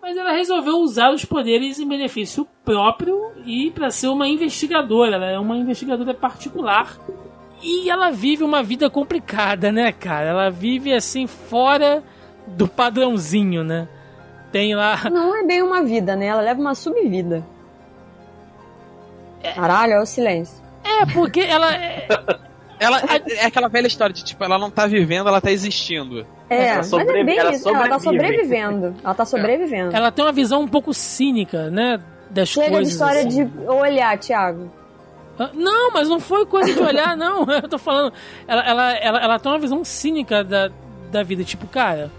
[0.00, 5.16] Mas ela resolveu usar os poderes em benefício próprio e para ser uma investigadora.
[5.16, 6.96] Ela é uma investigadora particular
[7.62, 10.28] e ela vive uma vida complicada, né, cara?
[10.30, 12.02] Ela vive assim fora
[12.46, 13.88] do padrãozinho, né?
[14.50, 15.08] Tem lá.
[15.10, 16.26] Não é bem uma vida, né?
[16.26, 17.42] Ela leva uma subvida.
[19.54, 20.62] Caralho, olha o silêncio.
[20.84, 21.74] É, porque ela.
[21.74, 22.06] é-
[22.82, 23.00] Ela
[23.38, 26.26] é aquela velha história de tipo, ela não tá vivendo, ela tá existindo.
[26.50, 27.68] É, Ela mas é sobrevive- bem ela isso.
[27.68, 28.32] Ela tá sobrevive.
[28.34, 28.94] sobrevivendo.
[29.04, 29.96] Ela tá sobrevivendo.
[29.96, 32.00] Ela tem uma visão um pouco cínica, né?
[32.28, 32.92] Das Chega de coisas.
[32.92, 33.46] história assim.
[33.46, 34.68] de olhar, Thiago.
[35.54, 37.44] Não, mas não foi coisa de olhar, não.
[37.50, 38.12] Eu tô falando.
[38.46, 40.70] Ela, ela, ela, ela tem uma visão cínica da,
[41.10, 41.42] da vida.
[41.42, 42.10] Tipo, cara,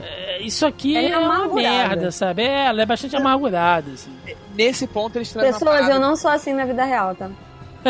[0.00, 2.42] é, isso aqui Ela é é uma merda, sabe?
[2.42, 4.10] É, ela é bastante amargurada, assim.
[4.54, 7.30] Nesse ponto eles trazem uma Pessoas, parada eu não sou assim na vida real, tá?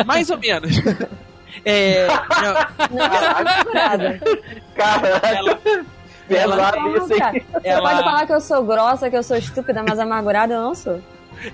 [0.05, 0.73] mais ou menos.
[1.65, 4.21] É, não, Não, amargurada.
[4.75, 5.59] Caralho.
[5.65, 5.87] Hein?
[6.29, 10.61] Você Ela- pode falar que eu sou grossa, que eu sou estúpida, mas amargurada eu
[10.63, 11.01] não sou.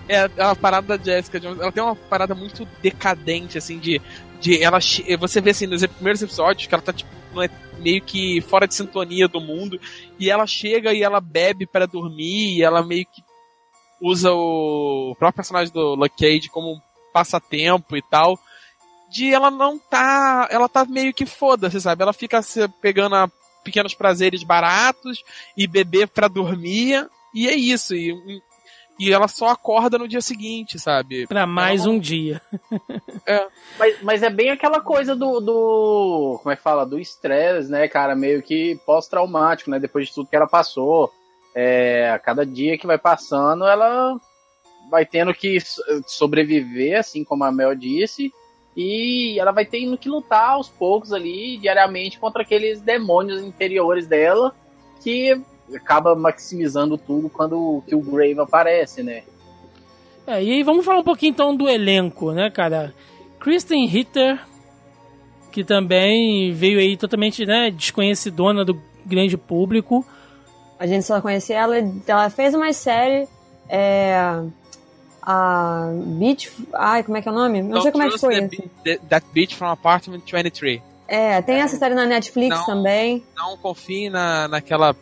[0.09, 4.01] É a parada da Jessica Jones, ela tem uma parada muito decadente, assim, de.
[4.41, 4.79] de ela,
[5.19, 7.11] você vê assim, nos primeiros episódios que ela tá tipo,
[7.43, 9.81] é- meio que fora de sintonia do mundo,
[10.19, 13.23] e ela chega e ela bebe pra dormir, e ela meio que
[14.01, 16.81] usa o próprio personagem do Luke Cage como um
[17.13, 18.39] passatempo e tal.
[19.11, 20.49] De ela não tá.
[20.51, 22.03] Ela tá meio que foda-se, sabe?
[22.03, 22.41] Ela fica
[22.81, 23.31] pegando a
[23.63, 25.23] pequenos prazeres baratos
[25.57, 27.95] e beber pra dormir, e é isso.
[27.95, 28.11] E,
[28.98, 31.27] e ela só acorda no dia seguinte, sabe?
[31.27, 32.40] Pra mais não- um dia.
[33.78, 36.39] Mas, mas é bem aquela coisa do, do.
[36.43, 36.85] Como é que fala?
[36.85, 38.14] Do estresse, né, cara?
[38.14, 39.78] Meio que pós-traumático, né?
[39.78, 41.10] Depois de tudo que ela passou.
[41.55, 44.16] É, a cada dia que vai passando, ela
[44.90, 48.32] vai tendo que so- sobreviver, assim como a Mel disse.
[48.77, 54.55] E ela vai tendo que lutar aos poucos ali, diariamente, contra aqueles demônios interiores dela,
[55.02, 55.40] que
[55.77, 59.23] acaba maximizando tudo quando que o Grave aparece, né?
[60.27, 62.94] É, e aí vamos falar um pouquinho então do elenco, né, cara?
[63.40, 64.40] Kristen Ritter,
[65.51, 70.07] que também veio aí totalmente, né, desconhecidona do grande público.
[70.78, 71.74] A gente só conhecia ela,
[72.07, 73.28] ela fez uma série,
[73.69, 74.16] é,
[75.20, 77.62] a Beach, ai, como é que é o nome?
[77.62, 78.49] Não sei como é que foi.
[78.49, 80.81] the the- That Beach from Apartment 23.
[81.07, 82.65] É, tem essa série na Netflix Não.
[82.66, 83.23] também.
[83.36, 84.97] Não confie na, naquela.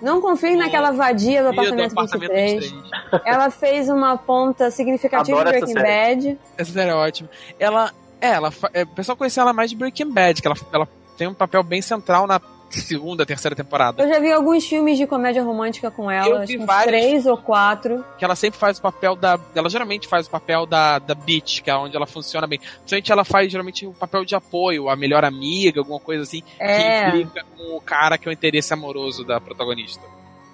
[0.00, 2.70] Não confie naquela vadia do Dia do apartamento, apartamento 23.
[2.70, 3.22] 23.
[3.24, 6.38] Ela fez uma ponta significativa Adoro de essa Breaking Bad.
[6.56, 7.28] Essa série é ótima.
[7.58, 7.92] Ela.
[8.20, 11.26] É, ela, é, o pessoal conhece ela mais de Breaking Bad, que ela, ela tem
[11.26, 12.38] um papel bem central na
[12.70, 14.02] segunda, terceira temporada.
[14.02, 16.86] Eu já vi alguns filmes de comédia romântica com ela, Eu acho vi vários.
[16.86, 18.04] três ou quatro.
[18.18, 19.38] Que ela sempre faz o papel da.
[19.54, 22.58] Ela geralmente faz o papel da, da bitch, que é onde ela funciona bem.
[22.58, 27.10] Principalmente ela faz geralmente o papel de apoio, a melhor amiga, alguma coisa assim, É.
[27.10, 30.04] que implica com o cara que é o interesse amoroso da protagonista.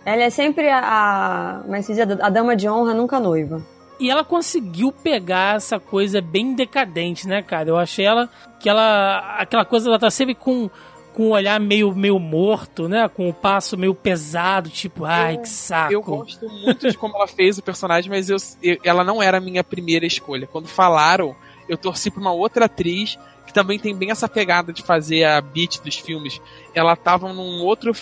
[0.04, 3.60] Ela é sempre a, como é se a dama de honra, nunca noiva.
[3.98, 7.70] E ela conseguiu pegar essa coisa bem decadente, né, cara?
[7.70, 8.28] Eu achei ela
[8.60, 9.36] que ela.
[9.38, 10.68] aquela coisa, ela tá sempre com,
[11.16, 13.08] com um olhar meio, meio morto, né?
[13.08, 15.92] Com o passo meio pesado, tipo, ai, que saco.
[15.92, 19.38] Eu gosto muito de como ela fez o personagem, mas eu, eu- ela não era
[19.38, 20.46] a minha primeira escolha.
[20.46, 21.34] Quando falaram,
[21.68, 25.40] eu torci pra uma outra atriz que também tem bem essa pegada de fazer a
[25.40, 26.40] beat dos filmes.
[26.74, 27.92] Ela tava num outro.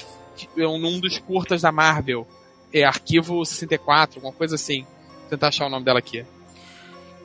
[0.57, 2.27] num dos curtas da Marvel.
[2.73, 4.85] É Arquivo 64, alguma coisa assim.
[5.21, 6.25] Vou tentar achar o nome dela aqui.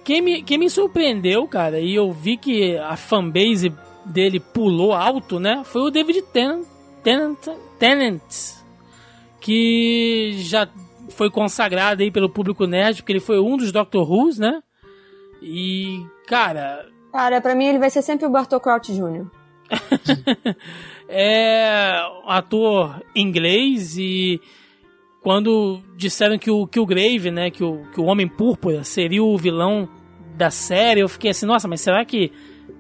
[0.04, 3.72] Quem me, quem me surpreendeu, cara, e eu vi que a fanbase
[4.06, 5.64] dele pulou alto, né?
[5.66, 6.66] Foi o David Tennant,
[7.04, 7.48] Tennant,
[7.78, 8.22] Tennant
[9.40, 10.68] que já
[11.10, 14.62] foi consagrado aí pelo público nerd, porque ele foi um dos Doctor Who's, né?
[15.42, 19.26] E, cara, Cara, pra mim ele vai ser sempre o Bartol Crouch Jr.
[21.10, 24.40] é ator inglês e
[25.22, 29.24] quando disseram que o, que o Grave, né, que o, que o Homem Púrpura seria
[29.24, 29.90] o vilão
[30.36, 32.32] da série, eu fiquei assim, nossa, mas será que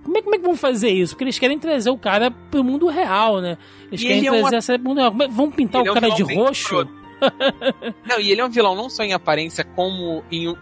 [0.03, 1.13] como é, como é que vão fazer isso?
[1.13, 3.57] Porque eles querem trazer o cara pro mundo real, né?
[3.87, 5.11] Eles E querem ele é um trazer at- a série pro mundo real.
[5.11, 6.87] Como é- Vão pintar Ele é o um cara de vilão bem roxo?
[8.07, 10.55] Não, e ele é um vilão não só em aparência, como em,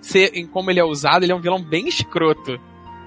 [0.00, 2.58] ser, em como ele é usado, ele é um vilão bem escroto.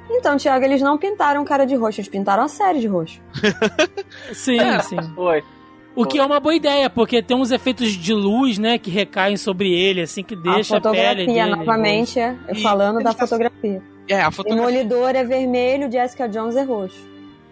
[0.10, 3.20] Então, Thiago, eles não pintaram o cara de roxo, eles pintaram a série de roxo.
[4.34, 4.80] Sim, É.
[4.80, 4.98] sim.
[5.16, 5.44] Foi.
[5.96, 9.38] O que é uma boa ideia, porque tem uns efeitos de luz, né, que recaem
[9.38, 10.94] sobre ele, assim, que deixa a a, pele
[11.26, 11.56] fotografia, dele.
[11.56, 13.82] novamente, é, E falando da ele tá- fotografia.
[14.08, 16.98] É, a fotografia, Demolidor é vermelho, Jessica Jones é roxo.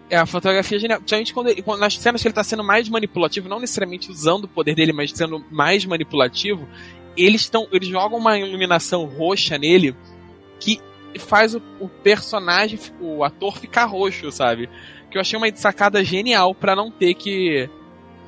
[0.08, 0.98] é, a fotografia é genial.
[1.00, 4.44] Principalmente quando ele, quando, nas cenas que ele tá sendo mais manipulativo, não necessariamente usando
[4.44, 6.68] o poder dele, mas sendo mais manipulativo,
[7.16, 7.66] eles estão.
[7.72, 9.96] Eles jogam uma iluminação roxa nele
[10.60, 10.80] que
[11.18, 14.68] faz o, o personagem, o ator ficar roxo, sabe?
[15.10, 17.68] Que eu achei uma sacada genial pra não ter que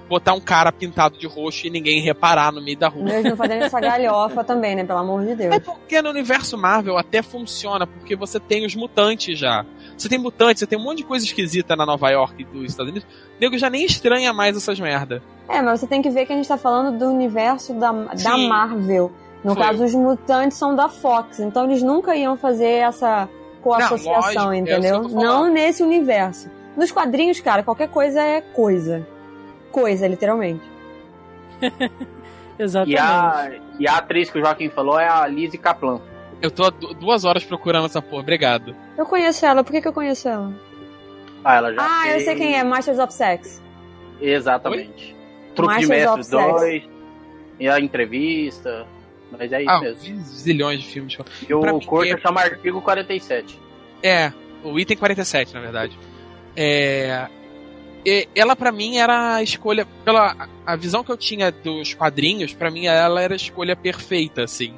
[0.08, 3.10] botar um cara pintado de roxo e ninguém reparar no meio da rua.
[3.10, 4.84] Eles não fazendo essa galhofa também, né?
[4.84, 5.54] Pelo amor de Deus.
[5.54, 9.64] É porque no universo Marvel até funciona, porque você tem os mutantes já.
[9.96, 12.90] Você tem mutantes, você tem um monte de coisa esquisita na Nova York dos Estados
[12.90, 13.08] Unidos.
[13.36, 15.22] O nego já nem estranha mais essas merda.
[15.48, 18.36] É, mas você tem que ver que a gente tá falando do universo da, da.
[18.36, 19.12] Marvel.
[19.42, 19.62] No Foi.
[19.62, 23.28] caso, os mutantes são da Fox, então eles nunca iam fazer essa
[23.62, 25.02] coassociação, lógico, é entendeu?
[25.08, 25.14] falando.
[25.14, 26.50] Não nesse universo.
[26.76, 29.06] Nos quadrinhos, cara, qualquer coisa é coisa.
[29.76, 30.62] Coisa, literalmente.
[32.58, 32.96] Exatamente.
[32.96, 36.00] E a, e a atriz que o Joaquim falou é a Lizzie Kaplan.
[36.40, 38.74] Eu tô há duas horas procurando essa porra, obrigado.
[38.96, 40.50] Eu conheço ela, por que, que eu conheço ela?
[41.44, 43.62] Ah, ela já Ah, eu fez- sei quem é, Masters of Sex.
[44.18, 45.14] Exatamente.
[45.54, 46.60] Truque de Masters of Mestres Sex.
[46.60, 46.88] 2.
[47.60, 48.86] E a entrevista.
[49.38, 50.20] Mas é isso Ah, mesmo.
[50.22, 51.18] zilhões de filmes.
[51.46, 53.60] E o curta é- chama Artigo 47.
[54.02, 54.32] É,
[54.64, 55.98] o item 47, na verdade.
[56.56, 57.26] É.
[58.34, 59.86] Ela, pra mim, era a escolha.
[60.04, 64.44] Pela a visão que eu tinha dos quadrinhos, pra mim, ela era a escolha perfeita,
[64.44, 64.74] assim.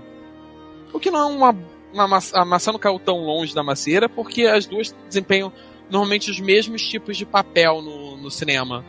[0.92, 1.56] O que não é uma.
[1.92, 5.52] uma maçã, a maçã não caiu tão longe da macieira, porque as duas desempenham
[5.90, 8.84] normalmente os mesmos tipos de papel no, no cinema.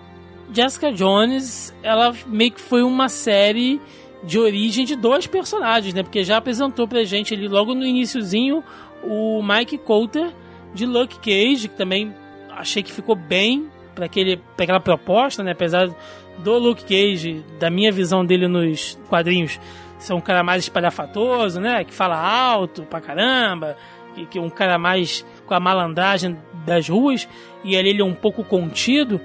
[0.54, 3.80] Jessica Jones, ela meio que foi uma série
[4.24, 6.04] de origem de dois personagens, né?
[6.04, 8.64] Porque já apresentou pra gente ali logo no iniciozinho
[9.04, 10.34] o Mike Coulter
[10.74, 12.14] de Luke Cage, que também
[12.50, 13.70] achei que ficou bem
[14.08, 15.52] para aquela proposta, né?
[15.52, 15.90] Apesar
[16.38, 19.60] do Luke Cage, da minha visão dele nos quadrinhos,
[19.98, 21.84] ser um cara mais espalhafatoso, né?
[21.84, 23.76] Que fala alto pra caramba,
[24.16, 27.28] que, que é um cara mais com a malandragem das ruas,
[27.64, 29.20] e ali ele é um pouco contido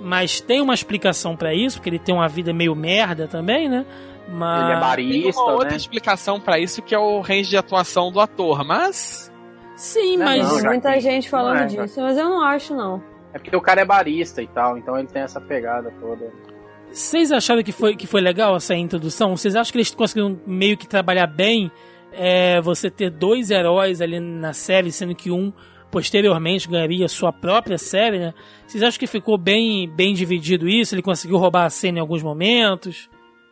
[0.00, 3.84] mas tem uma explicação pra isso, porque ele tem uma vida meio merda também, né?
[4.28, 5.76] Mas Ele é Tem barista, uma outra né?
[5.76, 9.32] explicação pra isso, que é o range de atuação do ator, mas.
[9.74, 11.00] sim, Não, mas não, Muita tem.
[11.00, 13.02] gente falando Não é, disso, mas eu não acho, não.
[13.32, 16.32] É porque o cara é barista e tal, então ele tem essa pegada toda.
[16.90, 19.36] vocês acharam que foi, que foi legal essa introdução?
[19.36, 21.70] Vocês acham que eles conseguiram meio que trabalhar bem
[22.12, 25.52] é, você ter dois heróis ali na série, sendo que um
[25.90, 28.34] posteriormente ganharia sua própria série, né?
[28.66, 30.94] Vocês acham que ficou bem, bem dividido isso?
[30.94, 33.08] Ele conseguiu roubar a cena em alguns momentos?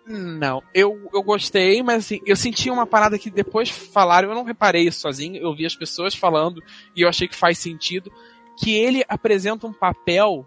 [0.08, 4.44] Não, eu, eu gostei, mas assim, eu senti uma parada que depois falaram, eu não
[4.44, 6.62] reparei isso sozinho, eu vi as pessoas falando
[6.94, 8.12] e eu achei que faz sentido,
[8.58, 10.46] que ele apresenta um papel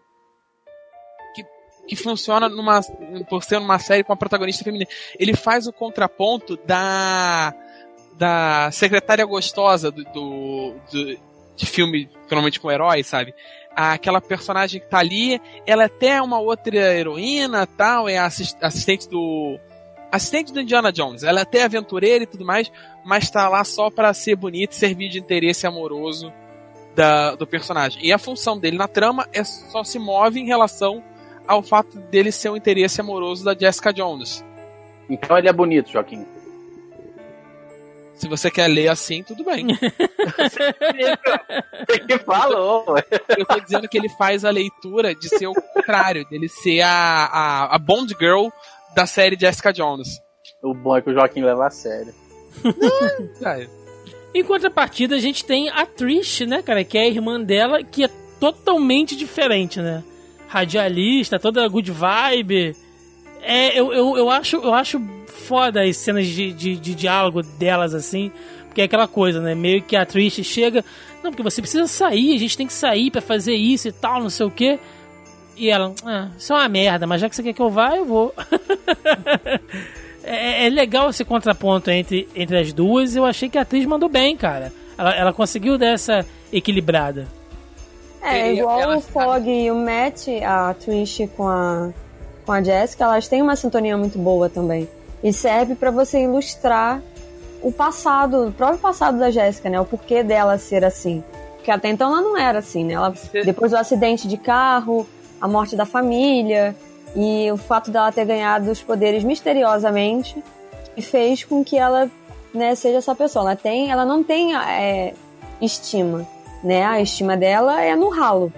[1.35, 1.45] que,
[1.87, 2.81] que funciona numa,
[3.29, 4.89] por ser uma série com a protagonista feminina.
[5.19, 7.53] Ele faz o contraponto da
[8.17, 11.17] da secretária gostosa do, do, do-
[11.55, 13.33] de filme, normalmente com herói, sabe?
[13.73, 19.07] Aquela personagem que tá ali, ela é até uma outra heroína, tal, é assist assistente
[19.07, 19.57] do
[20.11, 21.23] assistente do Indiana Jones.
[21.23, 22.69] Ela é até aventureira e tudo mais,
[23.05, 26.33] mas tá lá só para ser bonita e servir de interesse amoroso
[26.99, 28.05] da, do personagem.
[28.05, 31.01] E a função dele na trama é só se move em relação
[31.47, 34.43] ao fato dele ser um interesse amoroso da Jessica Jones.
[35.09, 36.25] Então ele é bonito, Joaquim.
[38.15, 39.67] Se você quer ler assim, tudo bem.
[41.87, 42.83] Você que falou.
[43.37, 46.89] Eu tô dizendo que ele faz a leitura de ser o contrário, dele ser a,
[46.91, 48.49] a, a Bond Girl
[48.93, 50.19] da série Jessica Jones.
[50.61, 52.13] O bom é que o Joaquim leva a sério.
[54.33, 58.03] Em contrapartida, a gente tem a Trish, né, cara, que é a irmã dela, que
[58.03, 60.03] é totalmente diferente, né?
[60.47, 62.75] Radialista, toda good vibe.
[63.41, 67.93] É, eu, eu, eu, acho, eu acho foda as cenas de, de, de diálogo delas,
[67.93, 68.31] assim.
[68.65, 69.55] Porque é aquela coisa, né?
[69.55, 70.85] Meio que a Trish chega.
[71.23, 74.21] Não, porque você precisa sair, a gente tem que sair pra fazer isso e tal,
[74.21, 74.79] não sei o quê.
[75.57, 77.95] E ela, ah, isso é uma merda, mas já que você quer que eu vá,
[77.95, 78.33] eu vou.
[80.23, 83.15] é, é legal esse contraponto entre, entre as duas.
[83.15, 84.71] Eu achei que a atriz mandou bem, cara.
[84.97, 87.27] Ela, ela conseguiu dar essa equilibrada.
[88.21, 91.89] É, E igual ela- o Fog e o Matt, a Trish com a,
[92.45, 94.89] com a Jessica, elas têm uma sintonia muito boa também.
[95.23, 97.01] E serve pra você ilustrar
[97.61, 99.79] o passado, o próprio passado da Jéssica, né?
[99.79, 101.23] O porquê dela ser assim.
[101.55, 102.93] Porque até então ela não era assim, né?
[102.93, 103.13] Ela,
[103.45, 105.07] depois do acidente de carro,
[105.41, 106.75] a morte da família
[107.15, 110.43] e o fato dela ter ganhado os poderes misteriosamente
[111.01, 112.09] fez com que ela
[112.53, 113.43] né, seja essa pessoa.
[113.45, 115.13] Ela tem, ela não tem é,
[115.61, 116.27] estima,
[116.63, 116.85] né?
[116.85, 118.51] A estima dela é no ralo.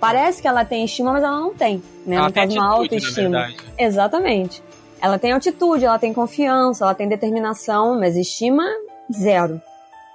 [0.00, 2.16] Parece que ela tem estima, mas ela não tem, né?
[2.16, 3.48] ela não tem faz uma atitude, autoestima.
[3.78, 4.62] Exatamente.
[5.00, 8.64] Ela tem altitude, ela tem confiança, ela tem determinação, mas estima
[9.12, 9.60] zero.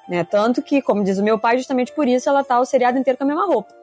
[0.07, 0.24] Né?
[0.24, 3.18] Tanto que, como diz o meu pai, justamente por isso ela tá o seriado inteiro
[3.18, 3.78] com a mesma roupa.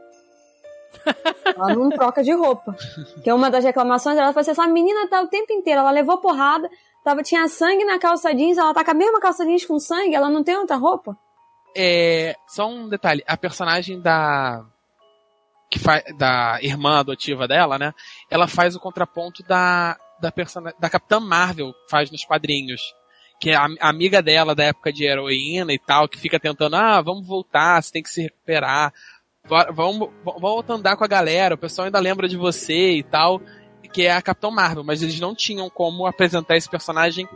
[1.45, 2.77] Ela não troca de roupa.
[3.23, 6.19] Que uma das reclamações dela foi assim: essa menina tá o tempo inteiro, ela levou
[6.19, 6.69] porrada,
[7.05, 10.15] tava, tinha sangue na calça jeans, ela tá com a mesma calça jeans com sangue,
[10.15, 11.17] ela não tem outra roupa?
[11.75, 14.65] É, só um detalhe, a personagem da
[15.71, 17.93] que faz da irmã adotiva dela, né?
[18.31, 22.81] Ela faz o contraponto da da persona, da Capitã Marvel faz nos quadrinhos,
[23.39, 27.01] que é a amiga dela da época de heroína e tal, que fica tentando, ah,
[27.03, 28.93] vamos voltar, você tem que se recuperar.
[29.73, 33.41] Vamos, volta a andar com a galera, o pessoal ainda lembra de você e tal,
[33.93, 37.29] que é a Capitã Marvel, mas eles não tinham como apresentar esse personagem,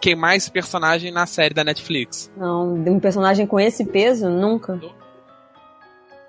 [0.00, 2.32] queimar esse personagem na série da Netflix.
[2.36, 4.80] Não, um personagem com esse peso, nunca.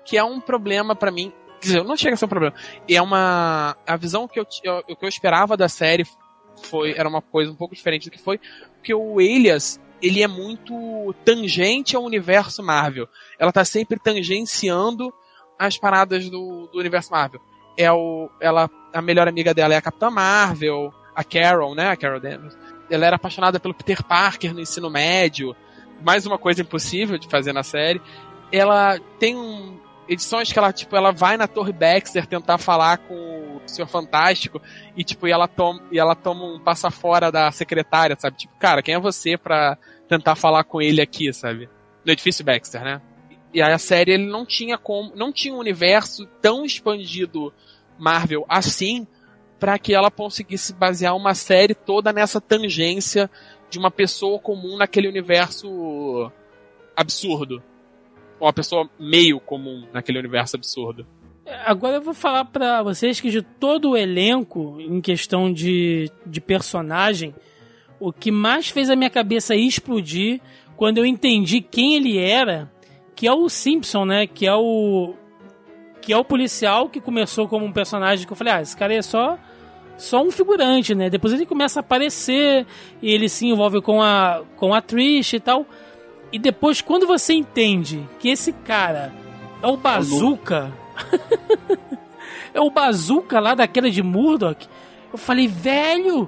[0.04, 1.32] que é um problema pra mim.
[1.60, 2.54] Quer dizer, não chega a ser um problema.
[2.88, 3.76] É uma.
[3.86, 6.04] A visão que eu, eu- que eu esperava da série
[6.62, 8.40] foi era uma coisa um pouco diferente do que foi,
[8.76, 13.06] porque o Elias ele é muito tangente ao universo Marvel.
[13.38, 15.12] Ela tá sempre tangenciando
[15.60, 17.38] as paradas do, do universo Marvel.
[17.76, 21.90] É o, ela, a melhor amiga dela é a Capitã Marvel, a Carol, né?
[21.90, 22.56] A Carol Danvers.
[22.90, 25.54] Ela era apaixonada pelo Peter Parker no ensino médio.
[26.02, 28.00] Mais uma coisa impossível de fazer na série.
[28.50, 29.78] Ela tem um,
[30.08, 34.62] edições que ela, tipo, ela vai na Torre Baxter tentar falar com o Senhor Fantástico
[34.96, 38.38] e, tipo, e ela toma, e ela toma um passa fora da secretária, sabe?
[38.38, 39.76] Tipo, cara, quem é você pra
[40.08, 41.68] tentar falar com ele aqui, sabe?
[42.04, 43.02] No edifício Baxter, né?
[43.52, 47.52] E aí a série ele não tinha como, não tinha um universo tão expandido
[47.98, 49.06] Marvel assim
[49.58, 53.30] para que ela conseguisse basear uma série toda nessa tangência
[53.68, 56.32] de uma pessoa comum naquele universo
[56.96, 57.62] absurdo.
[58.38, 61.06] Ou uma pessoa meio comum naquele universo absurdo.
[61.64, 66.40] Agora eu vou falar pra vocês que de todo o elenco, em questão de, de
[66.40, 67.34] personagem,
[67.98, 70.40] o que mais fez a minha cabeça explodir
[70.76, 72.72] quando eu entendi quem ele era,
[73.20, 74.26] que é o Simpson, né?
[74.26, 75.12] Que é o.
[76.00, 78.94] Que é o policial que começou como um personagem que eu falei, ah, esse cara
[78.94, 79.38] é só.
[79.98, 81.10] Só um figurante, né?
[81.10, 82.66] Depois ele começa a aparecer
[83.02, 85.66] e ele se envolve com a, com a Trish e tal.
[86.32, 89.12] E depois, quando você entende que esse cara
[89.62, 90.72] é o Bazooka,
[92.54, 94.66] é o Bazooka lá daquela de Murdoch,
[95.12, 96.26] eu falei, velho,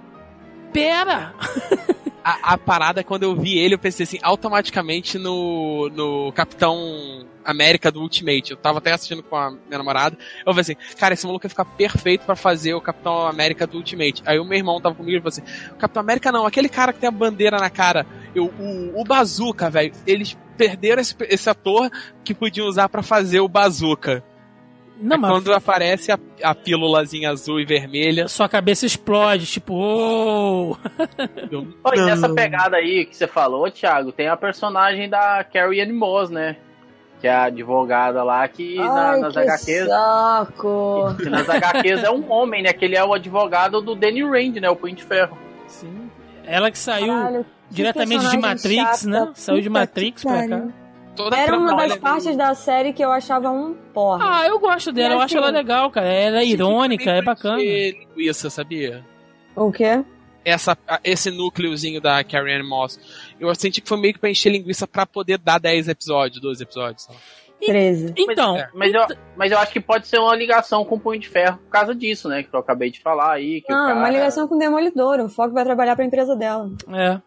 [0.75, 1.33] pera!
[2.25, 7.91] A, a parada quando eu vi ele, eu pensei assim, automaticamente no, no Capitão América
[7.91, 8.53] do Ultimate.
[8.53, 10.17] Eu tava até assistindo com a minha namorada.
[10.47, 13.77] Eu falei assim, cara, esse maluco ia ficar perfeito pra fazer o Capitão América do
[13.77, 14.23] Ultimate.
[14.25, 17.01] Aí o meu irmão tava comigo e falou assim: Capitão América não, aquele cara que
[17.01, 18.07] tem a bandeira na cara.
[18.35, 19.93] Eu, o, o Bazooka, velho.
[20.07, 21.91] Eles perderam esse, esse ator
[22.25, 24.25] que podiam usar pra fazer o Bazooka.
[25.03, 28.29] Não, Aí mas quando aparece a, a pílulazinha azul e vermelha.
[28.29, 30.77] sua cabeça explode, tipo, oh!
[31.85, 32.07] Oi, não.
[32.07, 36.57] nessa pegada aí que você falou, Thiago, tem a personagem da Carrie Ann Moss, né?
[37.21, 39.87] Que é a advogada lá que na- Ai, nas que HQs.
[39.89, 41.15] saco.
[41.17, 42.73] que nas HQs é um homem, né?
[42.73, 44.69] Que ele é o advogado do Danny Rand, né?
[44.71, 45.37] O Punho de Ferro.
[45.69, 46.11] Sim.
[46.45, 49.33] Ela que saiu Caralho, que diretamente de Matrix, chata, né?
[49.35, 50.63] Saiu de Matrix pra cá.
[51.15, 54.19] Toda Era uma das partes da série que eu achava um porra.
[54.41, 56.07] Ah, eu gosto dela, E eu acho ela legal, cara.
[56.07, 57.59] Ela é irônica, é bacana.
[57.59, 59.05] Linguiça, sabia?
[59.55, 60.03] O quê?
[60.45, 62.99] Essa, esse núcleozinho da Carrie Ann Moss.
[63.39, 66.63] Eu senti que foi meio que pra encher linguiça pra poder dar 10 episódios, 12
[66.63, 67.07] episódios.
[67.09, 67.15] lá.
[67.65, 68.15] 13.
[68.17, 69.07] Então, é, Mas eu,
[69.37, 71.95] mas eu acho que pode ser uma ligação com o Punho de Ferro por causa
[71.95, 72.43] disso, né?
[72.43, 73.61] Que eu acabei de falar aí.
[73.61, 73.99] Que o Ah, cara...
[74.01, 75.21] uma ligação com o Demolidor.
[75.21, 76.69] O Foco vai trabalhar pra empresa dela.
[76.93, 77.21] é.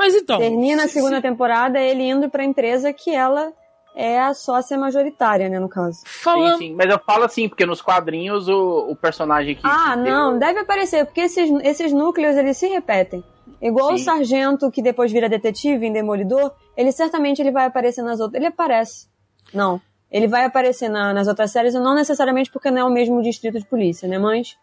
[0.00, 0.38] Mas então.
[0.38, 3.52] Termina a se- segunda se- temporada ele indo pra empresa que ela
[3.94, 5.98] é a sócia majoritária, né, no caso.
[5.98, 6.58] Sim, Falando.
[6.58, 6.74] sim.
[6.74, 9.60] Mas eu falo assim, porque nos quadrinhos o, o personagem que.
[9.64, 13.22] Ah, que não, deu- deve aparecer, porque esses, esses núcleos eles se repetem.
[13.60, 14.04] Igual o Sim.
[14.04, 18.36] sargento que depois vira detetive em Demolidor, ele certamente ele vai aparecer nas outras.
[18.40, 19.06] Ele aparece.
[19.52, 19.78] Não.
[20.10, 23.58] Ele vai aparecer na- nas outras séries, não necessariamente porque não é o mesmo distrito
[23.58, 24.18] de polícia, né?
[24.18, 24.56] Mas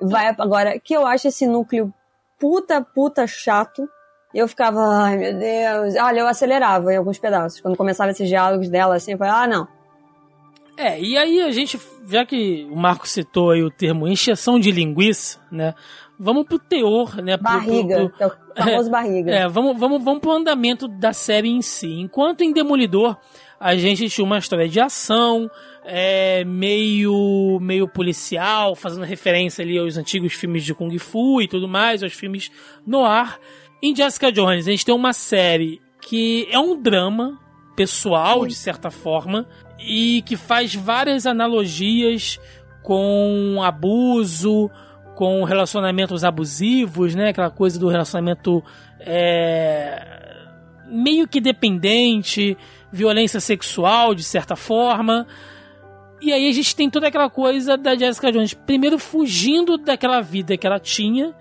[0.00, 1.92] vai agora que eu acho esse núcleo
[2.38, 3.86] puta puta chato.
[4.34, 7.60] Eu ficava, ai meu Deus, olha, eu acelerava em alguns pedaços.
[7.60, 9.68] Quando começava esses diálogos dela assim, eu falei, ah, não.
[10.76, 11.78] É, e aí a gente,
[12.08, 15.74] já que o Marco citou aí o termo encheção de linguiça, né?
[16.18, 17.36] Vamos pro teor, né?
[17.36, 19.30] pro- pro- Barriga, pro- que é o famoso barriga.
[19.32, 22.00] É, vamos, vamos, vamos pro andamento da série em si.
[22.00, 23.16] Enquanto em Demolidor
[23.60, 25.48] a gente tinha uma história de ação,
[25.84, 31.68] é, meio, meio policial, fazendo referência ali aos antigos filmes de Kung Fu e tudo
[31.68, 32.50] mais, aos filmes
[32.86, 33.38] no ar.
[33.82, 37.36] Em Jessica Jones a gente tem uma série que é um drama
[37.74, 39.44] pessoal, de certa forma,
[39.80, 42.38] e que faz várias analogias
[42.82, 44.70] com abuso,
[45.16, 47.30] com relacionamentos abusivos, né?
[47.30, 48.62] Aquela coisa do relacionamento
[49.00, 50.00] é,
[50.86, 52.56] meio que dependente,
[52.92, 55.26] violência sexual, de certa forma.
[56.20, 60.56] E aí a gente tem toda aquela coisa da Jessica Jones, primeiro fugindo daquela vida
[60.56, 61.34] que ela tinha,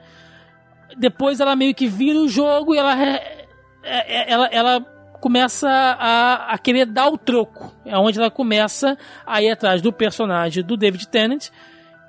[0.98, 3.46] depois ela meio que vira o jogo e ela, é-
[3.84, 4.82] é- ela, ela
[5.20, 7.72] começa a, a querer dar o troco.
[7.86, 11.50] É onde ela começa a ir atrás do personagem do David Tennant,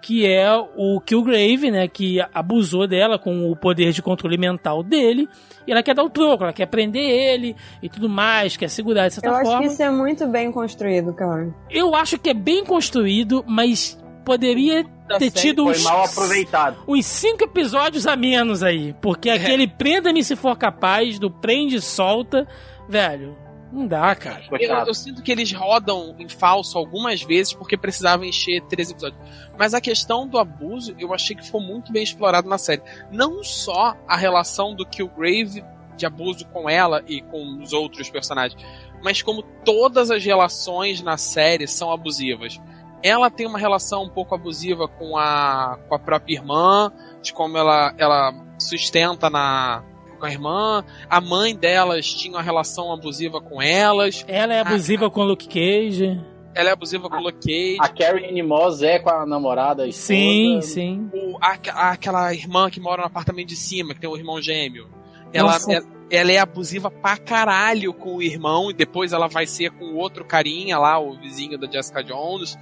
[0.01, 5.29] que é o Killgrave, né, que abusou dela com o poder de controle mental dele,
[5.65, 9.07] e ela quer dar o troco, ela quer prender ele e tudo mais, quer segurar
[9.07, 9.61] de certa Eu acho forma.
[9.61, 11.55] que isso é muito bem construído, cara.
[11.71, 16.79] Eu acho que é bem construído, mas poderia Da ter tido Foi uns, mal aproveitado.
[16.87, 21.81] uns cinco episódios a menos aí, porque aquele prenda-me se for capaz, do prende e
[21.81, 22.47] solta,
[22.89, 23.37] velho,
[23.73, 24.45] não dá, cara.
[24.51, 29.19] Eu, eu sinto que eles rodam em falso algumas vezes porque precisavam encher três episódios.
[29.59, 32.83] Mas a questão do abuso, eu achei que ficou muito bem explorado na série.
[33.11, 35.65] Não só a relação do Killgrave
[35.97, 38.63] de abuso com ela e com os outros personagens,
[39.03, 42.61] mas como todas as relações na série são abusivas.
[43.03, 46.93] Ela tem uma relação um pouco abusiva com a, com a própria irmã,
[47.23, 49.83] de como ela, ela sustenta na,
[50.19, 50.85] com a irmã.
[51.11, 54.25] A mãe delas tinha uma relação abusiva com elas.
[54.29, 56.21] Ela é abusiva com o Luke Cage.
[56.55, 57.77] Ela é abusiva com o Luke Cage.
[57.81, 59.85] A Carrie Ann Moss é com a namorada.
[59.85, 59.91] a.
[59.93, 61.11] Sim, sim.
[61.13, 64.41] O- a- a- aquela irmã que mora no apartamento de cima, que tem um irmão
[64.41, 64.87] gêmeo.
[65.33, 69.71] Ela, ela, ela é abusiva pra caralho com o irmão, e depois ela vai ser
[69.71, 72.55] com o outro carinha lá, o vizinho da Jessica Jones.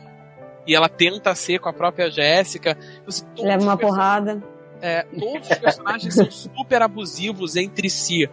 [0.71, 2.79] E ela tenta ser com a própria Jéssica.
[3.37, 4.41] Leva uma porrada.
[4.81, 8.31] é, todos os personagens são super abusivos entre si.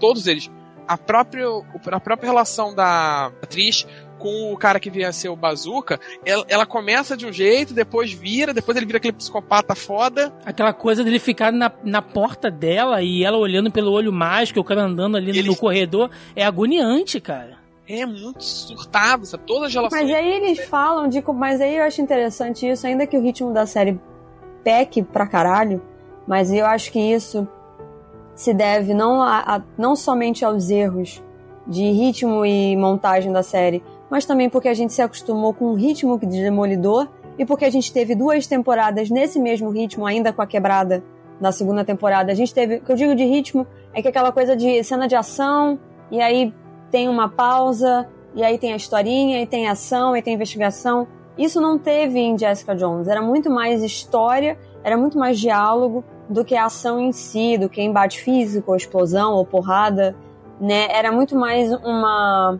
[0.00, 0.50] Todos eles.
[0.86, 1.44] A própria,
[1.92, 3.86] a própria relação da atriz
[4.18, 8.12] com o cara que vinha ser o Bazooka, ela, ela começa de um jeito, depois
[8.14, 10.32] vira, depois ele vira aquele psicopata foda.
[10.46, 14.64] Aquela coisa dele ficar na, na porta dela e ela olhando pelo olho mágico, o
[14.64, 17.57] cara andando ali Ele- no corredor, é agoniante, cara.
[17.88, 19.44] É muito surtado, sabe?
[19.46, 20.02] Todas as relações.
[20.02, 21.22] Mas aí eles falam de.
[21.34, 23.98] Mas aí eu acho interessante isso, ainda que o ritmo da série
[24.62, 25.80] peque pra caralho,
[26.26, 27.48] mas eu acho que isso
[28.34, 31.22] se deve não, a, a- não somente aos erros
[31.66, 35.74] de ritmo e montagem da série, mas também porque a gente se acostumou com o
[35.74, 37.08] ritmo de Demolidor
[37.38, 41.02] e porque a gente teve duas temporadas nesse mesmo ritmo, ainda com a quebrada
[41.40, 42.32] da segunda temporada.
[42.32, 42.76] A gente teve.
[42.76, 45.78] O que eu digo de ritmo é que aquela coisa de cena de ação,
[46.10, 46.52] e aí
[46.90, 51.06] tem uma pausa, e aí tem a historinha, e tem ação, e tem investigação.
[51.36, 53.08] Isso não teve em Jessica Jones.
[53.08, 57.68] Era muito mais história, era muito mais diálogo do que a ação em si, do
[57.68, 60.14] que embate físico, ou explosão, ou porrada,
[60.60, 60.88] né?
[60.90, 62.58] Era muito mais uma,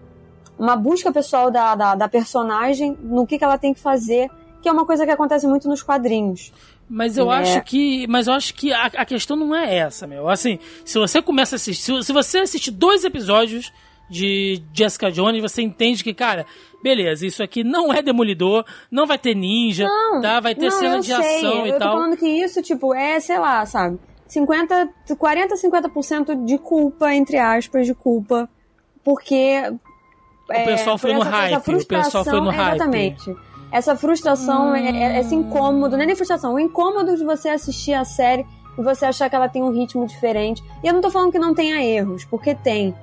[0.58, 4.30] uma busca pessoal da, da, da personagem no que, que ela tem que fazer,
[4.62, 6.52] que é uma coisa que acontece muito nos quadrinhos.
[6.88, 7.36] Mas eu É.
[7.38, 8.06] acho que.
[8.08, 10.28] Mas eu acho que a, a questão não é essa, meu.
[10.28, 11.82] Assim, se você começa a assistir.
[11.82, 13.70] Se, se você assistir dois episódios
[14.08, 16.46] de Jessica Jones, você entende que, cara,
[16.82, 20.40] beleza, isso aqui não é demolidor, não vai ter ninja, Não, tá?
[20.40, 21.16] Vai ter não, cena eu de sei.
[21.16, 21.96] ação eu e tô tal.
[21.96, 23.98] falando que isso, tipo, é, sei lá, sabe?
[24.26, 28.48] 50, 40, 50% de culpa, entre aspas, de culpa.
[29.02, 29.62] Porque.
[30.50, 32.74] O pessoal foi no hype, o pessoal foi no hype.
[32.76, 33.36] Exatamente.
[33.70, 37.92] Essa frustração, é, é- esse incômodo, não é nem frustração, o incômodo de você assistir
[37.92, 38.46] a série
[38.78, 40.62] e você achar que ela tem um ritmo diferente.
[40.82, 42.94] E eu não tô falando que não tenha erros, porque tem.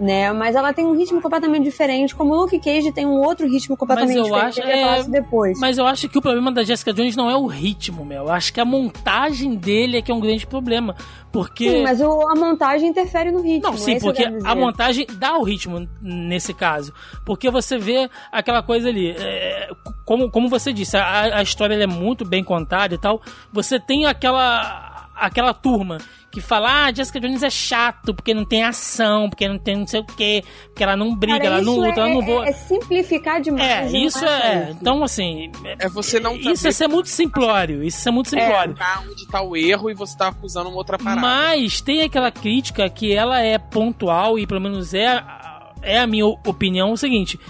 [0.00, 0.32] Né?
[0.32, 3.76] Mas ela tem um ritmo completamente diferente, como o Luke Cage tem um outro ritmo
[3.76, 4.46] completamente eu diferente.
[4.60, 5.58] acho- que é- depois.
[5.60, 8.22] Mas eu acho que o problema da Jessica Jones não é o ritmo, meu.
[8.22, 10.96] Eu acho que a montagem dele é que é um grande problema.
[11.30, 11.68] Porque.
[11.70, 13.70] Sim, mas o- a montagem interfere no ritmo.
[13.72, 16.94] Não, sim, é porque a montagem dá o ritmo nesse caso.
[17.26, 19.68] Porque você vê aquela coisa ali, é,
[20.06, 23.20] como, como você disse, a, a história é muito bem contada e tal.
[23.52, 25.98] Você tem aquela, aquela turma
[26.32, 29.86] que fala, ah, Jessica Jones é chato, porque não tem ação, porque não tem não
[29.86, 32.46] sei o quê, porque ela não briga, Cara, ela não luta, é, ela não voa.
[32.46, 33.92] É, é simplificar demais.
[33.92, 34.62] É, isso é.
[34.70, 34.78] isso.
[34.80, 35.50] Então, assim.
[35.78, 37.82] É você não Isso é ser muito simplório.
[37.82, 38.74] Isso é muito simplório.
[38.74, 41.20] tá onde tá o erro e você tá acusando uma outra parada.
[41.20, 46.06] Mas tem aquela crítica que ela é pontual e pelo menos é, a- é a
[46.06, 47.40] minha opinião o seguinte.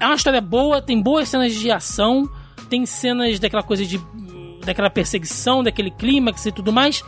[0.00, 2.28] É uma história boa, tem boas cenas de ação,
[2.68, 4.00] tem cenas daquela coisa de.
[4.64, 7.00] daquela perseguição, daquele clímax e tudo mais.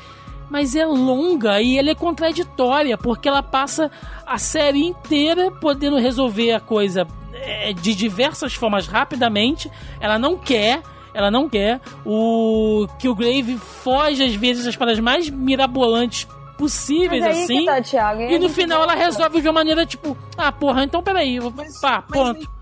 [0.49, 3.91] Mas é longa e ela é contraditória, porque ela passa
[4.27, 9.71] a série inteira podendo resolver a coisa é, de diversas formas rapidamente.
[10.01, 10.83] Ela não quer,
[11.13, 11.81] ela não quer.
[12.05, 17.59] O Killgrave foge às vezes das paradas mais mirabolantes possíveis, Mas aí assim.
[17.61, 18.23] que tá, Thiago.
[18.23, 21.81] aí E no final ela resolve de uma maneira tipo, ah, porra, então peraí, Mas-
[21.81, 22.57] pá, mas pronto.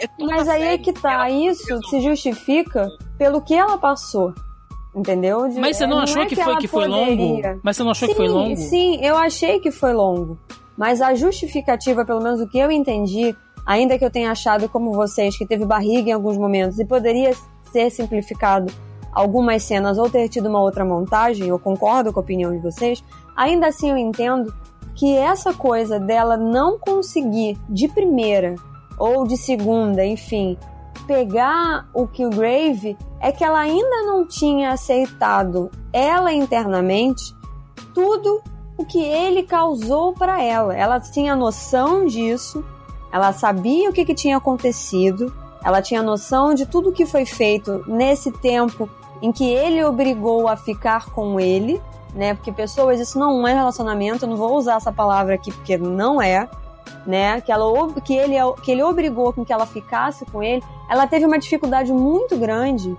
[0.00, 1.28] É Mas aí é que tá.
[1.30, 1.86] Isso resolve.
[1.88, 2.88] se justifica
[3.18, 4.32] pelo que ela passou.
[4.94, 5.48] Entendeu?
[5.48, 7.40] De- Mas você não é, achou é que foi ela que foi longo?
[7.62, 8.56] Mas você não achou sim, que foi longo?
[8.56, 10.38] Sim, eu achei que foi longo.
[10.76, 13.34] Mas a justificativa, pelo menos o que eu entendi,
[13.66, 17.32] ainda que eu tenha achado como vocês que teve barriga em alguns momentos e poderia
[17.70, 18.72] ser simplificado
[19.12, 23.02] algumas cenas ou ter tido uma outra montagem, eu concordo com a opinião de vocês,
[23.36, 24.54] ainda assim eu entendo
[24.94, 28.54] que essa coisa dela não conseguir de primeira
[28.98, 30.56] ou de segunda, enfim,
[31.08, 37.34] pegar o Killgrave é que ela ainda não tinha aceitado ela internamente
[37.94, 38.42] tudo
[38.76, 40.76] o que ele causou para ela.
[40.76, 42.62] Ela tinha noção disso,
[43.10, 47.82] ela sabia o que, que tinha acontecido, ela tinha noção de tudo que foi feito
[47.88, 48.88] nesse tempo
[49.22, 51.80] em que ele obrigou a ficar com ele,
[52.14, 52.34] né?
[52.34, 56.20] Porque pessoas, isso não é relacionamento, eu não vou usar essa palavra aqui porque não
[56.20, 56.48] é,
[57.06, 57.40] né?
[57.40, 57.66] Que, ela,
[58.04, 60.62] que, ele, que ele obrigou com que ela ficasse com ele.
[60.90, 62.96] Ela teve uma dificuldade muito grande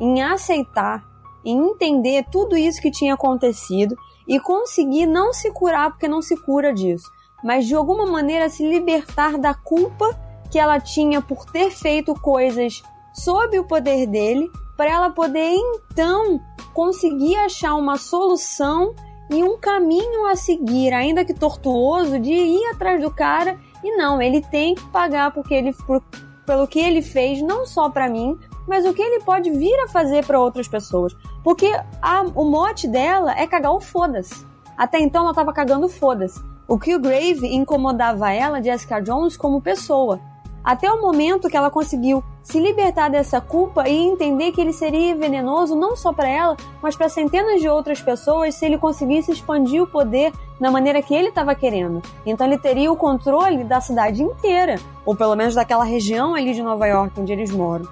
[0.00, 1.04] em aceitar,
[1.44, 3.96] em entender tudo isso que tinha acontecido
[4.26, 7.10] e conseguir não se curar, porque não se cura disso,
[7.42, 10.18] mas de alguma maneira se libertar da culpa
[10.50, 12.82] que ela tinha por ter feito coisas
[13.14, 15.54] sob o poder dele, para ela poder
[15.90, 16.40] então
[16.72, 18.94] conseguir achar uma solução
[19.32, 24.20] e um caminho a seguir, ainda que tortuoso, de ir atrás do cara e não,
[24.20, 26.02] ele tem que pagar porque ele por-
[26.46, 29.88] pelo que ele fez, não só para mim, mas o que ele pode vir a
[29.88, 31.16] fazer para outras pessoas.
[31.42, 31.66] Porque
[32.00, 34.46] a- o mote dela é cagar o foda-se.
[34.76, 36.40] Até então ela tava cagando o foda-se.
[36.68, 40.20] O Killgrave incomodava ela, Jessica Jones, como pessoa.
[40.64, 45.14] Até o momento que ela conseguiu se libertar dessa culpa e entender que ele seria
[45.16, 49.82] venenoso não só para ela, mas para centenas de outras pessoas se ele conseguisse expandir
[49.82, 52.00] o poder da maneira que ele estava querendo.
[52.24, 56.62] Então ele teria o controle da cidade inteira, ou pelo menos daquela região ali de
[56.62, 57.86] Nova York onde eles moram.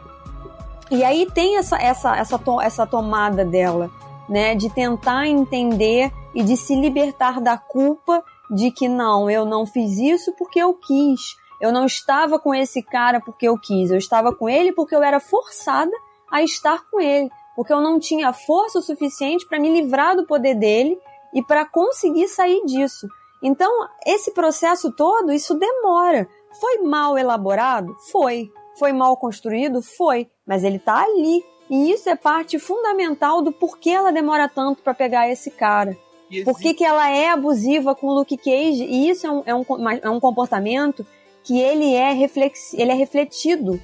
[0.91, 3.91] E aí tem essa, essa, essa, to- essa tomada dela,
[4.29, 4.55] né?
[4.55, 9.99] De tentar entender e de se libertar da culpa de que não, eu não fiz
[9.99, 11.37] isso porque eu quis.
[11.61, 13.91] Eu não estava com esse cara porque eu quis.
[13.91, 15.93] Eu estava com ele porque eu era forçada
[16.31, 17.31] a estar com ele.
[17.55, 20.99] Porque eu não tinha força o suficiente para me livrar do poder dele
[21.35, 23.07] e para conseguir sair disso.
[23.43, 23.71] Então,
[24.07, 26.29] esse processo todo, isso demora.
[26.61, 27.95] Foi mal elaborado?
[28.11, 28.51] Foi.
[28.79, 29.83] Foi mal construído?
[29.83, 30.29] Foi.
[30.47, 31.45] Mas ele tá ali.
[31.69, 35.97] E isso é parte fundamental do porquê ela demora tanto para pegar esse cara.
[36.45, 38.85] Por que, que ela é abusiva com o Luke Cage?
[38.85, 39.65] E isso é um, é um,
[40.03, 41.05] é um comportamento
[41.43, 43.81] que ele é, reflex, ele é refletido.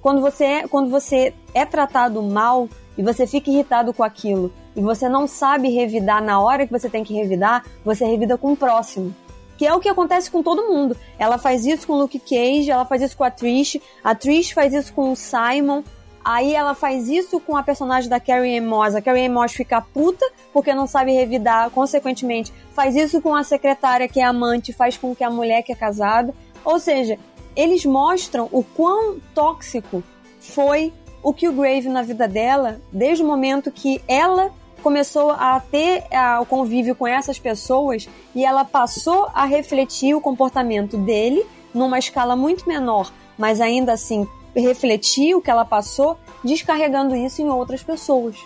[0.00, 4.80] Quando você, é, quando você é tratado mal e você fica irritado com aquilo e
[4.80, 8.56] você não sabe revidar na hora que você tem que revidar, você revida com o
[8.56, 9.14] próximo.
[9.58, 10.96] Que é o que acontece com todo mundo.
[11.18, 14.52] Ela faz isso com o Luke Cage, ela faz isso com a Trish, a Trish
[14.52, 15.82] faz isso com o Simon.
[16.24, 18.94] Aí ela faz isso com a personagem da Carrie Moss.
[18.94, 24.08] A Carrie Moss fica puta porque não sabe revidar, consequentemente, faz isso com a secretária
[24.08, 26.34] que é amante, faz com que a mulher que é casada.
[26.64, 27.18] Ou seja,
[27.56, 30.02] eles mostram o quão tóxico
[30.40, 30.92] foi
[31.22, 34.50] o Killgrave na vida dela desde o momento que ela
[34.82, 40.20] começou a ter a, o convívio com essas pessoas e ela passou a refletir o
[40.20, 44.26] comportamento dele numa escala muito menor, mas ainda assim
[44.56, 48.36] refletir o que ela passou, descarregando isso em outras pessoas.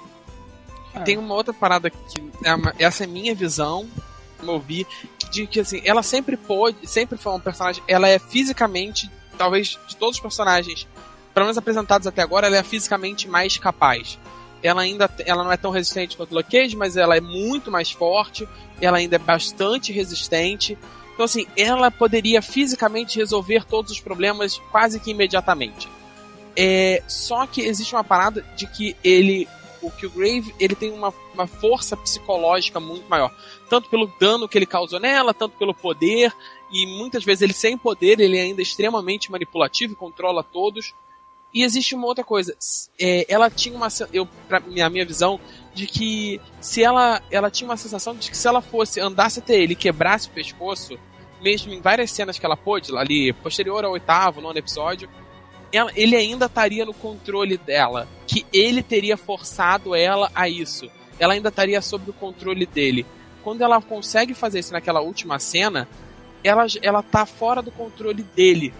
[1.05, 3.87] Tem uma outra parada que é uma- essa é minha visão,
[4.39, 4.87] como eu vi,
[5.35, 9.97] de que assim, ela sempre pôde, sempre foi uma personagem, ela é fisicamente, talvez de
[9.97, 10.87] todos os personagens,
[11.35, 14.19] pelo menos apresentados até agora, ela é fisicamente mais capaz.
[14.63, 17.71] Ela ainda ela não é tão resistente quanto o Luke Cage, mas ela é muito
[17.71, 18.49] mais forte,
[18.81, 20.79] ela ainda é bastante resistente.
[21.13, 25.89] Então assim, ela poderia fisicamente resolver todos os problemas quase que imediatamente.
[26.57, 29.49] É, só que existe uma parada de que ele
[29.87, 33.35] o Killgrave ele tem uma, uma força psicológica muito maior.
[33.69, 36.33] Tanto pelo dano que ele causou nela, tanto pelo poder,
[36.71, 40.95] e muitas vezes ele sem poder, ele é ainda extremamente manipulativo e controla todos.
[41.53, 42.57] E existe uma outra coisa,
[42.99, 45.39] é, ela tinha uma, eu, pra minha, minha visão,
[45.73, 49.55] de que se ela, ela tinha uma sensação de que se ela fosse, andasse até
[49.55, 50.99] ele quebrasse o pescoço,
[51.41, 55.09] mesmo em várias cenas que ela pôde, ali, posterior ao oitavo, nono episódio,
[55.95, 60.91] ele ainda estaria no controle dela, que ele teria forçado ela a isso.
[61.19, 63.07] Ela ainda estaria sob o controle dele.
[63.43, 65.89] Quando ela consegue fazer isso naquela última cena,
[66.43, 68.73] ela, ela tá fora do controle dele.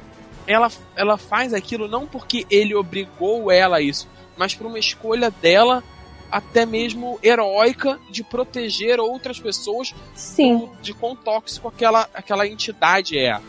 [0.47, 5.31] Ela, ela faz aquilo não porque ele obrigou ela a isso, mas por uma escolha
[5.31, 5.83] dela,
[6.31, 13.41] até mesmo heróica, de proteger outras pessoas Sim, de quão tóxico aquela, aquela entidade é.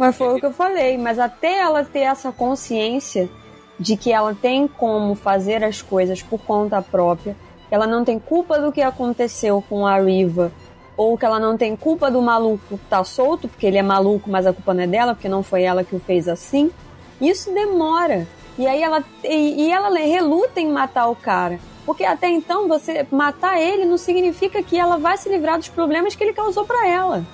[0.00, 0.96] Mas foi o que eu falei.
[0.96, 3.28] Mas até ela ter essa consciência
[3.78, 7.36] de que ela tem como fazer as coisas por conta própria,
[7.70, 10.50] ela não tem culpa do que aconteceu com a Riva,
[10.96, 14.30] ou que ela não tem culpa do maluco que tá solto, porque ele é maluco,
[14.30, 16.70] mas a culpa não é dela, porque não foi ela que o fez assim.
[17.20, 18.26] Isso demora.
[18.58, 21.60] E aí ela e, e ela reluta em matar o cara.
[21.84, 26.14] Porque até então você matar ele não significa que ela vai se livrar dos problemas
[26.14, 27.24] que ele causou pra ela.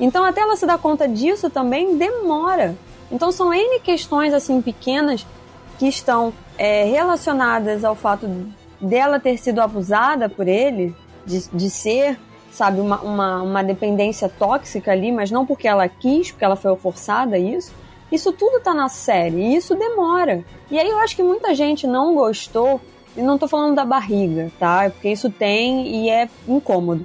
[0.00, 2.76] Então até ela se dar conta disso também demora.
[3.10, 5.26] Então são N questões assim pequenas
[5.78, 8.28] que estão é, relacionadas ao fato
[8.80, 10.94] dela ter sido abusada por ele,
[11.24, 12.18] de, de ser,
[12.50, 16.74] sabe, uma, uma, uma dependência tóxica ali, mas não porque ela quis, porque ela foi
[16.76, 17.72] forçada a isso.
[18.10, 20.44] Isso tudo tá na série e isso demora.
[20.70, 22.80] E aí eu acho que muita gente não gostou,
[23.16, 24.88] e não tô falando da barriga, tá?
[24.90, 27.04] Porque isso tem e é incômodo.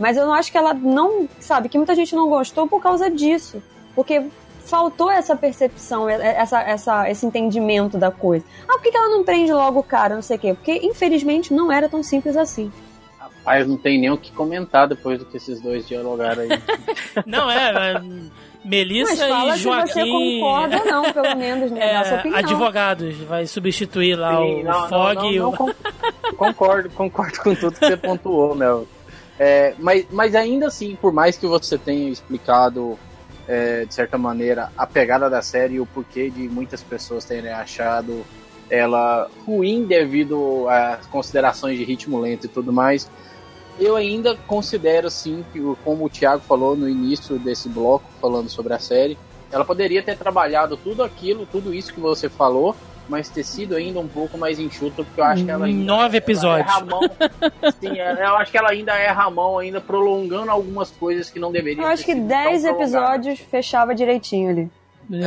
[0.00, 3.10] Mas eu não acho que ela não, sabe, que muita gente não gostou por causa
[3.10, 3.62] disso.
[3.94, 4.24] Porque
[4.64, 8.44] faltou essa percepção, essa, essa, esse entendimento da coisa.
[8.68, 10.14] Ah, por que ela não prende logo o cara?
[10.14, 10.54] Não sei o quê.
[10.54, 12.72] Porque, infelizmente, não era tão simples assim.
[13.18, 16.48] Rapaz, não tem nem o que comentar depois do que esses dois dialogaram aí.
[17.26, 17.92] Não, é.
[17.94, 18.02] é,
[18.64, 20.40] Melissa Mas fala e se você Joaquim.
[20.40, 21.94] concorda ou não, pelo menos, né?
[21.94, 22.38] É, opinião.
[22.38, 25.42] advogados, vai substituir lá Sim, o não, não, Fog não, e o.
[25.44, 25.74] não, con-
[26.36, 28.86] concordo, concordo com tudo que você pontuou, Mel.
[29.42, 32.98] É, mas, mas ainda assim, por mais que você tenha explicado,
[33.48, 37.50] é, de certa maneira, a pegada da série e o porquê de muitas pessoas terem
[37.50, 38.22] achado
[38.68, 43.10] ela ruim devido às considerações de ritmo lento e tudo mais,
[43.78, 48.74] eu ainda considero, sim, que, como o Thiago falou no início desse bloco, falando sobre
[48.74, 49.18] a série,
[49.50, 52.76] ela poderia ter trabalhado tudo aquilo, tudo isso que você falou,
[53.10, 56.18] mas ter sido ainda um pouco mais enxuta, porque eu acho que ela ainda, Nove
[56.18, 56.70] episódios.
[56.70, 57.00] Ela erra a mão.
[57.80, 61.40] Sim, é, eu acho que ela ainda erra a mão, ainda prolongando algumas coisas que
[61.40, 62.80] não deveriam Eu acho ter que sido 10 tão prolongadas.
[62.80, 64.70] episódios fechava direitinho ali.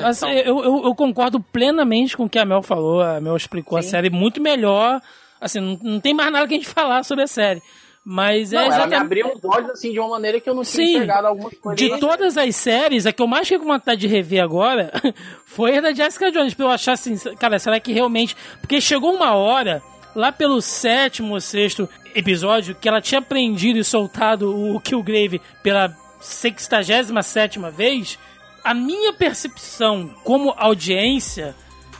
[0.05, 3.01] Assim, eu, eu, eu concordo plenamente com o que a Mel falou.
[3.01, 3.89] A Mel explicou a Sim.
[3.89, 5.01] série muito melhor.
[5.41, 7.61] Assim, não, não tem mais nada que a gente falar sobre a série.
[8.05, 9.01] Mas Não, é ela me exatamente.
[9.05, 10.95] abriu os olhos assim de uma maneira que eu não tinha Sim.
[10.95, 11.77] enxergado algumas coisas.
[11.79, 14.91] De todas as séries, a que eu mais fiquei com vontade de rever agora
[15.45, 18.35] foi a da Jessica Jones, pra eu achar assim, cara, será que realmente.
[18.59, 19.81] Porque chegou uma hora,
[20.13, 25.95] lá pelo sétimo ou sexto episódio, que ela tinha aprendido e soltado o Killgrave pela
[26.19, 28.19] 67 vez,
[28.63, 31.55] a minha percepção como audiência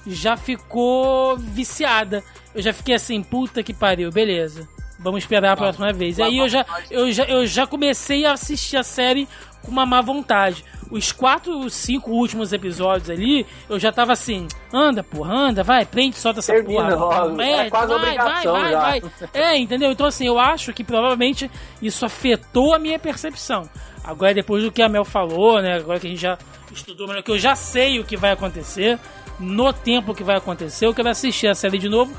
[0.06, 2.24] já ficou viciada.
[2.54, 4.68] Eu já fiquei assim, puta que pariu, beleza.
[5.04, 6.20] Vamos esperar a próxima vez.
[6.20, 9.28] Aí eu já, eu, já, eu já comecei a assistir a série
[9.62, 10.64] com uma má vontade.
[10.90, 16.18] Os quatro, cinco últimos episódios ali, eu já tava assim, anda, porra, anda, vai, prende,
[16.18, 17.24] solta essa Termina porra.
[17.24, 17.42] logo.
[17.42, 18.80] É quase vai, obrigação vai, já.
[18.80, 19.12] vai, vai.
[19.34, 19.92] É, entendeu?
[19.92, 21.50] Então assim, eu acho que provavelmente
[21.82, 23.70] isso afetou a minha percepção.
[24.04, 25.76] Agora, depois do que a Mel falou, né?
[25.76, 26.38] Agora que a gente já
[26.72, 29.00] estudou melhor, que eu já sei o que vai acontecer,
[29.40, 30.86] no tempo que vai acontecer.
[30.86, 32.14] Eu quero assistir a série de novo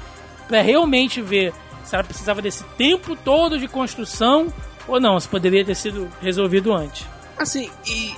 [0.49, 1.53] para realmente ver
[1.85, 4.53] se ela precisava desse tempo todo de construção
[4.89, 7.07] ou não, se poderia ter sido resolvido antes.
[7.39, 8.15] Assim, e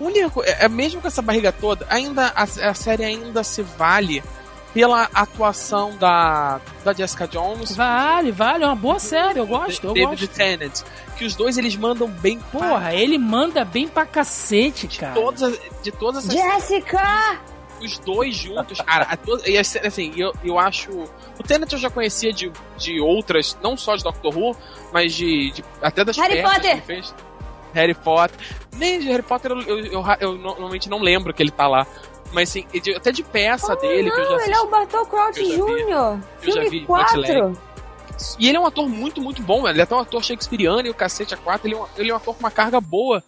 [0.00, 4.22] único, é, é mesmo com essa barriga toda, ainda a, a série ainda se vale
[4.74, 7.76] pela atuação da, da Jessica Jones.
[7.76, 10.34] Vale, vale, é uma boa série, eu gosto, eu David gosto.
[10.34, 10.80] Tennant.
[11.18, 15.12] Que os dois eles mandam bem Porra, ele manda bem pra cacete, de cara.
[15.14, 17.38] todas, as- de todas essas Jessica!
[17.84, 20.90] Os dois juntos, cara, e assim, assim, eu, eu acho.
[20.92, 24.56] O Tenet eu já conhecia de, de outras, não só de Doctor Who,
[24.92, 25.50] mas de.
[25.52, 26.60] de- até das Harry Potter!
[26.60, 27.14] que ele fez.
[27.74, 28.38] Harry Potter.
[28.76, 31.86] Nem de Harry Potter eu, eu, eu, eu normalmente não lembro que ele tá lá.
[32.32, 34.66] Mas assim, de- até de peça dele, que eu já Não, ele é assisti.
[34.66, 35.42] o Bartol Crouch.
[35.42, 35.90] Jr.
[35.90, 37.22] Eu já Filme vi 4.
[38.38, 39.66] E ele é um ator muito, muito bom.
[39.68, 41.66] Ele é até um ator shakespeariano e o cacete a quatro.
[41.66, 43.22] Ele é, um, ele é um ator com uma carga boa.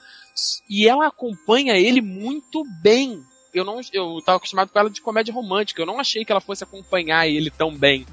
[0.69, 3.23] E ela acompanha ele muito bem.
[3.55, 5.81] Eu não eu tava acostumado com ela de comédia romântica.
[5.81, 8.07] Eu não achei que ela fosse acompanhar ele tão bem.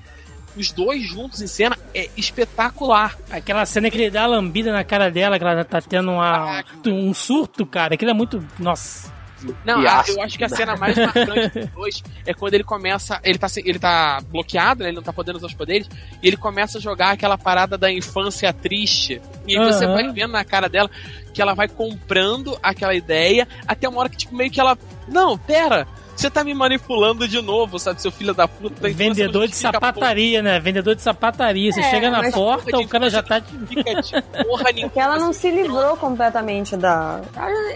[0.56, 3.18] Os dois juntos em cena é espetacular.
[3.30, 6.64] Aquela cena que ele dá a lambida na cara dela, que ela tá tendo uma,
[6.86, 7.96] um surto, cara.
[7.96, 8.46] Aquilo é muito.
[8.60, 9.12] Nossa.
[9.66, 12.64] Não, E a- eu acho que a cena mais marcante dos dois é quando ele
[12.64, 13.20] começa.
[13.24, 14.90] Ele tá, ele tá bloqueado, né?
[14.90, 15.90] Ele não tá podendo usar os poderes.
[16.22, 19.22] E ele começa a jogar aquela parada da infância triste.
[19.48, 20.90] E aí você vai vendo na cara dela
[21.34, 24.78] que ela vai comprando aquela ideia até uma hora que, tipo, meio que ela.
[25.08, 25.88] Não, pera!
[26.22, 28.76] Você tá me manipulando de novo, sabe, seu filho da puta.
[28.76, 30.60] Então você Vendedor de sapataria, né?
[30.60, 31.72] Vendedor de sapataria.
[31.72, 33.39] Você É, chega na porta, o cara já tá.
[33.39, 34.11] de- porra, Fica de
[34.45, 34.89] porra nenhuma.
[34.89, 37.22] Porque ela não se livrou completamente da.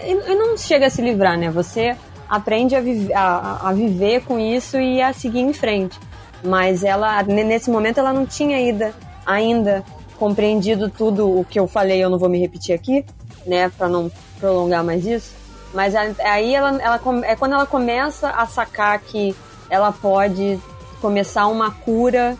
[0.04, 1.50] E não chega a se livrar, né?
[1.50, 1.96] Você
[2.28, 5.98] aprende a, vive- a- a viver com isso e a seguir em frente.
[6.44, 8.94] Mas ela, ne- nesse momento, ela não tinha ainda,
[9.26, 9.84] ainda
[10.20, 13.04] compreendido tudo o que eu falei, eu não vou me repetir aqui,
[13.44, 13.72] né?
[13.76, 14.08] Pra não
[14.38, 15.34] prolongar mais isso.
[15.76, 19.36] Mas aí ela, ela é quando ela começa a sacar que
[19.70, 20.58] ela pode
[21.00, 22.36] começar uma cura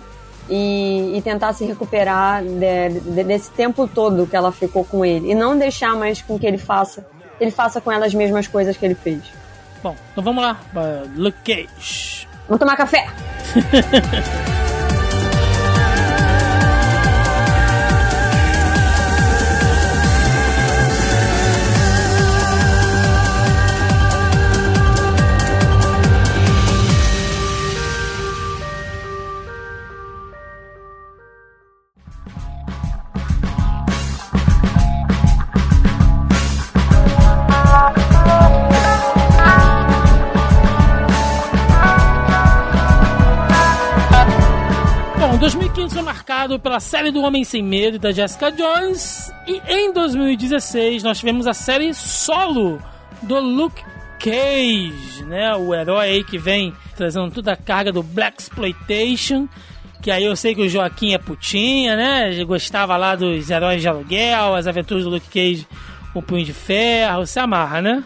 [0.48, 5.30] e, e tentar se recuperar de- de- desse tempo todo que ela ficou com ele.
[5.32, 7.06] E não deixar mais com que ele faça,
[7.38, 9.20] ele faça com ela as mesmas coisas que ele fez.
[9.82, 10.58] Bom, então vamos lá.
[11.14, 12.26] Luke Cage.
[12.48, 13.06] Vamos tomar café!
[46.59, 49.32] pela série do Homem Sem Medo da Jessica Jones.
[49.47, 52.81] E em 2016 nós tivemos a série solo
[53.23, 53.82] do Luke
[54.18, 55.55] Cage, né?
[55.56, 59.48] O herói aí que vem trazendo toda a carga do Black Exploitation.
[60.01, 62.44] Que aí eu sei que o Joaquim é putinha, né?
[62.44, 65.66] Gostava lá dos heróis de aluguel, as aventuras do Luke Cage
[66.12, 67.27] com punho de ferro.
[67.27, 68.05] Se amarra, né?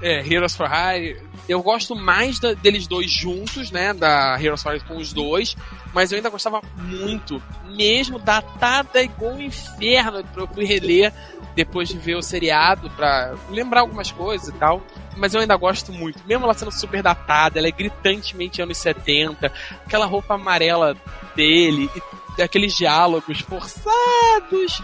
[0.00, 1.29] É, Heroes for Hire.
[1.50, 3.92] Eu gosto mais da- deles dois juntos, né?
[3.92, 5.56] Da Heroes for Hire com os dois.
[5.92, 10.24] Mas eu ainda gostava muito, mesmo datada igual o inferno.
[10.36, 11.12] Eu fui reler
[11.56, 14.80] depois de ver o seriado pra lembrar algumas coisas e tal.
[15.16, 16.20] Mas eu ainda gosto muito.
[16.26, 19.52] Mesmo ela sendo super datada, ela é gritantemente anos 70.
[19.84, 20.96] Aquela roupa amarela
[21.34, 21.90] dele,
[22.38, 24.82] e aqueles diálogos forçados.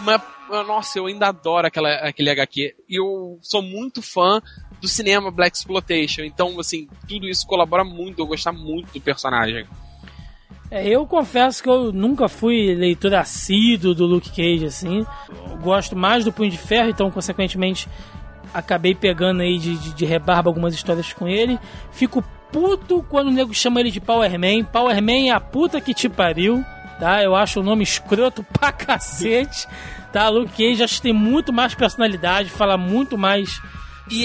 [0.00, 2.74] Mas, nossa, eu ainda adoro aquela, aquele HQ.
[2.88, 4.40] E eu sou muito fã
[4.80, 6.22] do cinema Black Exploitation.
[6.22, 8.20] Então, assim, tudo isso colabora muito.
[8.20, 9.66] Eu gostar muito do personagem.
[10.70, 15.06] É, eu confesso que eu nunca fui leitor assíduo do Luke Cage, assim.
[15.50, 17.88] Eu gosto mais do Punho de Ferro, então, consequentemente,
[18.52, 21.58] acabei pegando aí de, de, de rebarba algumas histórias com ele.
[21.92, 24.64] Fico puto quando o nego chama ele de Power Man.
[24.64, 26.64] Power Man é a puta que te pariu,
[27.00, 27.22] tá?
[27.22, 29.66] Eu acho o nome escroto pra cacete,
[30.14, 30.28] tá?
[30.30, 33.60] Luke Cage acho que tem muito mais personalidade, fala muito mais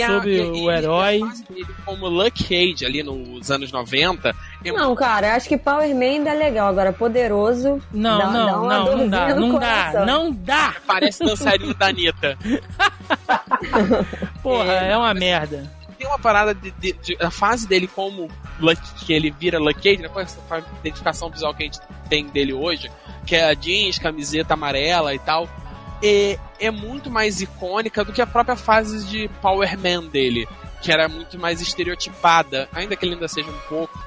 [0.05, 1.21] sobre o herói.
[1.23, 5.57] a fase dele como Luke Cage ali nos anos 90 é Não, cara, acho que
[5.57, 6.67] Power Man ainda é legal.
[6.67, 7.81] Agora, poderoso.
[7.91, 10.05] Não, dá- dá não, uma não, não dá, não dá, coração.
[10.05, 10.75] não dá!
[10.85, 12.37] parece dançarino da Anitta.
[14.43, 15.69] Porra, É, é uma merda.
[15.97, 18.29] Tem uma parada de, de- de- a fase dele como
[18.59, 20.39] Luke, que ele vira Luke Cage, né, com essa
[20.79, 21.79] identificação visual que a gente
[22.09, 22.89] tem dele hoje,
[23.25, 25.47] que é a jeans, camiseta amarela e tal,
[26.01, 30.47] é, é muito mais icônica do que a própria fase de Power Man dele,
[30.81, 33.99] que era muito mais estereotipada, ainda que ele ainda seja um pouco.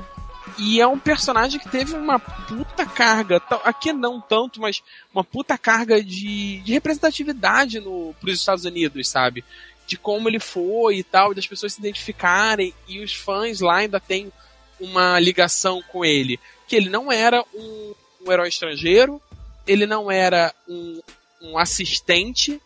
[0.58, 4.82] E é um personagem que teve uma puta carga, aqui não tanto, mas
[5.12, 9.44] uma puta carga de, de representatividade no, pros Estados Unidos, sabe?
[9.86, 13.76] De como ele foi e tal, e das pessoas se identificarem, e os fãs lá
[13.76, 14.30] ainda têm
[14.78, 16.38] uma ligação com ele.
[16.66, 17.94] Que ele não era um,
[18.26, 19.22] um herói estrangeiro,
[19.66, 21.00] ele não era um,
[21.42, 22.60] um assistente,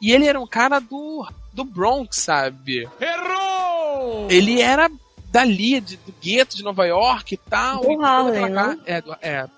[0.00, 2.88] e ele era um cara do, do Bronx, sabe?
[3.00, 4.28] Errou!
[4.30, 4.90] Ele era
[5.30, 7.80] dali, de, do gueto de Nova York e tal.
[7.82, 8.80] Do e ca- não?
[8.86, 9.48] É, do, é,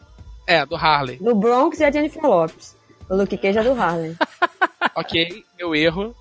[0.47, 1.17] é, do Harley.
[1.19, 2.77] Do Bronx e a Jennifer Lopes.
[3.09, 4.17] O Luke Cage é do Harlem.
[4.95, 6.15] ok, meu erro.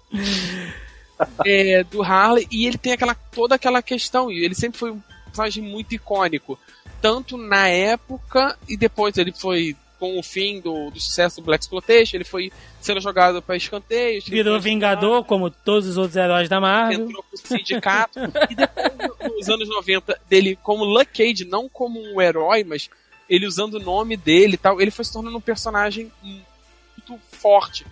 [1.45, 5.01] É, do Harley, e ele tem aquela, toda aquela questão, e ele sempre foi um
[5.25, 6.57] personagem muito icônico,
[7.01, 11.63] tanto na época, e depois ele foi, com o fim do, do sucesso do Black
[11.63, 14.25] Exploitation, ele foi sendo jogado para escanteios.
[14.27, 17.05] Virou ele foi Vingador, como todos os outros heróis da Marvel.
[17.05, 18.19] entrou pro sindicato,
[18.49, 22.89] e depois, no- nos anos 90, dele como Luke Cage, não como um herói, mas
[23.29, 27.85] ele usando o nome dele e tal, ele foi se tornando um personagem muito forte.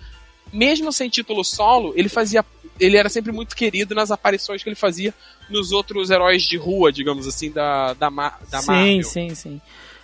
[0.53, 2.43] Mesmo sem título solo, ele fazia.
[2.79, 5.13] Ele era sempre muito querido nas aparições que ele fazia
[5.49, 9.03] nos outros heróis de rua, digamos assim, da, da, da sim, Marvel.
[9.03, 9.61] sim, sim.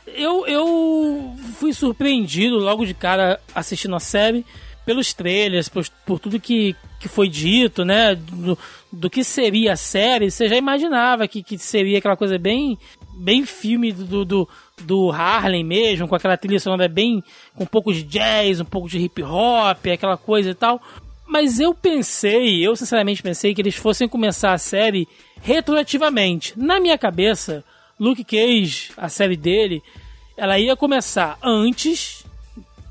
[0.08, 4.46] Eu, eu fui surpreendido logo de cara assistindo a série
[4.86, 8.16] pelos trailers, por, por tudo que, que foi dito, né?
[8.16, 8.58] Do,
[8.92, 10.30] do que seria a série.
[10.30, 12.78] Você já imaginava que, que seria aquela coisa bem,
[13.18, 14.50] bem filme do, do,
[14.82, 17.24] do Harlem mesmo, com aquela trilha sonora bem.
[17.56, 20.82] com um pouco de jazz, um pouco de hip hop, aquela coisa e tal.
[21.26, 25.08] Mas eu pensei, eu sinceramente pensei que eles fossem começar a série
[25.42, 26.54] retroativamente.
[26.58, 27.64] Na minha cabeça,
[28.00, 29.82] Luke Cage, a série dele,
[30.36, 32.26] ela ia começar antes,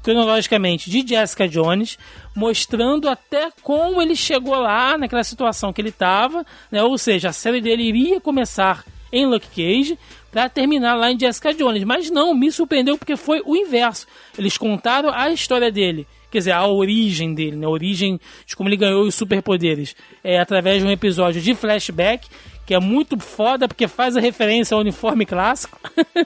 [0.02, 1.98] cronologicamente, de Jessica Jones,
[2.34, 6.82] mostrando até como ele chegou lá, naquela situação que ele estava, né?
[6.82, 9.98] Ou seja, a série dele iria começar em Luke Cage
[10.30, 11.84] para terminar lá em Jessica Jones.
[11.84, 14.06] Mas não, me surpreendeu porque foi o inverso.
[14.38, 17.66] Eles contaram a história dele, quer dizer, a origem dele, né?
[17.66, 19.94] A origem de como ele ganhou os superpoderes.
[20.24, 22.26] É através de um episódio de flashback
[22.73, 25.78] que é muito foda porque faz a referência ao uniforme clássico.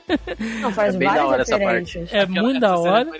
[0.62, 2.12] Não, faz É bem da hora essa referências.
[2.12, 3.10] É Aquela- muito da hora.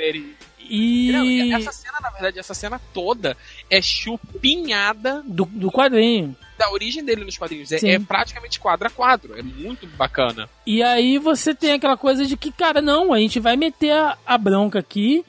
[0.69, 3.37] E Não, e essa cena, na verdade, essa cena toda
[3.69, 6.37] é chupinhada do, do quadrinho.
[6.59, 7.71] da origem dele nos quadrinhos.
[7.73, 9.37] É, é praticamente quadro a quadro.
[9.39, 10.49] É muito bacana.
[10.65, 14.17] E aí você tem aquela coisa de que, cara, não, a gente vai meter a,
[14.25, 15.25] a bronca aqui.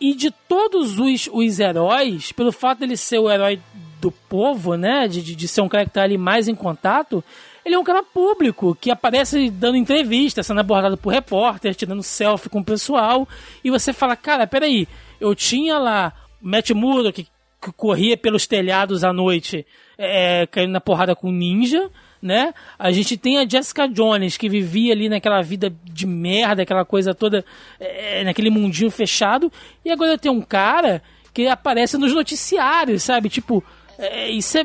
[0.00, 3.60] E de todos os, os heróis, pelo fato dele ser o herói
[4.00, 5.06] do povo, né?
[5.06, 7.22] De, de, ser um cara que tá ali mais em contato,
[7.64, 12.48] ele é um cara público, que aparece dando entrevista, sendo abordado por repórter, tirando selfie
[12.48, 13.28] com o pessoal.
[13.62, 14.88] E você fala, cara, peraí,
[15.20, 19.66] eu tinha lá Matt Murdock, que corria pelos telhados à noite,
[19.98, 21.90] é, caindo na porrada com ninja,
[22.22, 22.54] né?
[22.78, 27.14] A gente tem a Jessica Jones, que vivia ali naquela vida de merda, aquela coisa
[27.14, 27.44] toda,
[27.78, 29.52] é, naquele mundinho fechado.
[29.84, 31.02] E agora tem um cara
[31.32, 33.28] que aparece nos noticiários, sabe?
[33.28, 33.62] Tipo,
[34.00, 34.64] é, isso é,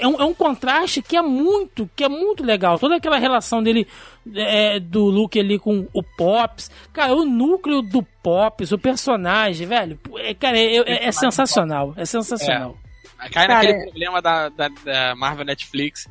[0.00, 2.78] é, um, é um contraste que é muito, que é muito legal.
[2.78, 3.86] Toda aquela relação dele,
[4.34, 6.70] é, do Luke ali com o Pops.
[6.92, 11.94] Cara, o núcleo do Pops, o personagem, velho, é, cara, é, é- é sensacional.
[11.96, 12.76] É sensacional.
[13.18, 16.06] Cai Cara, naquele é- problema da, da, da Marvel Netflix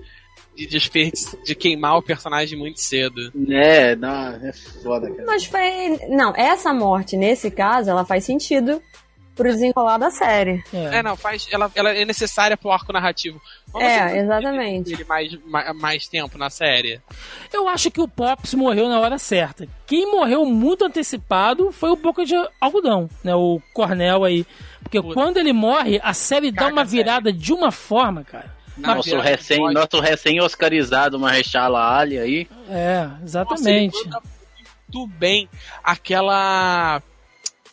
[0.55, 3.31] de, desperdiç- de queimar o personagem muito cedo.
[3.49, 4.51] É, não, é
[4.81, 5.23] foda, cara.
[5.27, 5.99] Mas foi.
[6.09, 8.81] Não, essa morte, nesse caso, ela faz sentido
[9.35, 10.63] pro desenrolar da série.
[10.73, 10.97] É.
[10.99, 11.47] É, não, faz.
[11.51, 13.41] Ela, ela é necessária pro arco narrativo.
[13.71, 14.93] Vamos É, assistir exatamente.
[14.93, 17.01] Ele mais, mais, mais tempo na série.
[17.51, 19.67] Eu acho que o Pops morreu na hora certa.
[19.85, 23.35] Quem morreu muito antecipado foi o Boca de Algodão, né?
[23.35, 24.45] O Cornel aí.
[24.81, 25.13] Porque Puta.
[25.13, 26.97] quando ele morre, a série dá Caga uma a série.
[26.97, 28.55] virada de uma forma, cara.
[28.77, 32.47] Nosso recém, nosso recém-oscarizado Marrechala Ali aí.
[32.69, 34.03] É, Nossa, ele exatamente.
[34.05, 34.21] manda
[34.93, 35.49] muito bem
[35.83, 37.01] aquela.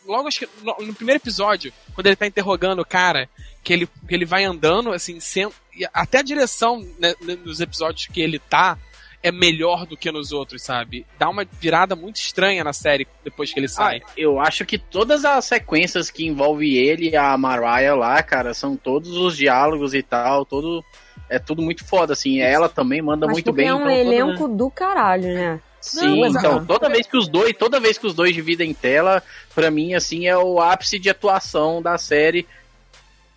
[0.05, 3.29] Logo acho que no, no primeiro episódio, quando ele tá interrogando o cara,
[3.63, 7.13] que ele, que ele vai andando, assim, sem, e até a direção né,
[7.43, 8.77] nos episódios que ele tá
[9.21, 11.05] é melhor do que nos outros, sabe?
[11.17, 14.01] Dá uma virada muito estranha na série depois que ele sai.
[14.05, 18.53] Ah, eu acho que todas as sequências que envolve ele e a Mariah lá, cara,
[18.53, 20.83] são todos os diálogos e tal, todo
[21.29, 22.41] é tudo muito foda, assim.
[22.41, 23.67] Ela também manda Mas muito bem.
[23.69, 25.61] é um então, toda- elenco do caralho, né?
[25.83, 26.65] Sim, Não, então, exato.
[26.65, 29.21] toda vez que os dois, toda vez que os dois dividem tela,
[29.53, 32.47] pra mim, assim, é o ápice de atuação da série.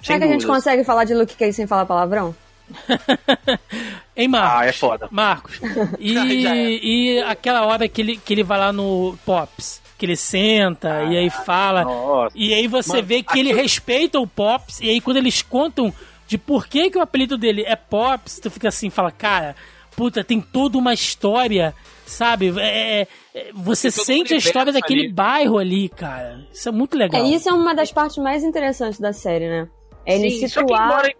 [0.00, 2.34] Será Sem que a gente consegue falar de Luke Cage sem falar palavrão?
[4.16, 4.60] Hein, Marcos?
[4.60, 5.08] Ah, é foda.
[5.10, 5.60] Marcos.
[5.98, 6.16] E,
[6.46, 6.70] é.
[6.82, 11.18] e aquela hora que ele, que ele vai lá no Pops, que ele senta e
[11.18, 11.84] aí fala.
[11.84, 12.32] Nossa.
[12.34, 15.92] E aí você Mano, vê que ele respeita o Pops, e aí quando eles contam
[16.26, 19.54] de por que, que o apelido dele é Pops, tu fica assim, fala, cara,
[19.94, 21.74] puta, tem toda uma história,
[22.06, 22.54] sabe?
[22.58, 25.12] É, é, é, você sente a história daquele ali.
[25.12, 26.40] bairro ali, cara.
[26.52, 27.20] Isso é muito legal.
[27.20, 29.68] É, isso é uma das partes mais interessantes da série, né?
[30.06, 31.10] É ele Sim, situar.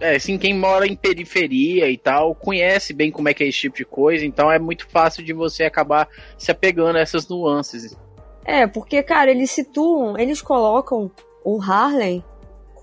[0.00, 3.58] é, assim, quem mora em periferia e tal, conhece bem como é que é esse
[3.58, 7.96] tipo de coisa, então é muito fácil de você acabar se apegando a essas nuances.
[8.44, 11.10] É, porque, cara, eles situam, eles colocam
[11.44, 12.24] o Harley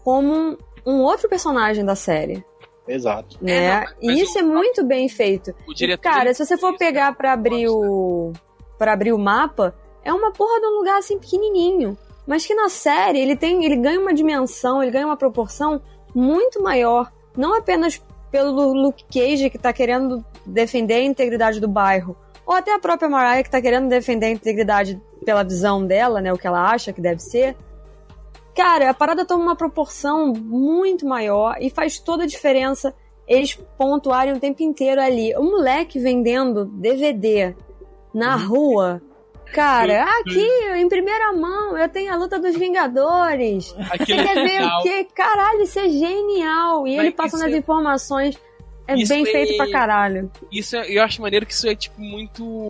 [0.03, 2.43] como um outro personagem da série.
[2.89, 3.37] Exato.
[3.41, 3.65] Né?
[3.65, 5.53] É, não, mas e isso o- é muito bem feito.
[5.67, 8.33] O diretor, Cara, se você for ele- pegar pra abrir o
[8.77, 12.69] para abrir o mapa, é uma porra de um lugar assim pequenininho, mas que na
[12.69, 15.81] série ele tem, ele ganha uma dimensão, ele ganha uma proporção
[16.15, 18.01] muito maior, não apenas
[18.31, 23.09] pelo Luke Cage que tá querendo defender a integridade do bairro, ou até a própria
[23.09, 26.93] Mariah que tá querendo defender a integridade pela visão dela, né, o que ela acha
[26.93, 27.55] que deve ser.
[28.59, 32.93] Cara, a parada toma uma proporção muito maior e faz toda a diferença
[33.25, 35.33] eles pontuarem o tempo inteiro ali.
[35.37, 37.55] O moleque vendendo DVD
[38.13, 39.01] na rua.
[39.53, 40.45] Cara, aqui,
[40.75, 43.73] em primeira mão, eu tenho a luta dos Vingadores.
[43.91, 45.07] Aquilo Você quer ver o quê?
[45.15, 46.85] Caralho, isso é genial.
[46.85, 48.37] E Mas ele passando as é- informações.
[48.85, 50.29] É isso bem é- feito pra caralho.
[50.51, 52.69] Isso é- eu acho maneiro que isso é tipo muito.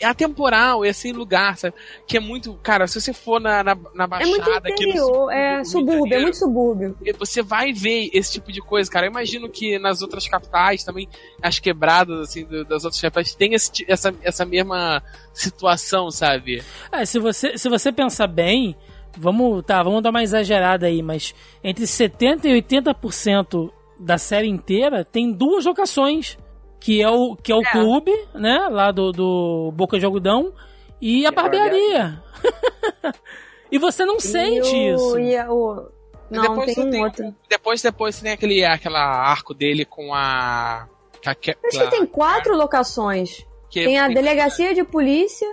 [0.00, 1.74] É atemporal, é sem lugar, sabe?
[2.06, 2.54] Que é muito.
[2.62, 5.64] Cara, se você for na, na, na É Baixada muito aqui no interior, sul é
[5.64, 6.96] subúrbio, é muito subúrbio.
[7.18, 9.06] Você vai ver esse tipo de coisa, cara.
[9.06, 11.08] Eu imagino que nas outras capitais também,
[11.42, 15.02] as quebradas, assim, do- das outras capitais, tem esse essa, essa mesma
[15.32, 16.62] situação, sabe?
[16.92, 18.76] É, se você, se você pensar bem,
[19.16, 25.04] vamos, tá, vamos dar uma exagerada aí, mas entre 70 e 80% da série inteira
[25.04, 26.38] tem duas locações,
[26.80, 27.70] que é o que é o É.
[27.70, 30.52] clube, né, lá do, do Boca de Algodão
[31.00, 32.22] e a barbearia.
[33.70, 35.18] e você não sente e o, isso.
[35.18, 35.88] E a- o...
[36.30, 37.34] Não, depois tem um outro.
[37.48, 40.86] Depois, depois tem aquele aquela arco dele com a.
[41.24, 43.46] com a que- Acho que tem quatro locações.
[43.70, 45.50] que- Tem a delegacia de polícia,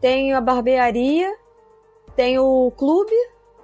[0.00, 1.28] tem a barbearia,
[2.14, 3.12] tem o clube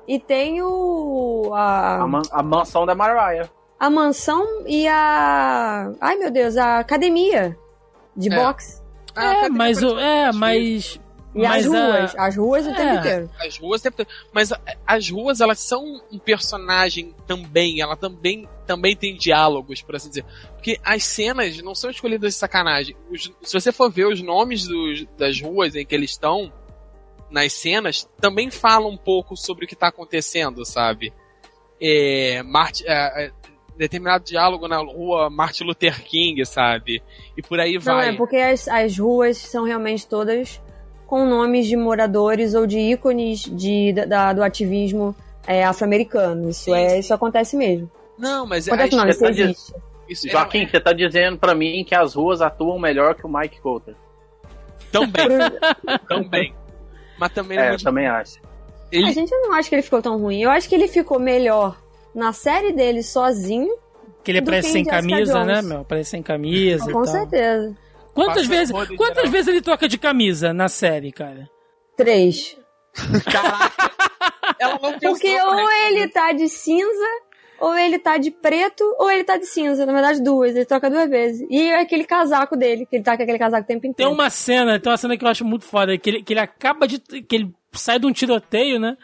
[0.09, 1.51] e tem o.
[1.55, 3.49] a, A, man- a mansão da Mariah.
[3.79, 5.93] A mansão e a.
[6.01, 7.57] Ai meu Deus, a academia
[8.17, 8.37] de É.
[8.37, 8.83] boxe.
[9.15, 11.01] Ah, É, mas, o- é, mas...
[11.35, 12.95] E as mas a- ruas, as ruas o tempo É.
[12.97, 13.31] inteiro.
[13.39, 14.09] As ruas, o tempo todo.
[14.33, 19.97] mas a- as ruas elas são um personagem também, ela também também tem diálogos, por
[19.97, 20.25] assim dizer.
[20.55, 22.97] Porque as cenas não são escolhidas de sacanagem.
[23.11, 26.53] Os- se você for ver os nomes dos- das ruas em que eles estão
[27.31, 31.13] nas cenas, também falam um pouco sobre o que está acontecendo, sabe?
[31.81, 33.33] É, Mart- é, é,
[33.79, 37.03] determinado diálogo na rua Martin Luther King, sabe?
[37.37, 38.09] E por aí Não, vai.
[38.11, 40.61] é porque as, as ruas são realmente todas
[41.07, 45.15] com nomes de moradores ou de ícones de, da- do ativismo
[45.47, 46.51] é, afro-americano.
[46.51, 47.91] Isso, é, isso acontece mesmo.
[48.19, 49.73] Não, mas Acontece não, isso tá de- existe.
[50.09, 53.29] isso é- Joaquim, você tá dizendo pra mim que as ruas atuam melhor que o
[53.33, 53.95] Mike Coulter.
[54.93, 55.29] também,
[56.09, 56.55] também.
[57.19, 58.39] Mas também não É, é eu muito também acho.
[58.91, 60.41] Ele, A gente não acha que ele ficou tão ruim.
[60.43, 61.77] Eu acho que ele ficou melhor
[62.19, 63.73] na série dele sozinho.
[64.25, 65.67] Que ele aparece sem camisa, né, Jones.
[65.69, 65.81] meu?
[65.81, 67.13] Aparece sem camisa e Com tal.
[67.13, 67.77] certeza.
[68.15, 69.31] Quantas Passa vezes, quantas geral.
[69.31, 71.49] vezes ele troca de camisa na série, cara?
[71.97, 72.57] Três.
[74.59, 77.07] ela não pensou Porque ou ele tá de cinza,
[77.61, 79.87] ou ele tá de preto, ou ele tá de cinza.
[79.87, 80.55] Na verdade, duas.
[80.55, 81.47] Ele troca duas vezes.
[81.49, 84.11] E é aquele casaco dele, que ele tá com aquele casaco o tempo Tem inteiro.
[84.13, 86.87] uma cena, tem uma cena que eu acho muito foda, que ele, que ele acaba
[86.87, 86.99] de.
[86.99, 88.97] que ele sai de um tiroteio, né?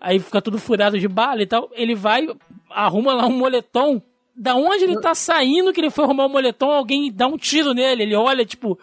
[0.00, 1.68] Aí fica tudo furado de bala e tal.
[1.72, 2.28] Ele vai,
[2.70, 4.00] arruma lá um moletom.
[4.40, 7.74] Da onde ele tá saindo que ele foi arrumar o moletom, alguém dá um tiro
[7.74, 8.04] nele.
[8.04, 8.78] Ele olha, tipo,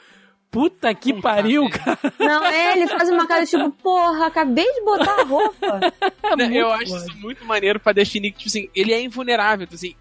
[0.51, 1.97] puta que Puta pariu, cara.
[2.19, 5.79] Não, é, ele faz uma cara tipo, porra, acabei de botar a roupa.
[6.23, 9.63] É muito eu acho isso muito maneiro pra definir que, tipo assim, ele é invulnerável.
[9.63, 9.95] Então, assim,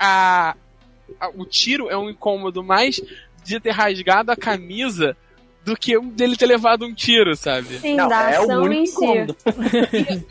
[0.00, 0.56] a,
[1.20, 2.98] a- o tiro é um incômodo mais
[3.44, 5.14] de ter rasgado a camisa
[5.66, 7.78] do que dele ter levado um tiro, sabe?
[7.80, 9.36] Sim, Não, da é o ação único em si.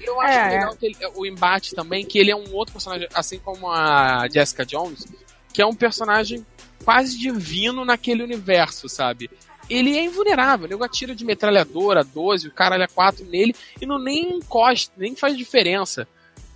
[0.02, 0.50] E eu acho É.
[0.50, 4.28] legal que ele- o embate também, que ele é um outro personagem, assim como a
[4.32, 5.06] Jessica Jones,
[5.54, 6.46] que é um personagem
[6.86, 9.30] quase divino naquele universo, sabe?
[9.70, 13.86] Ele é invulnerável, o nego atira de metralhadora 12, o caralho é 4 nele e
[13.86, 16.08] não nem encosta, nem faz diferença.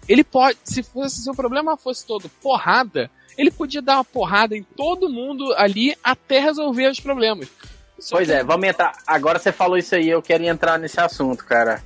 [0.08, 4.56] Ele pode, se fosse se o problema fosse todo porrada, ele podia dar uma porrada
[4.56, 7.48] em todo mundo ali até resolver os problemas.
[8.00, 8.94] Só Pois que é, vamos entrar.
[9.06, 11.84] Agora você falou isso aí, eu quero entrar nesse assunto, cara.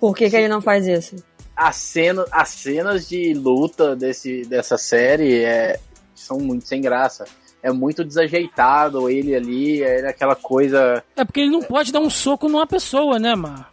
[0.00, 1.16] Por que, que ele não faz isso?
[1.56, 5.78] As, cena, as cenas de luta desse, dessa série é,
[6.14, 7.24] são muito sem graça.
[7.62, 11.02] É muito desajeitado ele ali, é aquela coisa.
[11.16, 13.72] É porque ele não pode dar um soco numa pessoa, né, Mar?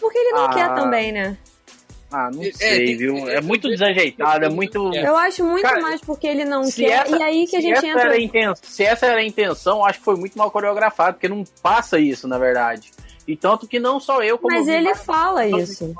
[0.00, 0.54] Porque ele não Ah.
[0.54, 1.36] quer também, né?
[2.10, 3.28] Ah, não É, sei, viu?
[3.28, 4.94] é, É muito é, desajeitado, é é, muito.
[4.94, 5.06] é.
[5.06, 6.90] Eu acho muito Cara, mais porque ele não quer.
[7.06, 8.02] essa- e aí que a gente essa entra.
[8.02, 11.28] Era a inten- se essa era a intenção, acho que foi muito mal coreografado, porque
[11.28, 12.90] não passa isso, na verdade.
[13.26, 15.94] E tanto que não só eu, como Mas ele várias fala isso.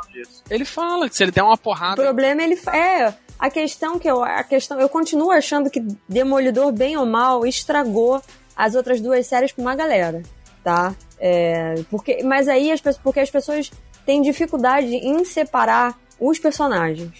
[0.48, 3.14] ele fala que se ele der uma O porrada problema ele fa- é.
[3.38, 8.20] A questão que eu, a questão, eu continuo achando que Demolidor, bem ou mal, estragou
[8.56, 10.22] as outras duas séries pra uma galera,
[10.64, 10.94] tá?
[11.20, 13.70] É, porque, mas aí as pessoas, porque as pessoas
[14.08, 17.12] têm dificuldade em separar os personagens.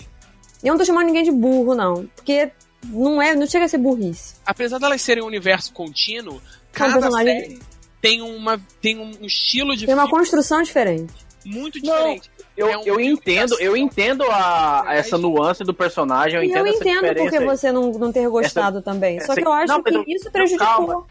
[0.64, 2.50] Eu não tô chamando ninguém de burro, não, porque
[2.86, 4.36] não é, não chega a ser burrice.
[4.46, 6.40] Apesar delas serem um universo contínuo,
[6.72, 7.58] cada personagens- série
[8.00, 11.12] tem, uma, tem um estilo de Tem uma construção diferente.
[11.44, 12.30] muito Não, diferente.
[12.56, 16.66] Eu, É um eu entendo, eu entendo a, essa nuance do personagem, eu e entendo
[16.66, 17.44] eu essa entendo porque aí.
[17.44, 19.20] você não, não ter gostado também.
[19.20, 20.66] Só essa- que eu acho não, que isso prejudicou.
[20.66, 21.06] calma.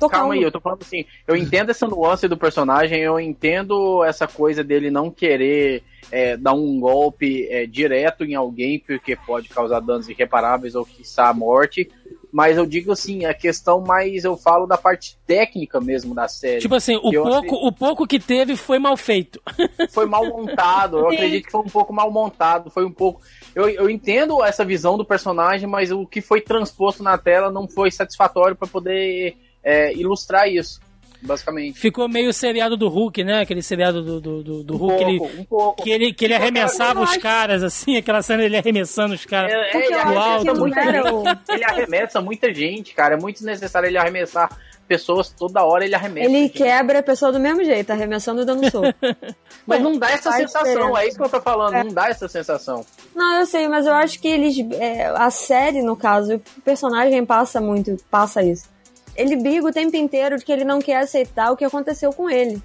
[0.00, 0.46] Tô Calma aí, calma.
[0.48, 4.90] eu tô falando assim, eu entendo essa nuance do personagem, eu entendo essa coisa dele
[4.90, 10.74] não querer é, dar um golpe é, direto em alguém porque pode causar danos irreparáveis
[10.74, 11.88] ou quiçá a morte,
[12.32, 16.60] mas eu digo assim, a questão mais, eu falo da parte técnica mesmo da série.
[16.60, 19.40] Tipo assim, o pouco, achei- o pouco que teve foi mal feito.
[19.90, 20.98] foi mal montado.
[20.98, 22.70] Eu acredito que foi um pouco mal montado.
[22.70, 23.20] Foi um pouco.
[23.54, 27.66] Eu, eu entendo essa visão do personagem, mas o que foi transposto na tela não
[27.68, 30.80] foi satisfatório para poder é, ilustrar isso,
[31.22, 31.78] basicamente.
[31.78, 33.40] Ficou meio seriado do Hulk, né?
[33.40, 35.82] Aquele seriado do, do, do, do Um Hulk, ele, pouco, um pouco.
[35.82, 39.52] que ele, que ele arremessava os caras, assim, aquela cena dele arremessando os caras.
[39.52, 41.24] É, é, ele, arremessa muita o-
[41.54, 43.14] ele arremessa muita gente, cara.
[43.14, 44.50] É muito desnecessário ele arremessar
[44.88, 46.28] pessoas toda hora, ele arremessa.
[46.28, 46.54] Ele gente.
[46.54, 48.88] quebra a pessoa do mesmo jeito, arremessando e dando soco.
[49.64, 51.00] Mas não dá essa sensação, diferença.
[51.02, 51.84] é isso que eu tô falando, É.
[51.84, 52.84] não dá essa sensação.
[53.14, 54.56] Não, eu sei, mas eu acho que eles.
[54.80, 58.68] é, a série, no caso, o personagem passa muito, passa isso.
[59.16, 62.30] Ele briga o tempo inteiro de que ele não quer aceitar o que aconteceu com
[62.30, 62.62] ele.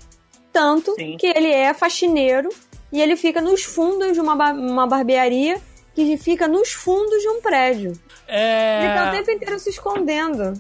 [0.54, 1.18] Tanto Sim.
[1.18, 2.50] que ele é faxineiro
[2.92, 5.60] e ele fica nos fundos de uma, uma barbearia
[5.94, 7.92] que fica nos fundos de um prédio.
[8.28, 9.18] Ele tá o É...
[9.18, 10.54] tempo inteiro se escondendo.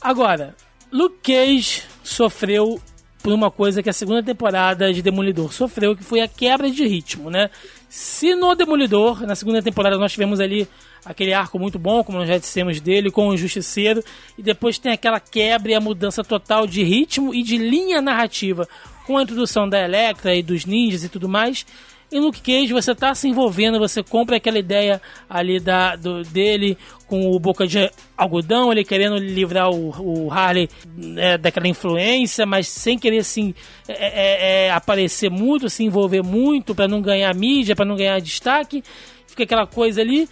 [0.00, 0.54] Agora,
[0.90, 2.80] Luke Cage sofreu
[3.22, 6.86] por uma coisa que a segunda temporada de Demolidor sofreu, que foi a quebra de
[6.86, 7.50] ritmo, né?
[7.88, 10.66] Se no Demolidor, na segunda temporada, nós tivemos ali
[11.04, 14.02] aquele arco muito bom, como nós já dissemos dele, com o Justiceiro,
[14.36, 18.68] e depois tem aquela quebra e a mudança total de ritmo e de linha narrativa,
[19.06, 21.64] com a introdução da Electra e dos ninjas e tudo mais.
[22.12, 26.76] Em Luke Cage você tá se envolvendo, você compra aquela ideia ali da, do, dele
[27.06, 32.66] com o boca de algodão, ele querendo livrar o, o Harley né, daquela influência, mas
[32.66, 33.54] sem querer assim
[33.86, 38.20] é, é, é, aparecer muito, se envolver muito para não ganhar mídia, para não ganhar
[38.20, 38.82] destaque.
[39.28, 40.28] Fica aquela coisa ali.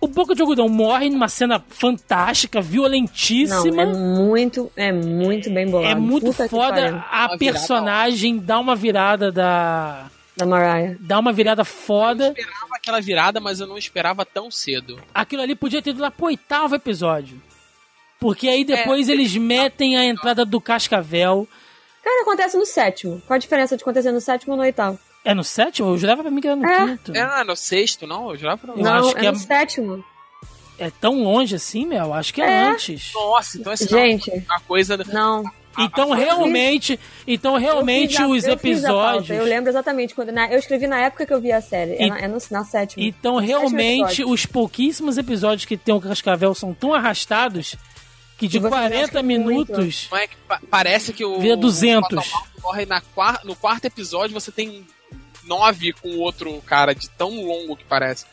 [0.00, 3.82] O Boca de Algodão morre numa cena fantástica, Não, violentíssima.
[3.82, 5.92] é muito, é muito bem bolado.
[5.92, 7.04] É muito Puta foda.
[7.10, 10.10] A personagem dá uma virada da.
[10.36, 10.96] Da Mariah.
[11.00, 12.28] Dá uma virada foda.
[12.28, 14.98] Eu esperava aquela virada, mas eu não esperava tão cedo.
[15.12, 17.40] Aquilo ali podia ter ido lá pro oitavo episódio.
[18.18, 18.64] Porque aí É.
[18.64, 21.46] depois eles metem a entrada do Cascavel.
[22.02, 23.20] Cara, acontece no sétimo.
[23.26, 24.98] Qual a diferença de acontecer no sétimo ou no oitavo?
[25.24, 25.90] É no sétimo?
[25.90, 26.86] Eu jurava pra mim que era no É.
[26.86, 27.12] quinto.
[27.16, 28.30] É, no sexto, não?
[28.30, 28.72] Eu já pra...
[28.72, 30.04] Eu não, acho que é é- no sétimo.
[30.78, 32.14] É tão longe assim, Mel?
[32.14, 32.62] Acho que é, É.
[32.70, 33.12] antes.
[33.14, 34.96] Nossa, então esse Gente, a coisa.
[35.12, 35.44] não.
[35.78, 39.30] Então realmente, então realmente Eu fiz a- os eu episódios.
[39.30, 40.32] Eu lembro exatamente quando.
[40.32, 41.92] na- eu escrevi na época que eu vi a série.
[41.92, 43.04] É, E- na, é no, na sétima.
[43.06, 47.76] Então realmente os pouquíssimos episódios que tem o Cascavel são tão arrastados
[48.36, 49.46] que de E você 40 gasta muito.
[49.46, 50.08] minutos.
[50.10, 51.38] Não é que pa- parece que o.
[51.38, 52.26] Vira 200.
[52.58, 53.00] o morre na
[53.44, 54.84] no quarto episódio, você tem
[55.44, 58.26] nove com o outro cara, de tão longo que parece.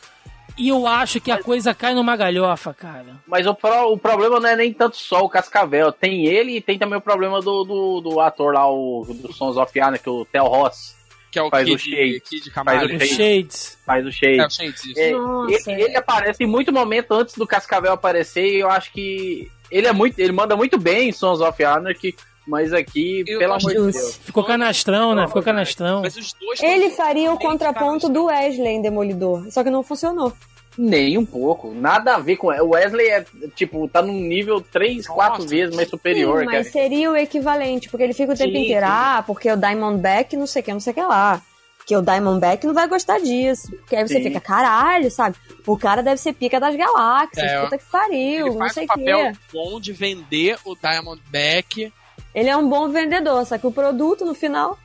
[0.56, 3.16] E eu acho que a coisa cai numa galhofa, cara.
[3.28, 5.92] Mas o, pro- o problema não é nem tanto só o Cascavel.
[5.92, 9.56] Tem ele e tem também o problema do, do, do ator lá, o do Sons
[9.56, 10.96] of Anarchy, que é o Theo Ross,
[11.30, 12.20] Que é o Faz Kid, o Shade.
[12.28, 12.92] Kid Faz Camargo.
[12.92, 13.14] o Os Shade.
[13.14, 13.78] Shades.
[13.86, 14.40] faz o Shade.
[14.40, 14.98] É, o Shades, isso.
[15.00, 18.90] É, Nossa, ele, ele aparece em muito momento antes do Cascavel aparecer e eu acho
[18.92, 22.16] que ele é muito, ele manda muito bem em Sons of Anarchy,
[22.48, 23.74] mas aqui, Eu pelo amor de.
[23.74, 24.16] Deus.
[24.16, 25.26] Ficou canastrão, né?
[25.26, 26.00] Ficou canastrão.
[26.02, 29.46] Mas os dois Ele faria o contraponto do Wesley em Demolidor.
[29.50, 30.32] Só que não funcionou.
[30.76, 33.24] Nem um pouco, nada a ver com o Wesley é
[33.56, 35.48] tipo, tá num nível 3, 4 Nossa.
[35.48, 36.84] vezes mais superior, Sim, mas cara.
[36.84, 38.92] seria o equivalente, porque ele fica o tempo Sim, inteiro, sim.
[38.94, 41.42] ah, porque o Diamondback não sei o que, não sei o que lá.
[41.78, 43.70] Porque o Diamondback não vai gostar disso.
[43.78, 44.24] Porque aí você Sim.
[44.24, 45.36] fica, caralho, sabe?
[45.66, 48.82] O cara deve ser pica das galáxias, É, puta que pariu, Ele não faz sei
[48.82, 49.38] um o papel quê.
[49.52, 51.92] bom de vender o Diamondback.
[52.38, 54.78] Ele é um bom vendedor, só que o produto no final.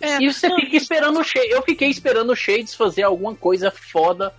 [0.00, 1.50] É, E você fica esperando o Shades.
[1.50, 4.34] Eu fiquei esperando o Shades fazer alguma coisa foda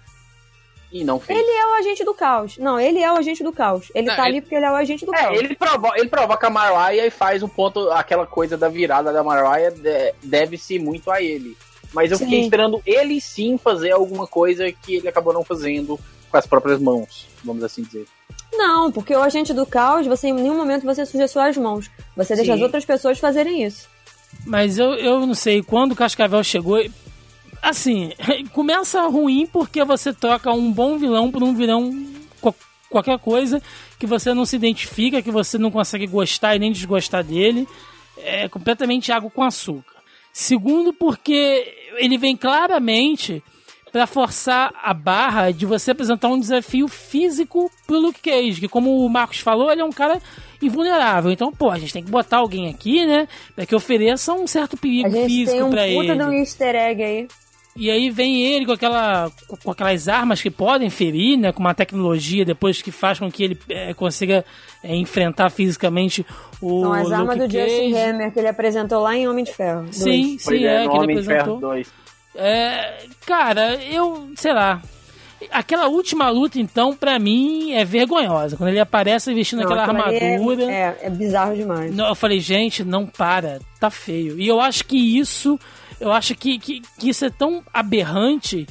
[0.92, 1.38] e não fez.
[1.40, 2.58] Ele é o agente do caos.
[2.58, 3.92] Não, ele é o agente do caos.
[3.96, 5.38] Ele Não, tá ele- ali porque ele é o agente do É, caos.
[5.40, 9.24] ele, provo ele provoca a Mariah e faz o ponto, aquela coisa da virada da
[9.24, 11.58] Mariah de- deve-se muito a ele.
[11.94, 12.44] Mas eu fiquei Sim.
[12.46, 15.98] esperando ele sim fazer alguma coisa que ele acabou não fazendo
[16.36, 18.06] com as próprias mãos, vamos assim dizer.
[18.52, 21.90] Não, porque o agente do caos, você em nenhum momento você suja suas mãos.
[22.16, 22.58] Você deixa Sim.
[22.58, 23.88] as outras pessoas fazerem isso.
[24.46, 26.78] Mas eu, eu não sei, quando o Cascavel chegou.
[27.62, 28.12] assim,
[28.54, 32.06] começa ruim porque você troca um bom vilão por um vilão
[32.42, 32.54] co-
[32.90, 33.62] qualquer coisa
[33.98, 37.66] que você não se identifica, que você não consegue gostar e nem desgostar dele.
[38.18, 39.96] É completamente água com açúcar.
[40.34, 43.42] Segundo, porque ele vem claramente
[43.96, 49.06] para forçar a barra de você apresentar um desafio físico pro Luke Cage, que como
[49.06, 50.22] o Marcos falou, ele é um cara
[50.62, 51.32] invulnerável.
[51.32, 54.76] Então, pô, a gente tem que botar alguém aqui, né, para que ofereça um certo
[54.76, 56.16] A perigo gente físico tem um pra puta ele.
[56.18, 57.28] de um easter egg aí.
[57.74, 59.32] E aí vem ele com, aquela,
[59.64, 61.54] com aquelas armas que podem ferir, né?
[61.54, 64.44] Com uma tecnologia depois que faz com que ele é, consiga
[64.84, 66.26] é, enfrentar fisicamente
[66.62, 68.10] o São as armas do Luke Justin Cage.
[68.10, 69.88] Hammer que ele apresentou lá em Homem de Ferro.
[69.92, 72.05] Sim, Pois sim, é, no que ele Homem de Ferro apresentou.
[72.36, 72.46] 2.
[72.46, 74.82] É, cara, eu, sei lá.
[75.52, 78.56] Aquela última luta, então, pra mim, é vergonhosa.
[78.58, 79.86] Quando ele aparece vestindo Não, aquela é-
[80.30, 80.64] armadura.
[80.72, 81.94] É, é bizarro demais.
[81.94, 84.40] Não, eu falei, gente, não para, tá feio.
[84.40, 85.60] E eu acho que isso,
[86.00, 88.66] eu acho que, que, que isso é tão aberrante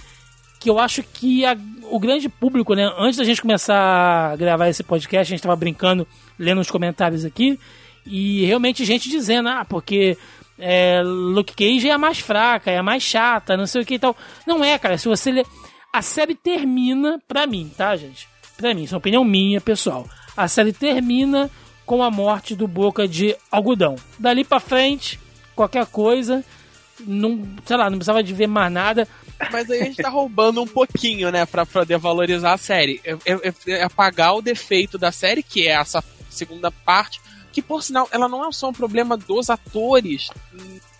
[0.58, 1.56] que eu acho que a-
[1.90, 2.90] o grande público, né?
[2.98, 6.08] Antes da gente começar a gravar esse podcast, a gente tava brincando,
[6.38, 7.58] lendo os comentários aqui,
[8.06, 10.16] e realmente gente dizendo, ah, porque
[10.58, 13.94] é, Luke Cage é a mais fraca, é a mais chata, não sei o que
[13.94, 14.16] e tal.
[14.46, 15.46] Não é, cara, se você ler.
[15.92, 18.28] A série termina, pra mim, tá, gente?
[18.56, 20.08] Pra mim, isso é uma opinião minha, pessoal.
[20.36, 21.48] A série termina
[21.86, 23.94] com a morte do Boca de Algodão.
[24.18, 25.20] Dali pra frente,
[25.54, 26.42] qualquer coisa,
[27.00, 29.06] não, sei lá, não precisava de ver mais nada.
[29.52, 33.00] Mas aí a gente tá roubando um pouquinho, né, pra poder valorizar a série.
[33.04, 37.20] É, é- é apagar o defeito da série, que é essa segunda parte,
[37.54, 40.28] que por sinal, ela não é só um problema dos atores,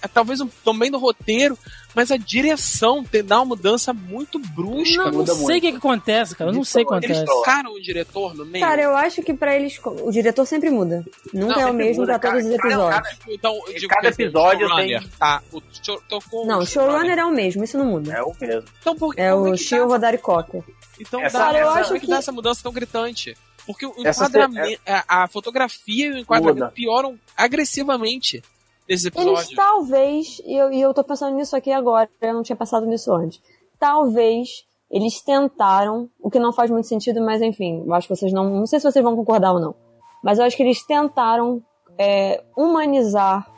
[0.01, 1.59] é talvez um- também do roteiro,
[1.95, 4.97] mas a direção tem, dá uma mudança muito brusca.
[4.99, 6.51] Não, não muda sei o que, que acontece, cara.
[6.51, 7.25] Eu não sei o que Eles acontece.
[7.25, 8.65] trocaram o diretor no meio.
[8.65, 9.81] Cara, eu acho que pra eles.
[9.85, 11.05] O diretor sempre muda.
[11.33, 12.77] Nunca Não, é o mesmo muda, pra todos os cara.
[12.77, 13.19] Cara, episódios.
[13.35, 17.25] então, eu digo Cada esse episódio tem- Tá, o show, tocou Não, o showrunner é
[17.25, 18.13] o mesmo, isso não muda.
[18.13, 18.65] É o mesmo.
[18.81, 20.63] Então, por, É como o que Shio Rodari Cocker.
[21.01, 23.37] Então, Essa- dá, Cara, eu essa- acho que que- dá essa mudança tão gritante?
[23.67, 26.73] Porque o Essa enquadramento, a, a fotografia e o enquadramento Muda.
[26.75, 28.43] pioram agressivamente
[28.89, 29.55] nesses Eles episódios.
[29.55, 33.13] talvez, e eu, e eu tô pensando nisso aqui agora, eu não tinha pensado nisso
[33.15, 33.41] antes.
[33.79, 38.33] Talvez eles tentaram, o que não faz muito sentido, mas enfim, eu acho que vocês
[38.33, 38.49] não.
[38.51, 39.75] Não sei se vocês vão concordar ou não.
[40.23, 41.63] Mas eu acho que eles tentaram
[41.99, 43.51] é, humanizar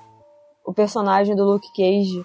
[0.64, 2.24] o personagem do Luke Cage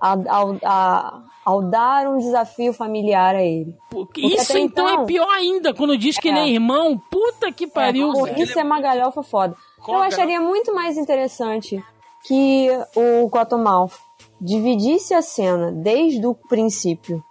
[0.00, 3.74] a- ao, a- ao dar um desafio familiar a ele.
[3.90, 6.30] Porque Isso então, então- é pior ainda, quando diz que É.
[6.32, 7.00] ele é irmão.
[7.10, 8.42] Puta que pariu, Pô, velho.
[8.42, 9.56] isso é uma galhofa foda.
[9.80, 11.82] Com Eu acharia muito mais interessante
[12.24, 13.92] que o Cottonmouth
[14.40, 17.22] dividisse a cena desde o princípio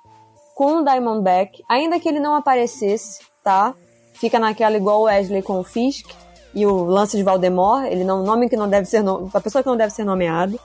[0.55, 3.73] com o Diamondback, ainda que ele não aparecesse, tá?
[4.13, 6.09] Fica naquela igual o Wesley com o Fisk
[6.53, 9.69] e o lance de Valdemort, ele não nome que não deve ser a pessoa que
[9.69, 10.59] não deve ser nomeado.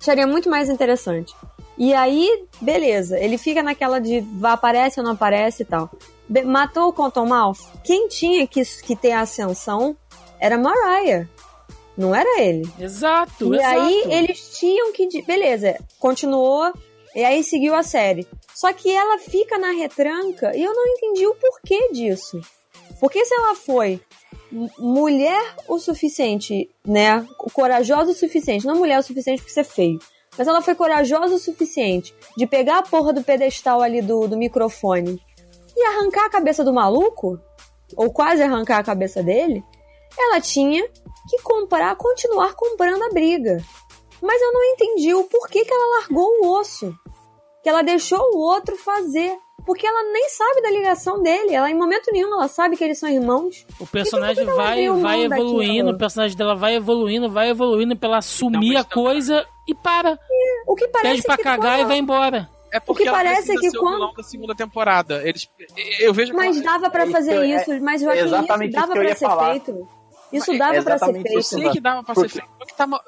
[0.00, 1.34] Acharia muito mais interessante.
[1.78, 5.90] E aí, beleza, ele fica naquela de aparece ou não aparece e tal.
[6.28, 7.58] Be- matou o Cottonmouth?
[7.82, 9.96] Quem tinha que, que ter ascensão
[10.38, 11.26] era Mariah.
[11.96, 12.66] Não era ele.
[12.78, 13.80] Exato, E exato.
[13.80, 15.22] aí eles tinham que.
[15.22, 16.72] Beleza, continuou.
[17.14, 18.26] E aí seguiu a série.
[18.54, 22.40] Só que ela fica na retranca e eu não entendi o porquê disso.
[23.00, 24.00] Porque se ela foi
[24.78, 27.26] mulher o suficiente, né?
[27.52, 29.98] Corajosa o suficiente, não mulher o suficiente pra ser feio.
[30.36, 34.36] Mas ela foi corajosa o suficiente de pegar a porra do pedestal ali do, do
[34.36, 35.22] microfone
[35.76, 37.38] e arrancar a cabeça do maluco,
[37.96, 39.62] ou quase arrancar a cabeça dele,
[40.18, 40.86] ela tinha
[41.28, 43.62] que comprar, continuar comprando a briga.
[44.20, 46.94] Mas eu não entendi o porquê que ela largou o osso.
[47.62, 49.36] Que ela deixou o outro fazer.
[49.64, 51.54] Porque ela nem sabe da ligação dele.
[51.54, 53.64] Ela, em momento nenhum, ela sabe que eles são irmãos.
[53.78, 55.90] O personagem Então, que vai, vai evoluindo, daquilo?
[55.92, 60.18] o personagem dela vai evoluindo, vai evoluindo pra ela assumir a tá- coisa e para.
[60.66, 62.48] O que parece Pede pra que cagar quando- e vai embora.
[62.72, 65.22] É porque que ela parece precisa que ser quando- o da segunda temporada.
[65.28, 65.48] Eles,
[66.00, 67.84] eu vejo que Mas dava pra É fazer isso, isso.
[67.84, 68.30] Mas eu é que isso
[68.70, 69.50] dava que ia ser falar.
[69.50, 69.88] feito.
[70.32, 71.32] Isso Mas dava é pra ser feito.
[71.32, 72.48] eu sei que dava pra ser feito.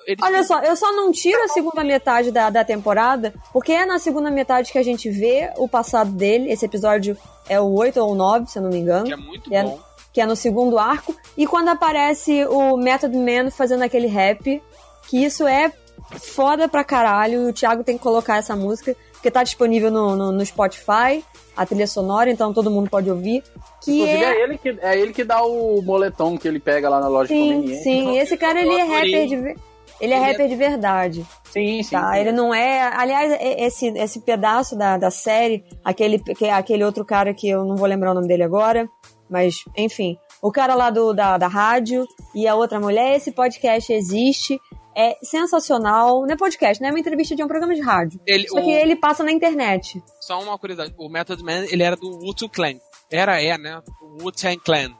[0.06, 3.86] Eles Olha só, eu só não tiro a segunda metade da, da temporada, porque é
[3.86, 6.51] na segunda metade que a gente vê o passado dele.
[6.52, 7.16] Esse episódio
[7.48, 9.06] é o 8 ou o 9, se eu não me engano.
[9.06, 9.78] que é muito que é- bom.
[10.12, 14.62] que é no segundo arco, e quando aparece o Method Man fazendo aquele rap,
[15.09, 15.72] que isso é
[16.20, 18.94] foda pra caralho, e o Thiago tem que colocar essa música,
[19.24, 21.24] porque tá disponível no, no, no Spotify,
[21.56, 23.42] a trilha sonora, então todo mundo pode ouvir,
[23.82, 24.34] que Inclusive, é...
[24.34, 24.42] é...
[24.42, 27.40] ele que, é ele que dá o moletom que ele pega lá na loja de
[27.40, 29.34] Sim, sim, esse cara ele é rapper de...
[29.34, 29.55] Ele é
[29.98, 31.26] Ele é- rapper de verdade.
[31.44, 31.96] Sim, sim.
[31.96, 32.18] Tá, sim.
[32.18, 32.82] ele não é.
[32.94, 37.76] Aliás, esse, esse pedaço da, da série, aquele, que- aquele outro cara que eu não
[37.76, 38.86] vou lembrar o nome dele agora,
[39.30, 43.90] mas enfim, o cara lá do, da, da rádio e a outra mulher, esse podcast
[43.90, 44.60] existe.
[44.96, 46.22] É sensacional.
[46.22, 46.88] Não é podcast, né?
[46.88, 48.20] É uma entrevista de um programa de rádio.
[48.26, 50.02] Ele, Só que o- ele passa na internet.
[50.20, 52.74] Só uma curiosidade, o Method Man, ele era do Wu-Tang Clan.
[53.10, 53.82] Era, é, né?
[54.02, 54.94] O Wu-Tang Clan.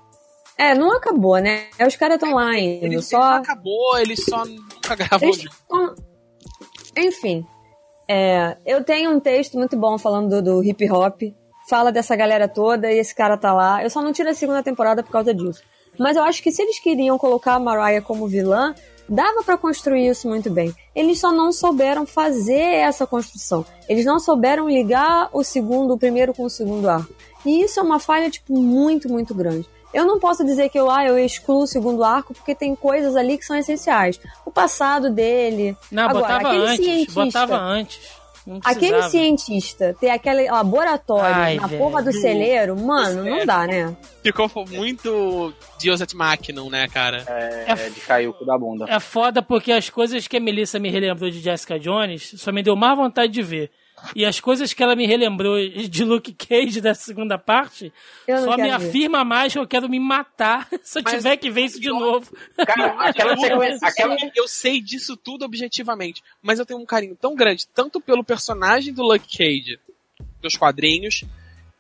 [0.57, 1.67] É, não acabou, né?
[1.87, 2.87] Os caras estão lá ainda.
[2.87, 3.19] Ele, só...
[3.19, 5.29] não acabou, ele só nunca gravou.
[5.29, 5.45] Eles
[6.97, 7.45] Enfim,
[8.09, 11.23] é, eu tenho um texto muito bom falando do, do hip hop.
[11.69, 13.83] Fala dessa galera toda e esse cara tá lá.
[13.83, 15.63] Eu só não tiro a segunda temporada por causa disso.
[15.99, 18.75] Mas eu acho que se eles queriam colocar a Mariah como vilã,
[19.09, 20.75] dava pra construir isso muito bem.
[20.95, 23.65] Eles só não souberam fazer essa construção.
[23.89, 27.13] Eles não souberam ligar o segundo, o primeiro com o segundo arco.
[27.45, 29.69] E isso é uma falha, tipo, muito, muito grande.
[29.93, 33.15] Eu não posso dizer que eu, ah, eu excluo o segundo arco porque tem coisas
[33.15, 34.19] ali que são essenciais.
[34.45, 35.77] O passado dele.
[35.91, 36.85] Não, Agora, botava antes.
[36.85, 38.01] cientista- Botava antes.
[38.63, 41.83] Aquele cientista ter aquele laboratório Ai, na velho.
[41.83, 43.97] porra do celeiro, mano, não dá, né?
[44.23, 47.25] Ficou muito Deus et Machinum, né, cara?
[47.27, 48.85] É, de cair o cu da bunda.
[48.89, 52.63] É foda porque as coisas que a Melissa me relembrou de Jessica Jones só me
[52.63, 53.71] deu mais vontade de ver.
[54.15, 55.57] E as coisas que ela me relembrou
[55.89, 57.93] de Luke Cage da segunda parte
[58.45, 58.71] só me ver.
[58.71, 61.89] afirma mais que eu quero me matar se eu Mas- tiver que ver isso de
[61.89, 62.31] novo.
[62.67, 63.89] Cara, aquela sequência.
[63.89, 68.25] Aquela, Eu sei disso tudo objetivamente, mas eu tenho um carinho tão grande, tanto pelo
[68.25, 69.79] personagem do Luke Cage,
[70.41, 71.25] dos quadrinhos,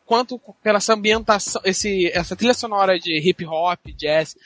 [0.07, 4.37] quanto pela essa ambientação, esse, essa trilha sonora de hip hop, jazz,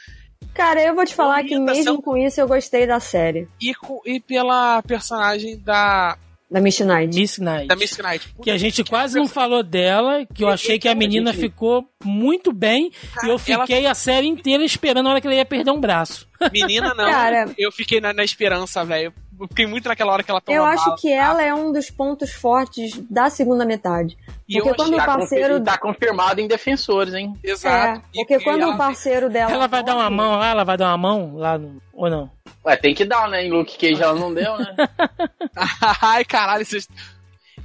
[0.55, 3.49] Cara, eu vou te falar que mesmo com isso eu gostei da série.
[3.61, 3.73] e,
[4.07, 6.17] e pela personagem da,
[6.51, 7.15] Da Miss Knight.
[7.15, 7.67] Miss Knight.
[7.67, 8.27] da Miss Knight.
[8.43, 12.53] Que a gente quase não falou dela, que eu achei que a menina ficou muito
[12.53, 12.91] bem
[13.23, 15.81] e eu ela- fiquei a série inteira esperando a hora que ela ia perder um
[15.81, 16.27] braço.
[16.53, 19.13] Menina não, Cara- eu fiquei na, na esperança, velho.
[19.41, 20.75] Eu fiquei muito naquela hora que ela toma Eu bala.
[20.75, 24.17] acho que ela é um dos pontos fortes da segunda metade.
[24.49, 25.63] E Porque quando o parceiro.
[25.63, 27.35] tá confirmado em defensores, hein?
[27.45, 28.03] É, Exato.
[28.15, 29.53] E- porque e quando ela- o parceiro dela.
[29.53, 31.81] Ela vai dar uma mão lá, ela vai dar uma mão lá no...
[31.93, 32.31] ou não?
[32.65, 33.45] Ué, tem que dar, né?
[33.45, 34.75] Em Luke Cage ela não deu, né?
[36.03, 36.89] Ai, caralho, vocês.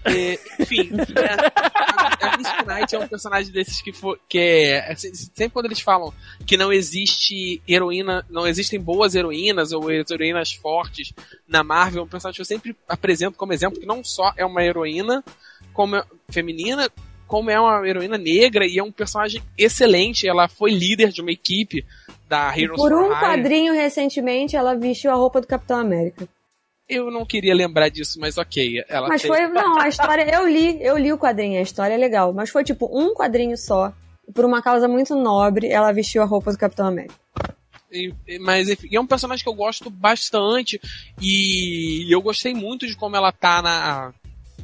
[0.05, 5.13] É, enfim, é, a Miss Knight é um personagem desses que for, que é, assim,
[5.13, 6.13] sempre quando eles falam
[6.45, 11.13] que não existe heroína, não existem boas heroínas ou heroínas fortes
[11.47, 14.45] na Marvel, é um personagem que eu sempre apresento como exemplo que não só é
[14.45, 15.23] uma heroína
[15.73, 16.89] como é- feminina,
[17.27, 20.27] como é uma heroína negra e é um personagem excelente.
[20.27, 21.85] Ela foi líder de uma equipe
[22.27, 26.27] da Heroes Por um quadrinho recentemente, ela vestiu a roupa do Capitão América.
[26.95, 28.83] Eu não queria lembrar disso, mas ok.
[28.87, 29.47] Ela Mas fez- foi.
[29.47, 30.23] Não, a história.
[30.33, 32.33] Eu li, eu li o quadrinho, a história é legal.
[32.33, 33.93] Mas foi tipo um quadrinho só.
[34.33, 37.13] Por uma causa muito nobre, ela vestiu a roupa do Capitão América.
[37.91, 40.79] E- e- Mas enfim, é um personagem que eu gosto bastante
[41.21, 44.13] e eu gostei muito de como ela tá na,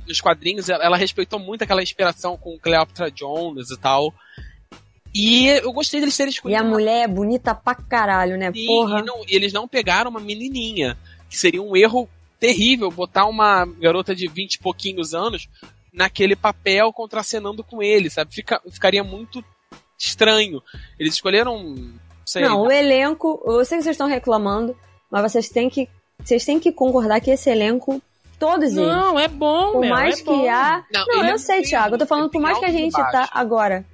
[0.07, 0.69] nos quadrinhos.
[0.69, 4.13] Ela, ela respeitou muito aquela inspiração com Cleopatra Jones e tal.
[5.13, 8.51] E eu gostei deles terem E escolhido a mulher é bonita pra caralho, né?
[8.53, 8.99] Sim, Porra.
[8.99, 10.97] E, não- e eles não pegaram uma menininha,
[11.29, 12.07] que seria um erro
[12.39, 15.47] terrível botar uma garota de 20 e pouquinhos anos
[15.93, 18.33] naquele papel contracenando com ele, sabe?
[18.33, 19.43] Fica, ficaria muito
[19.97, 20.61] estranho.
[20.97, 24.75] Eles escolheram, não sei, Não, o elenco, eu sei que vocês estão reclamando,
[25.11, 25.89] mas vocês têm que,
[26.23, 28.01] vocês têm que concordar que esse elenco,
[28.39, 30.49] todos eles, Não, é bom, por meu, mais é que bom.
[30.49, 32.93] há, Não, não, eu é sei, Thiago, eu tô falando por mais que a gente
[32.93, 33.85] tá agora.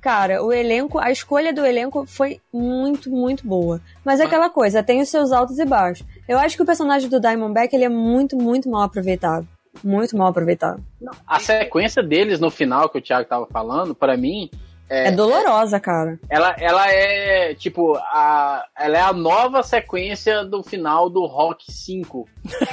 [0.00, 3.80] Cara, o elenco, a escolha do elenco foi muito, muito boa.
[4.04, 6.06] Mas é aquela coisa, tem os seus altos e baixos.
[6.28, 9.48] Eu acho que o personagem do Diamondback, ele é muito, muito mal aproveitado.
[9.82, 10.82] Muito mal aproveitado.
[11.26, 14.50] A sequência deles no final que o Thiago tava falando, pra mim,
[14.90, 16.18] É, dolorosa, cara.
[16.30, 22.26] ela, ela é tipo a, ela é a nova sequência do final do Rock 5.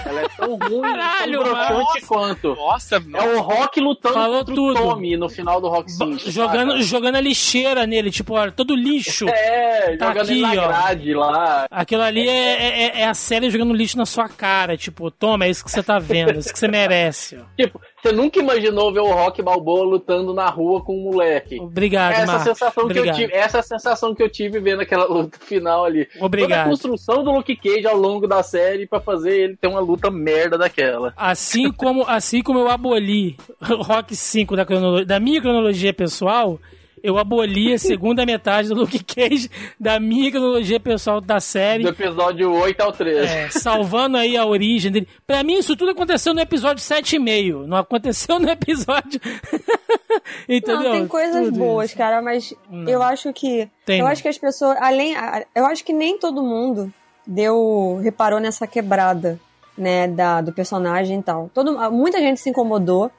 [0.06, 2.08] Ela é tão ruim, Caralho, tão broxante nossa.
[2.08, 2.56] quanto.
[2.56, 4.80] Nossa, É o Rock lutando Falou contra tudo.
[4.80, 6.18] o Tommy no final do Rock 5.
[6.32, 9.26] Jogando, jogando a lixeira nele, tipo, olha, todo lixo.
[9.36, 10.68] É, Tá jogando ele aqui, na ó.
[10.68, 11.66] grade lá.
[11.70, 14.78] Aquilo ali é, é- é a série jogando lixo na sua cara.
[14.78, 17.38] Tipo, toma, é isso que você tá vendo, é isso que você merece.
[17.38, 17.44] ó.
[17.56, 21.60] Tipo, você nunca imaginou ver o Rock Balboa lutando na rua com um moleque.
[21.60, 22.44] Obrigado, Essa Marcos.
[22.44, 23.16] sensação que eu Obrigado.
[23.16, 26.06] tive, essa é a sensação que eu tive vendo aquela luta final ali.
[26.06, 26.70] Toda a Obrigado.
[26.70, 30.56] construção do Luke Cage ao longo da série pra fazer ele ter uma luta merda
[30.56, 31.14] daquela.
[31.18, 33.38] Assim como, assim como eu aboli
[33.72, 34.66] o Rock 5 da,
[35.06, 36.60] da minha cronologia pessoal,
[37.06, 39.50] eu aboli a segunda metade do Luke Cage
[39.80, 41.84] da minha cronologia pessoal da série.
[41.84, 43.20] Do episódio 8 ao 13.
[43.28, 45.08] É, salvando aí a origem dele.
[45.26, 47.66] Pra mim, isso tudo aconteceu no episódio 7,5.
[47.66, 49.20] Não aconteceu no episódio.
[50.50, 50.84] Entendeu?
[50.84, 51.98] Não, tem coisas Tudo boas, isso.
[51.98, 52.90] cara, mas Não.
[52.90, 53.70] eu acho que.
[53.86, 54.12] Tem eu não.
[54.12, 54.78] acho que as pessoas.
[54.80, 55.14] Além.
[55.54, 56.92] Eu acho que nem todo mundo
[57.26, 58.00] deu.
[58.04, 59.40] reparou nessa quebrada,
[59.78, 61.50] né, da, do personagem e tal.
[61.54, 63.12] Todo, muita gente se incomodou,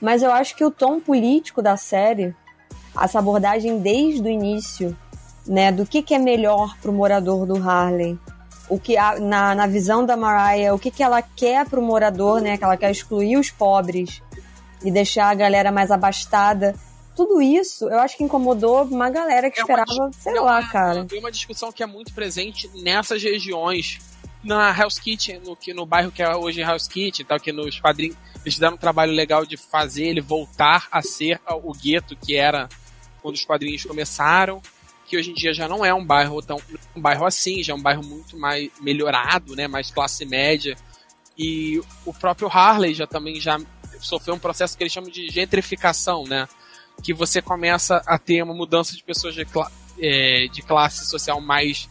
[0.00, 2.34] mas eu acho que o tom político da série,
[3.00, 4.96] essa abordagem desde o início,
[5.46, 8.18] né, do que, que é melhor pro morador do Harlem.
[8.68, 12.40] o que a, na, na visão da Mariah, o que, que ela quer pro morador,
[12.40, 12.56] né?
[12.58, 14.20] Que ela quer excluir os pobres
[14.84, 16.74] e deixar a galera mais abastada.
[17.14, 20.58] Tudo isso, eu acho que incomodou uma galera que É uma esperava, sei É lá,
[20.58, 21.04] uma- cara.
[21.04, 23.98] Tem uma discussão que é muito presente nessas regiões.
[24.42, 27.78] Na Hell's Kitchen, no, que, no bairro que é hoje Hell's Kitchen, tal, que nos
[27.80, 32.36] quadrinhos eles fizeram um trabalho legal de fazer ele voltar a ser o gueto que
[32.36, 32.68] era
[33.26, 34.62] quando os quadrinhos começaram,
[35.04, 36.60] que hoje em dia já não é um bairro tão
[36.94, 40.76] um bairro assim, já é um bairro muito mais melhorado, né, mais classe média.
[41.36, 43.58] E o próprio Harley já também já
[43.98, 46.46] sofreu um processo que eles chamam de gentrificação, né?
[47.02, 51.40] Que você começa a ter uma mudança de pessoas de, cla- é, de classe social
[51.40, 51.88] mais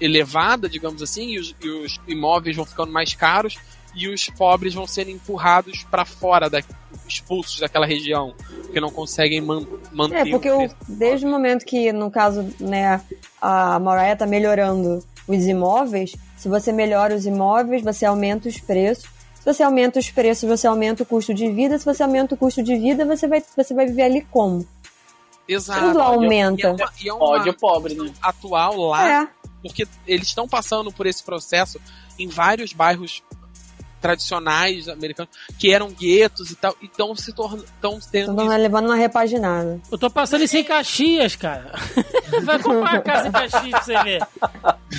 [0.00, 3.58] elevada, digamos assim, e os, e os imóveis vão ficando mais caros
[3.94, 6.62] e os pobres vão sendo empurrados para fora, da,
[7.08, 11.92] expulsos daquela região, porque não conseguem man, manter É, porque o desde o momento que,
[11.92, 13.00] no caso, né,
[13.40, 19.04] a Mariah tá melhorando os imóveis, se você melhora os imóveis, você aumenta os preços.
[19.34, 21.78] Se você aumenta os preços, você aumenta o custo de vida.
[21.78, 24.66] Se você aumenta o custo de vida, você vai, você vai viver ali como?
[25.46, 25.80] Exato.
[25.86, 26.70] Tudo E é aumenta.
[26.72, 28.10] uma- e é uma Ódio pobre, né?
[28.22, 29.28] atual lá, É.
[29.62, 31.80] porque eles estão passando por esse processo
[32.18, 33.22] em vários bairros
[34.00, 38.86] tradicionais americanos que eram guetos e tal, e estão se tornando estão tendo Então, levando
[38.86, 39.80] uma repaginada.
[39.90, 41.72] Eu tô passando isso em Caxias, cara.
[42.42, 44.26] Vai comprar uma casa em Caxias pra você ver.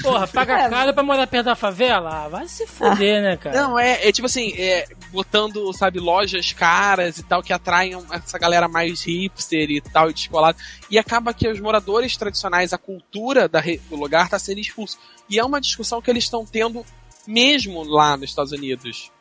[0.01, 0.69] Porra, paga É.
[0.69, 2.25] caro pra morar perto da favela?
[2.25, 3.55] Ah, vai se fuder, né, cara?
[3.61, 8.37] Não, é, é tipo assim, é, botando, sabe, lojas caras e tal, que atraem essa
[8.37, 10.57] galera mais hipster e tal, e descolada.
[10.89, 13.59] E acaba que os moradores tradicionais, a cultura da
[13.89, 14.97] do lugar tá sendo expulso.
[15.29, 16.83] E é uma discussão que eles estão tendo
[17.29, 19.11] mesmo lá nos Estados Unidos.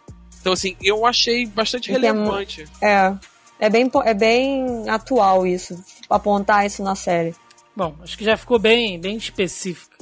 [0.41, 2.65] Então, assim, eu achei bastante mu- relevante.
[2.83, 3.15] É.
[3.61, 5.77] É bem, é bem atual isso.
[6.09, 7.35] Apontar isso na série.
[7.77, 9.97] Bom, acho que já ficou bem, bem específico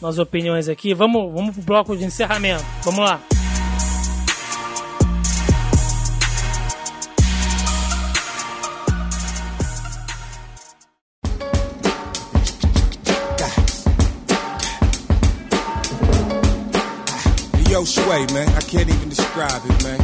[0.00, 0.94] nas opiniões aqui.
[0.94, 2.64] Vamos, vamos pro bloco de encerramento.
[2.84, 3.20] Vamos lá.
[17.86, 19.98] Sway, man, I can't even describe it, man.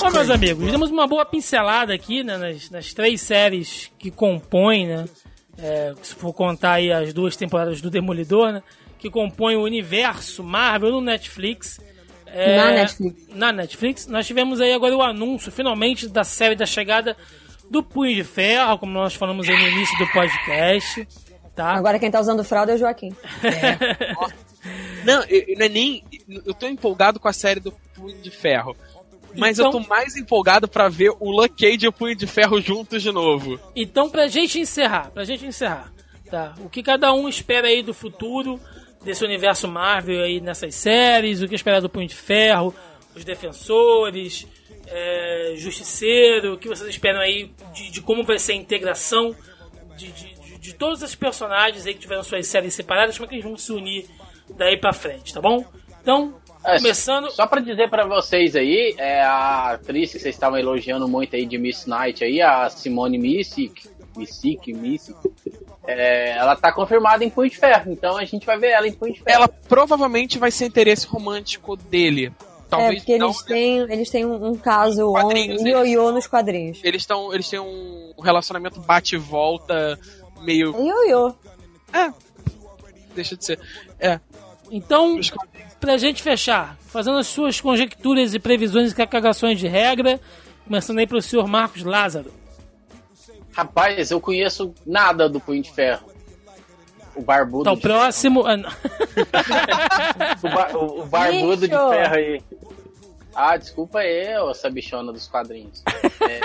[0.00, 4.88] Bom, meus amigos, demos uma boa pincelada aqui né, nas, nas três séries que compõem,
[4.88, 5.04] né?
[5.58, 8.62] é, se for contar aí as duas temporadas do Demolidor, né?
[8.98, 11.80] Que compõem o universo Marvel no Netflix.
[12.26, 13.28] É, Na Netflix.
[13.34, 14.06] Na Netflix.
[14.06, 17.16] Nós tivemos aí agora o anúncio, finalmente, da série da chegada
[17.70, 21.08] do Punho de Ferro, como nós falamos aí no início do podcast.
[21.54, 21.72] Tá?
[21.72, 23.14] Agora quem tá usando fralda é o Joaquim.
[25.04, 26.04] Não, eu, eu não é nem.
[26.46, 28.76] Eu tô empolgado com a série do Punho de Ferro.
[29.36, 32.26] Mas eu Então- tô mais empolgado pra ver o Luke Cage e o Punho de
[32.26, 33.58] Ferro juntos de novo.
[33.74, 35.90] Então, pra gente encerrar, pra gente encerrar,
[36.30, 36.54] tá?
[36.60, 38.60] O que cada um espera aí do futuro
[39.02, 42.74] desse universo Marvel aí nessas séries, o que esperar do Punho de Ferro,
[43.16, 44.46] os Defensores,
[44.86, 49.34] é, Justiceiro, o que vocês esperam aí de, de como vai ser a integração
[49.96, 53.28] de, de, de- de todos esses personagens aí que tiveram suas séries separadas, como é
[53.30, 54.06] que eles vão se unir
[54.56, 55.64] daí pra frente, tá bom?
[56.00, 57.30] Então, É, começando...
[57.30, 61.44] Só pra dizer pra vocês aí, é a atriz que vocês estavam elogiando muito aí
[61.46, 65.16] de Miss Knight aí, a Simone Missick, Missick, Missick,
[65.86, 68.92] é, ela tá confirmada em Punho de Ferro, então a gente vai ver ela em
[68.92, 69.36] Punho de Ferro.
[69.36, 72.26] Ela provavelmente vai ser interesse romântico dele.
[72.26, 73.46] é, Talvez porque não, eles né?
[73.48, 76.80] têm, eles têm um, um caso um ioiô nos quadrinhos.
[76.84, 79.98] Eles, tão, eles têm um relacionamento bate e volta
[80.42, 80.74] meio.
[80.76, 81.34] Ioiô.
[81.92, 82.12] É.
[83.14, 83.58] Deixa de ser.
[83.98, 84.20] É.
[84.74, 85.20] Então,
[85.78, 90.18] pra gente fechar, fazendo as suas conjecturas e previsões e cagações de regra,
[90.64, 92.32] começando aí pro senhor Marcos Lázaro.
[93.52, 96.10] Rapaz, eu conheço nada do Punho de Ferro.
[97.14, 97.64] O barbudo.
[97.64, 98.44] Então, o de- próximo.
[98.46, 98.54] ah,
[100.42, 102.42] o, bar- o- o barbudo de ferro aí.
[103.34, 105.82] Ah, desculpa aí, ô sabichona dos quadrinhos.
[106.22, 106.40] É?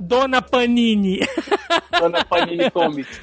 [0.00, 1.20] Dona Panini.
[1.98, 3.20] Dona Panini Comics.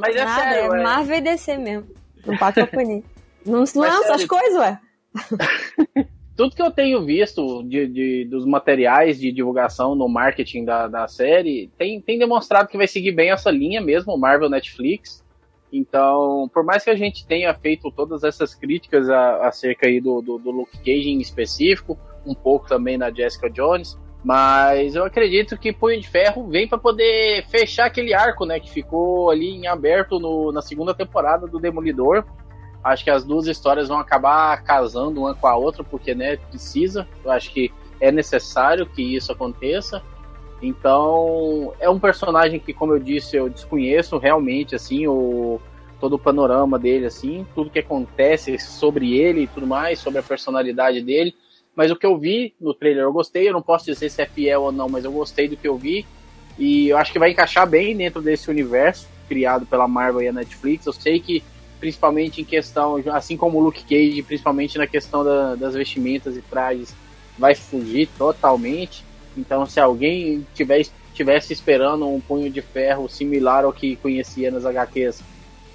[0.00, 1.88] Mas é Nada, sério, é é, Marvel e DC mesmo.
[2.26, 3.04] Não passa Panini.
[3.44, 4.14] Não se lança sério.
[4.14, 4.80] as coisas, ué.
[6.36, 11.06] tudo que eu tenho visto de, de- dos materiais de divulgação no marketing da, da
[11.06, 15.21] série tem, tem demonstrado que vai seguir bem essa linha mesmo, o Marvel Netflix.
[15.72, 20.20] Então, por mais que a gente tenha feito todas essas críticas a- acerca aí do,
[20.20, 25.58] do, do Luke Cage em específico, um pouco também na Jessica Jones, mas eu acredito
[25.58, 29.66] que Punho de Ferro vem para poder fechar aquele arco, né, que ficou ali em
[29.66, 32.24] aberto no- na segunda temporada do Demolidor.
[32.84, 37.08] Acho que as duas histórias vão acabar casando uma com a outra, porque, né, precisa.
[37.24, 40.02] Eu acho que é necessário que isso aconteça.
[40.62, 45.60] Então, é um personagem que, como eu disse, eu desconheço realmente, assim, o...
[46.00, 50.22] todo o panorama dele, assim, tudo que acontece sobre ele e tudo mais, sobre a
[50.22, 51.34] personalidade dele.
[51.74, 54.26] Mas o que eu vi no trailer eu gostei, eu não posso dizer se é
[54.26, 56.06] fiel ou não, mas eu gostei do que eu vi.
[56.58, 60.32] E eu acho que vai encaixar bem dentro desse universo criado pela Marvel e a
[60.32, 60.86] Netflix.
[60.86, 61.42] Eu sei que,
[61.80, 66.42] principalmente em questão, assim como o Luke Cage, principalmente na questão da, das vestimentas e
[66.42, 66.94] trajes,
[67.38, 69.02] vai fugir totalmente.
[69.36, 74.64] Então, se alguém tiver, tivesse esperando um punho de ferro similar ao que conhecia nas
[74.64, 75.22] HQs,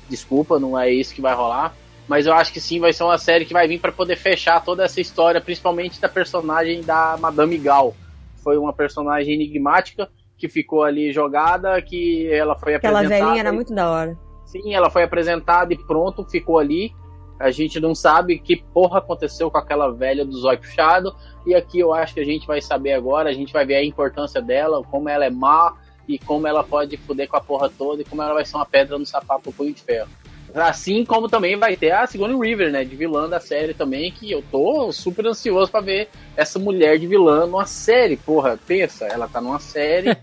[0.09, 1.75] desculpa, não é isso que vai rolar.
[2.07, 4.63] Mas eu acho que sim, vai ser uma série que vai vir para poder fechar
[4.63, 7.93] toda essa história, principalmente da personagem da Madame Gal.
[8.41, 13.25] Foi uma personagem enigmática que ficou ali jogada, que ela foi Aquela apresentada.
[13.25, 14.17] velhinha era muito da hora.
[14.45, 16.93] Sim, ela foi apresentada e pronto, ficou ali.
[17.39, 21.15] A gente não sabe que porra aconteceu com aquela velha do zóio puxado.
[21.45, 23.85] E aqui eu acho que a gente vai saber agora, a gente vai ver a
[23.85, 25.75] importância dela, como ela é má
[26.07, 28.65] e como ela pode foder com a porra toda e como ela vai ser uma
[28.65, 30.09] pedra no sapato do punho de ferro.
[30.53, 34.31] Assim como também vai ter a Sigourney River, né, de vilã da série também, que
[34.31, 38.17] eu tô super ansioso para ver essa mulher de vilã numa série.
[38.17, 40.17] Porra, pensa, ela tá numa série.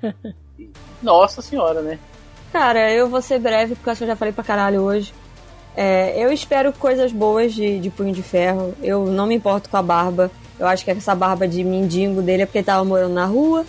[1.03, 1.99] Nossa senhora, né?
[2.53, 5.13] Cara, eu vou ser breve, porque acho que eu já falei pra caralho hoje.
[5.77, 8.75] É, eu espero coisas boas de, de Punho de Ferro.
[8.83, 10.31] Eu não me importo com a barba.
[10.59, 13.65] Eu acho que essa barba de mendigo dele é porque ele tava morando na rua.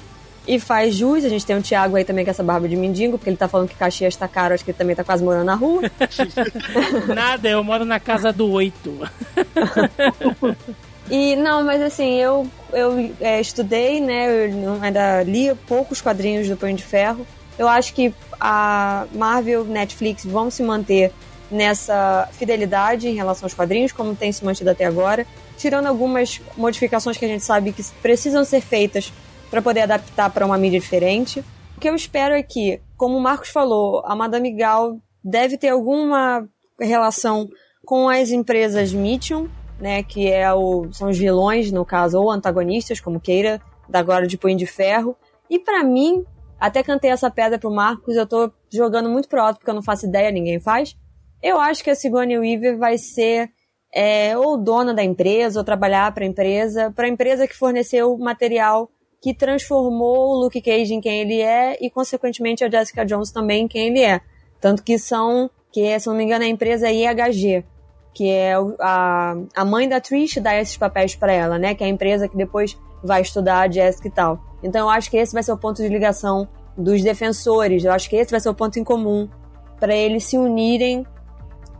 [0.47, 1.25] E faz jus.
[1.25, 3.47] A gente tem o Thiago aí também com essa barba de mendigo, porque ele tá
[3.47, 4.53] falando que Caxias tá caro.
[4.53, 5.81] Acho que ele também tá quase morando na rua.
[7.13, 8.99] Nada, eu moro na casa do oito.
[11.09, 14.47] E não, mas assim, eu, eu é, estudei, né?
[14.47, 17.25] Eu ainda li poucos quadrinhos do Punho de Ferro.
[17.57, 21.13] Eu acho que a Marvel, Netflix vão se manter
[21.49, 25.25] nessa fidelidade em relação aos quadrinhos, como tem se mantido até agora,
[25.57, 29.11] tirando algumas modificações que a gente sabe que precisam ser feitas
[29.49, 31.43] para poder adaptar para uma mídia diferente.
[31.77, 35.69] O que eu espero é que, como o Marcos falou, a Madame Gal deve ter
[35.69, 36.47] alguma
[36.79, 37.47] relação
[37.85, 39.47] com as empresas Mitchum,
[39.79, 44.25] né, que é o, são os vilões, no caso, ou antagonistas, como queira, da agora
[44.25, 45.15] de Punho de Ferro.
[45.49, 46.25] E pra mim,
[46.59, 49.83] até cantei essa pedra pro Marcos, eu tô jogando muito pro alto, porque eu não
[49.83, 50.97] faço ideia, ninguém faz.
[51.45, 53.51] Eu acho que a Sigourney Weaver vai ser
[53.93, 58.11] é, ou dona da empresa, ou trabalhar para a empresa, para a empresa que forneceu
[58.11, 58.89] o material
[59.21, 63.65] que transformou o Luke Cage em quem ele é e, consequentemente, a Jessica Jones também
[63.65, 64.21] em quem ele é.
[64.59, 67.63] Tanto que são, que se não me engano, a empresa IHG,
[68.11, 71.75] que é a, a mãe da Trish dá esses papéis para ela, né?
[71.75, 74.39] Que é a empresa que depois vai estudar a Jessica e tal.
[74.63, 77.83] Então eu acho que esse vai ser o ponto de ligação dos defensores.
[77.83, 79.29] Eu acho que esse vai ser o ponto em comum
[79.79, 81.05] para eles se unirem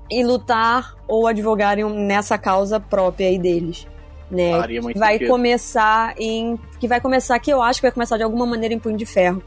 [0.10, 3.88] e lutar ou advogarem nessa causa própria aí deles.
[4.30, 4.52] Né?
[4.82, 5.30] Muito vai sentido.
[5.30, 6.60] começar em.
[6.80, 9.06] Que vai começar, que eu acho que vai começar de alguma maneira em Punho de
[9.06, 9.44] Ferro.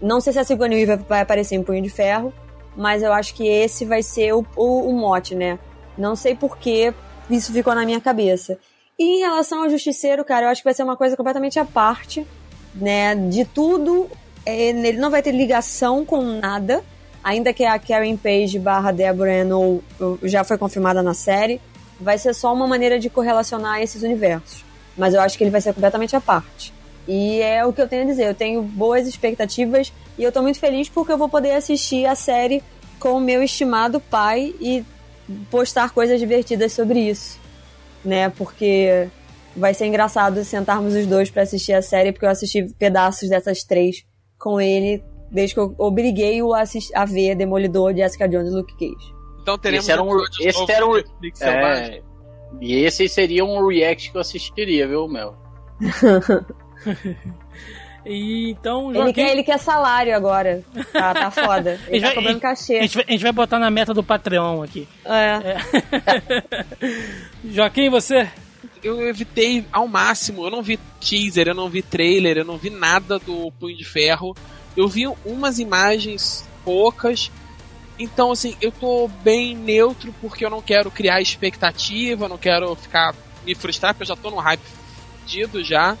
[0.00, 2.32] Não sei se a Sigourney Weaver vai aparecer em Punho de Ferro,
[2.76, 5.58] mas eu acho que esse vai ser o, o, o mote, né?
[5.96, 6.92] Não sei por que
[7.28, 8.58] isso ficou na minha cabeça.
[8.98, 11.64] E em relação ao Justiceiro, cara, eu acho que vai ser uma coisa completamente à
[11.64, 12.26] parte,
[12.74, 13.14] né?
[13.14, 14.10] De tudo,
[14.44, 16.82] é, ele não vai ter ligação com nada,
[17.22, 19.80] ainda que a Karen Page barra Deborah Ann
[20.22, 21.60] já foi confirmada na série,
[22.00, 24.64] vai ser só uma maneira de correlacionar esses universos.
[24.96, 26.72] Mas eu acho que ele vai ser completamente à parte.
[27.06, 28.26] E é o que eu tenho a dizer.
[28.26, 32.14] Eu tenho boas expectativas e eu tô muito feliz porque eu vou poder assistir a
[32.14, 32.62] série
[32.98, 34.84] com o meu estimado pai e
[35.50, 37.38] postar coisas divertidas sobre isso,
[38.04, 38.28] né?
[38.30, 39.08] Porque
[39.56, 43.64] vai ser engraçado sentarmos os dois pra assistir a série, porque eu assisti pedaços dessas
[43.64, 44.04] três
[44.38, 48.74] com ele desde que eu obriguei-o a, assist- a ver Demolidor, Jessica Jones e Luke
[48.74, 49.14] Cage.
[49.42, 51.40] Então teremos Esse era um- esse era um- Netflix.
[51.42, 52.02] É,
[52.60, 55.34] e esse seria um react que eu assistiria, viu, Mel?
[58.06, 60.64] E então, Ele Joaquim, quer, ele quer salário agora.
[60.90, 61.78] Tá, tá foda.
[61.86, 62.80] Ele Ele tá vai- cobrando a, cachê.
[62.80, 64.88] gente vai, a gente vai botar na meta do Patreon aqui.
[65.04, 65.56] É.
[67.44, 68.26] Joaquim, você?
[68.82, 72.70] Eu evitei ao máximo, eu não vi teaser, eu não vi trailer, eu não vi
[72.70, 74.34] nada do Punho de Ferro.
[74.76, 77.30] Eu vi umas imagens poucas.
[77.98, 83.14] Então, assim, eu tô bem neutro porque eu não quero criar expectativa, não quero ficar
[83.44, 84.62] me frustrar, porque eu já tô no hype
[85.20, 85.96] fudido já.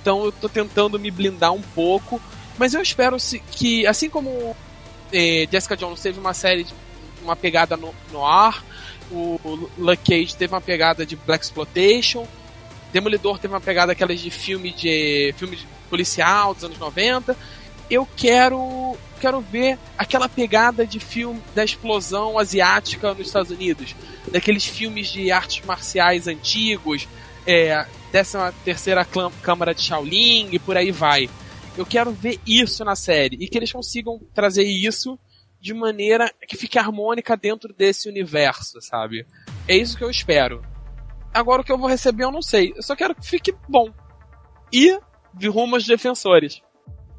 [0.00, 2.20] Então eu tô tentando me blindar um pouco.
[2.58, 3.16] Mas eu espero
[3.50, 4.54] que, assim como
[5.12, 6.74] eh, Jessica Jones teve uma série, de,
[7.22, 8.62] uma pegada no, no ar,
[9.10, 12.26] o, o Cage teve uma pegada de Black Exploitation,
[12.92, 17.36] Demolidor teve uma pegada aquelas de filme de filme de policial dos anos 90.
[17.92, 23.94] Eu quero quero ver aquela pegada de filme da explosão asiática nos Estados Unidos,
[24.28, 27.06] daqueles filmes de artes marciais antigos,
[27.46, 29.06] é, décima terceira
[29.42, 31.28] câmara de Shaolin e por aí vai.
[31.76, 35.18] Eu quero ver isso na série e que eles consigam trazer isso
[35.60, 39.26] de maneira que fique harmônica dentro desse universo, sabe?
[39.68, 40.64] É isso que eu espero.
[41.32, 42.72] Agora o que eu vou receber eu não sei.
[42.74, 43.92] Eu só quero que fique bom.
[44.72, 44.98] E
[45.46, 46.62] rumo aos defensores.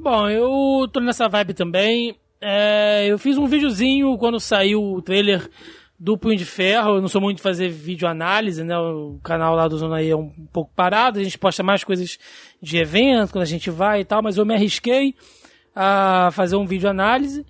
[0.04, 2.18] Bom, eu tô nessa vibe também.
[2.42, 5.50] É, eu fiz um videozinho quando saiu o trailer
[5.98, 6.96] do Punho de Ferro.
[6.96, 8.78] Eu não sou muito de fazer vídeo análise, né?
[8.78, 11.20] O canal lá do Zona aí é um pouco parado.
[11.20, 12.20] A gente posta mais coisas
[12.62, 15.16] de evento, quando a gente vai e tal, mas eu me arrisquei
[15.74, 17.46] a fazer um vídeo análise.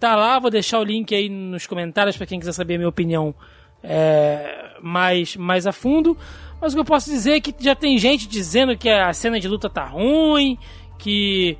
[0.00, 2.88] Tá lá, vou deixar o link aí nos comentários para quem quiser saber a minha
[2.88, 3.32] opinião
[3.80, 6.18] é, mais, mais a fundo.
[6.60, 9.38] Mas o que eu posso dizer é que já tem gente dizendo que a cena
[9.38, 10.58] de luta tá ruim,
[10.98, 11.56] que,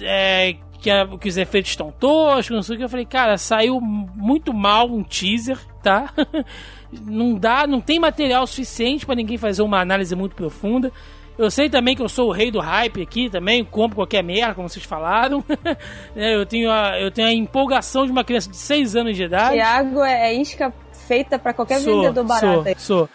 [0.00, 2.84] é, que, a, que os efeitos estão toscos, não sei o que.
[2.84, 6.12] Eu falei, cara, saiu muito mal um teaser, tá?
[7.02, 10.92] não dá, não tem material suficiente para ninguém fazer uma análise muito profunda.
[11.36, 14.54] Eu sei também que eu sou o rei do hype aqui também, compro qualquer merda,
[14.54, 15.44] como vocês falaram.
[16.16, 19.24] É, eu, tenho a, eu tenho a empolgação de uma criança de 6 anos de
[19.24, 19.54] idade.
[19.54, 20.72] Tiago é isca
[21.08, 22.64] feita para qualquer Sou, vendedor barato.
[22.78, 23.08] Sou, sou.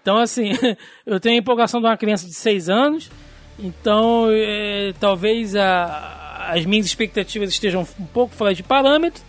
[0.00, 0.52] Então, assim,
[1.04, 3.10] eu tenho a empolgação de uma criança de 6 anos,
[3.58, 9.22] então é, talvez a- as minhas expectativas estejam um pouco fora de parâmetro,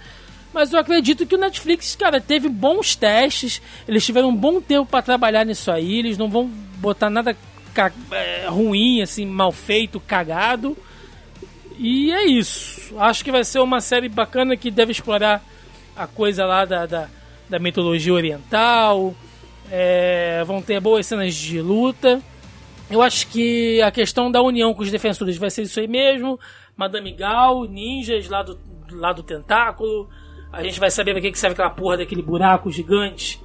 [0.54, 4.86] mas eu acredito que o Netflix, cara, teve bons testes, eles tiveram um bom tempo
[4.86, 6.46] para trabalhar nisso aí, eles não vão
[6.78, 7.36] botar nada
[8.12, 10.76] é, ruim, assim, mal feito, cagado.
[11.78, 12.96] E é isso.
[12.98, 15.44] Acho que vai ser uma série bacana que deve explorar
[15.96, 17.08] a coisa lá da, da,
[17.48, 19.14] da mitologia oriental.
[19.70, 22.20] É, vão ter boas cenas de luta.
[22.90, 26.40] Eu acho que a questão da união com os defensores vai ser isso aí mesmo.
[26.76, 28.58] Madame Gal, ninjas lá do,
[28.92, 30.10] lá do tentáculo.
[30.54, 33.42] A gente vai saber pra que que serve aquela porra daquele buraco gigante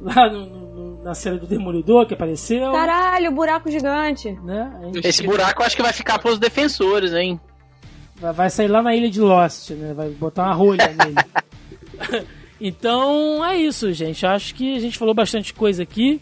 [0.00, 2.72] lá no- no- na cena do Demolidor que apareceu.
[2.72, 4.30] Caralho, buraco gigante.
[4.44, 4.72] Né?
[4.80, 7.38] A gente- Esse buraco eu acho que vai ficar pros defensores, hein?
[8.16, 9.92] Vai, vai sair lá na ilha de Lost, né?
[9.92, 12.22] Vai botar uma rolha nele.
[12.60, 14.24] então é isso, gente.
[14.26, 16.20] Acho que a gente falou bastante coisa aqui.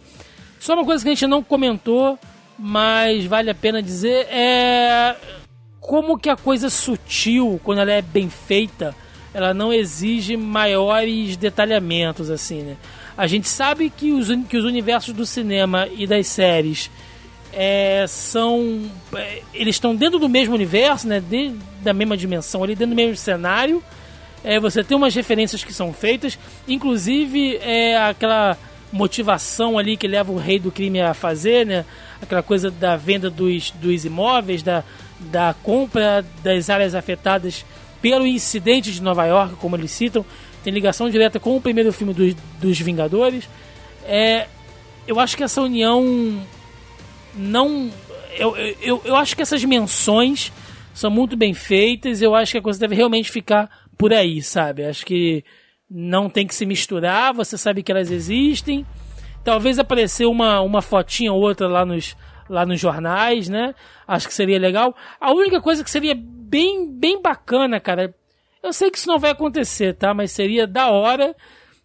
[0.58, 2.18] Só uma coisa que a gente não comentou,
[2.58, 5.16] mas vale a pena dizer é
[5.80, 8.94] como que a coisa sutil, quando ela é bem feita,
[9.32, 12.76] ela não exige maiores detalhamentos, assim, né?
[13.16, 16.90] A gente sabe que os, que os universos do cinema e das séries
[17.52, 18.90] é, são.
[19.14, 21.20] é, eles estão dentro do mesmo universo, né?
[21.20, 23.82] De- da mesma dimensão, ali dentro do mesmo cenário.
[24.44, 28.56] É, você tem umas referências que são feitas, inclusive é, aquela
[28.92, 31.84] motivação ali que leva o rei do crime a fazer, né?
[32.20, 34.82] Aquela coisa da venda dos, dos imóveis, da,
[35.20, 37.64] da compra das áreas afetadas
[38.00, 40.24] pelo incidente de Nova York, como eles citam,
[40.62, 43.48] tem ligação direta com o primeiro filme dos, dos Vingadores.
[44.04, 44.46] É,
[45.06, 46.40] eu acho que essa união
[47.34, 47.90] não.
[48.38, 50.52] Eu, eu- eu, acho que essas menções
[50.94, 52.20] são muito bem feitas.
[52.22, 54.84] Eu acho que a coisa deve realmente ficar por aí, sabe?
[54.84, 55.44] Acho que
[55.90, 57.32] não tem que se misturar.
[57.34, 58.86] Você sabe que elas existem.
[59.44, 62.16] Talvez aparecer uma, uma fotinha ou outra lá nos,
[62.48, 63.74] lá nos jornais, né?
[64.06, 64.96] Acho que seria legal.
[65.20, 68.14] A única coisa que seria bem, bem bacana, cara.
[68.62, 70.12] Eu sei que isso não vai acontecer, tá?
[70.12, 71.34] Mas seria da hora.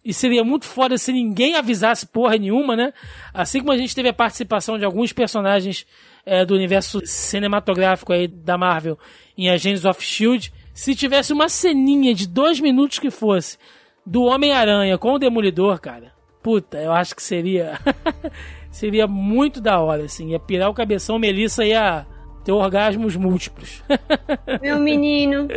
[0.04, 2.92] E seria muito foda se ninguém avisasse porra nenhuma, né?
[3.32, 5.86] Assim como a gente teve a participação de alguns personagens
[6.26, 8.98] é, do universo cinematográfico aí da Marvel
[9.38, 13.56] em Agents of Shield, se tivesse uma ceninha de dois minutos que fosse
[14.04, 17.78] do Homem-Aranha com o Demolidor, cara, puta, eu acho que seria
[18.70, 22.06] seria muito da hora, assim, ia pirar o cabeção, Melissa ia
[22.44, 23.82] ter orgasmos múltiplos.
[24.60, 25.48] Meu menino.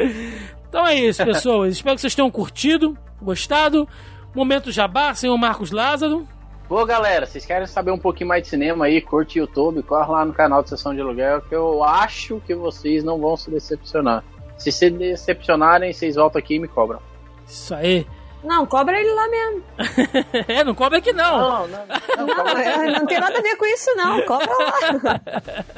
[0.69, 1.73] Então é isso, pessoas.
[1.73, 3.87] Espero que vocês tenham curtido, gostado.
[4.35, 6.27] Momento Jabá, senhor Marcos Lázaro.
[6.67, 10.25] Pô, galera, vocês querem saber um pouquinho mais de cinema aí, curte YouTube, corre lá
[10.25, 14.23] no canal de Sessão de Aluguel, que eu acho que vocês não vão se decepcionar.
[14.57, 16.99] Se se decepcionarem, vocês voltam aqui e me cobram.
[17.47, 18.05] Isso aí.
[18.45, 19.63] Não, cobra ele lá mesmo.
[20.47, 21.37] é, não cobra aqui não.
[21.37, 24.21] Não, não, não, Não, não tem nada a ver com isso, não.
[24.21, 25.21] Cobra lá.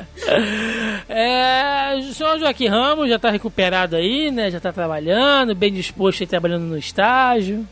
[1.08, 4.52] É, o senhor Joaquim Ramos já tá recuperado aí, né?
[4.52, 7.66] Já tá trabalhando, bem disposto aí trabalhando no estágio.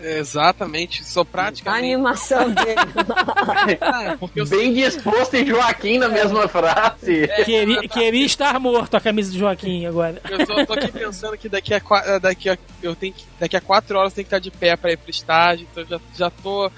[0.00, 1.84] Exatamente, sou A praticamente.
[1.94, 2.76] animação dele.
[3.80, 7.28] Ah, porque eu sou Bem disposto em Joaquim na mesma frase.
[7.44, 10.20] Queria, queria estar morto a camisa do Joaquim agora.
[10.28, 13.56] Eu só tô aqui pensando que daqui a, eh, daqui a, eu tenho que, daqui
[13.56, 15.88] a quatro horas eu tenho que estar de pé pra ir pro estágio, então eu
[15.88, 16.70] já, já tô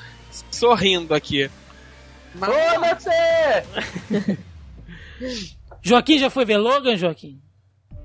[0.50, 1.50] sorrindo aqui.
[2.34, 2.54] Mas, Ô,
[2.96, 4.36] você!
[5.82, 7.40] Joaquim já foi ver Logan, Joaquim?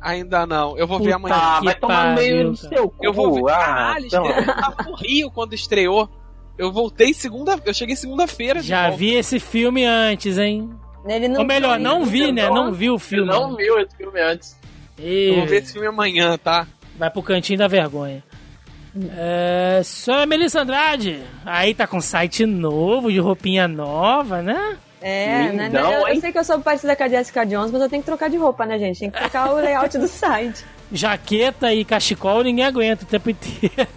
[0.04, 1.36] Ainda não, eu vou ver Puta amanhã.
[1.36, 2.70] Ah, vai tomar no meio cara.
[2.70, 2.96] seu cu.
[3.02, 3.52] Eu vou ver.
[3.52, 4.26] Ah, Caralho, então.
[4.28, 6.10] eu tava no Rio quando estreou.
[6.58, 7.60] Eu voltei segunda.
[7.66, 8.62] Eu cheguei segunda-feira.
[8.62, 8.98] Já volta.
[8.98, 10.70] vi esse filme antes, hein?
[11.08, 12.50] Ele não Ou melhor, não vi, né?
[12.50, 13.32] Não vi o filme.
[13.32, 14.58] não viu esse filme antes.
[14.98, 16.68] Eu vou ver E esse filme amanhã, tá?
[16.96, 18.24] vai pro cantinho da vergonha.
[19.18, 24.78] É, senhora Melissa Andrade, aí tá com site novo, de roupinha nova, né?
[25.04, 25.66] É, né?
[25.66, 26.22] Lindão, eu, eu hein?
[26.22, 28.38] sei que eu sou parecida com a Jessica Jones, mas eu tenho que trocar de
[28.38, 29.00] roupa, né, gente?
[29.02, 30.64] Tem que trocar o layout do site.
[30.92, 33.88] Jaqueta e cachecol ninguém aguenta o tempo inteiro.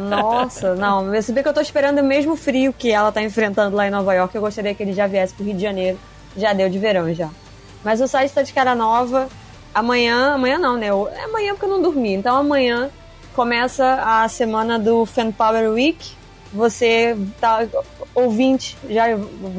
[0.00, 1.20] Nossa, não.
[1.22, 3.90] Se bem que eu tô esperando o mesmo frio que ela tá enfrentando lá em
[3.90, 5.98] Nova York, eu gostaria que ele já viesse pro Rio de Janeiro.
[6.36, 7.28] Já deu de verão, já.
[7.84, 9.28] Mas o site tá de cara nova.
[9.74, 10.86] Amanhã, amanhã não, né?
[10.88, 12.12] Eu- É amanhã porque eu não dormi.
[12.14, 12.88] Então amanhã
[13.34, 16.12] começa a semana do Fan Power Week.
[16.52, 17.66] Você tá
[18.14, 19.04] ouvinte, já,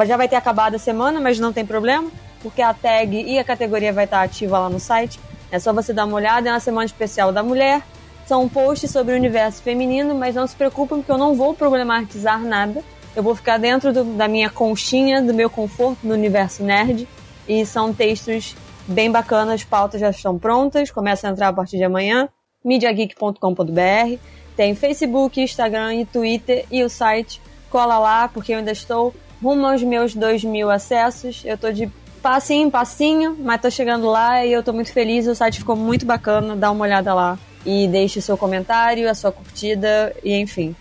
[0.06, 2.11] já vai ter acabado a semana, mas não tem problema,
[2.42, 5.20] porque a tag e a categoria vai estar ativa lá no site.
[5.52, 7.82] É só você dar uma olhada, é uma semana especial da mulher.
[8.26, 12.40] São posts sobre o universo feminino, mas não se preocupem porque eu não vou problematizar
[12.42, 12.82] nada.
[13.16, 17.08] Eu vou ficar dentro do- da minha conchinha, do meu conforto no universo nerd.
[17.48, 18.56] E são textos
[18.88, 22.30] bem bacanas, pautas já estão prontas, começam a entrar a partir de amanhã.
[22.64, 24.18] MediaGeek.com.br.
[24.56, 27.42] Tem Facebook, Instagram e Twitter e o site.
[27.70, 31.42] Cola lá, porque eu ainda estou rumo aos meus 2 mil acessos.
[31.46, 31.90] Eu tô de
[32.22, 35.28] passinho em passinho, mas tô chegando lá e eu tô muito feliz.
[35.28, 37.40] O site ficou muito bacana, dá uma olhada lá.
[37.66, 40.76] E deixe o seu comentário, a sua curtida e enfim.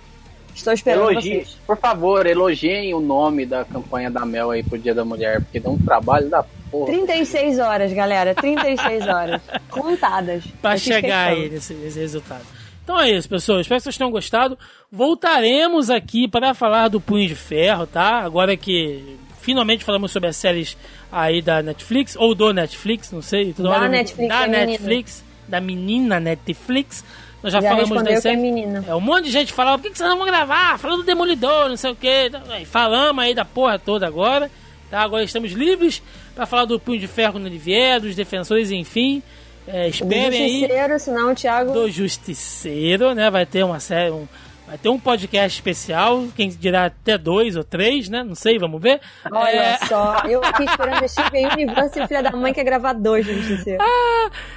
[0.54, 1.58] Estou esperando Elogie, vocês.
[1.66, 5.60] por favor, elogiem o nome da campanha da Mel aí pro Dia da Mulher, porque
[5.60, 6.86] dá um trabalho da porra.
[6.86, 8.34] 36 horas, galera.
[8.34, 9.40] 36 horas.
[9.70, 10.44] Contadas.
[10.60, 11.44] Pra chegar questão.
[11.44, 12.44] aí nesse, nesse resultado.
[12.90, 13.60] Então é isso, pessoal.
[13.60, 14.58] Espero que vocês tenham gostado.
[14.90, 18.18] Voltaremos aqui para falar do Punho de Ferro, tá?
[18.18, 20.76] Agora que finalmente falamos sobre as séries
[21.10, 23.52] aí da Netflix, ou do Netflix, não sei.
[23.52, 24.66] toda Da hora Netflix, da é menina.
[24.66, 27.04] Netflix, da menina Netflix.
[27.40, 28.84] Nós já, Já falamos que é menina.
[28.88, 30.76] É, um monte de gente falava, por que, que vocês não vão gravar?
[30.76, 32.28] Falando do Demolidor, não sei o quê.
[32.48, 34.50] Aí, Falamos aí da porra toda agora.
[34.90, 35.02] Tá?
[35.02, 36.02] Agora estamos livres
[36.34, 39.22] para falar do Punho de Ferro quando ele vier, dos defensores, enfim.
[39.66, 41.72] É, Do esperem aí justiceiro, senão o Thiago.
[41.72, 43.30] do Justiceiro, né?
[43.30, 44.26] Vai ter uma série, um,
[44.66, 48.24] vai ter um podcast especial, quem dirá até dois ou três, né?
[48.24, 49.00] Não sei, vamos ver.
[49.30, 52.64] Olha É, só, eu aqui esperando esse Steven Universe e o filho da mãe quer
[52.64, 53.82] gravar dois do justiceiro.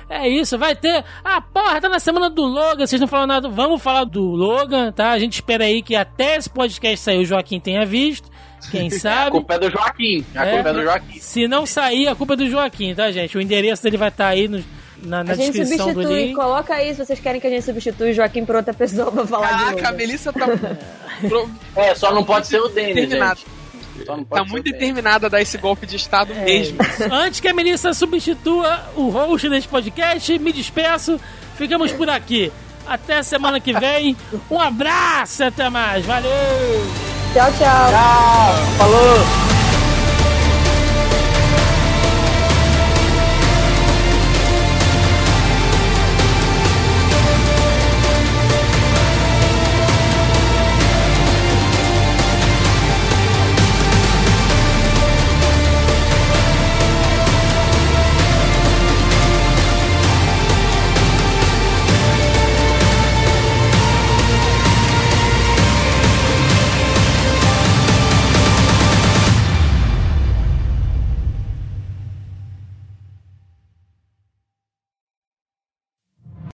[0.10, 1.04] é isso, vai ter.
[1.24, 3.50] Ah, porra, tá na semana do Logan, vocês não falaram nada.
[3.50, 5.12] Vamos falar do Logan, tá?
[5.12, 8.32] A gente espera aí que até esse podcast sair o Joaquim tenha visto.
[8.72, 9.32] Quem A sabe?
[9.32, 10.26] culpa é do Joaquim.
[10.36, 10.54] A É.
[10.56, 11.20] culpa é do Joaquim.
[11.20, 13.38] Se não sair, a culpa é do Joaquim, tá, gente?
[13.38, 14.64] O endereço dele vai estar aí no-
[15.06, 16.36] na, na A gente descrição do substitui, link.
[16.36, 19.26] coloca aí se vocês querem que a gente substitui o Joaquim por outra pessoa pra
[19.28, 19.92] falar de Caraca, a.
[19.92, 20.46] Melissa tá,
[21.76, 23.10] É, só não pode ser o Denis,
[24.30, 26.78] tá muito determinada a dar esse golpe de estado É mesmo.
[27.12, 31.20] Antes que a Melissa substitua o host desse podcast, me despeço.
[31.58, 32.52] Ficamos por aqui.
[32.88, 34.18] Até semana que vem.
[34.50, 36.06] Um abraço, até mais.
[36.06, 36.32] Valeu!
[37.34, 37.90] Tchau, tchau.
[37.90, 39.63] Tchau, falou!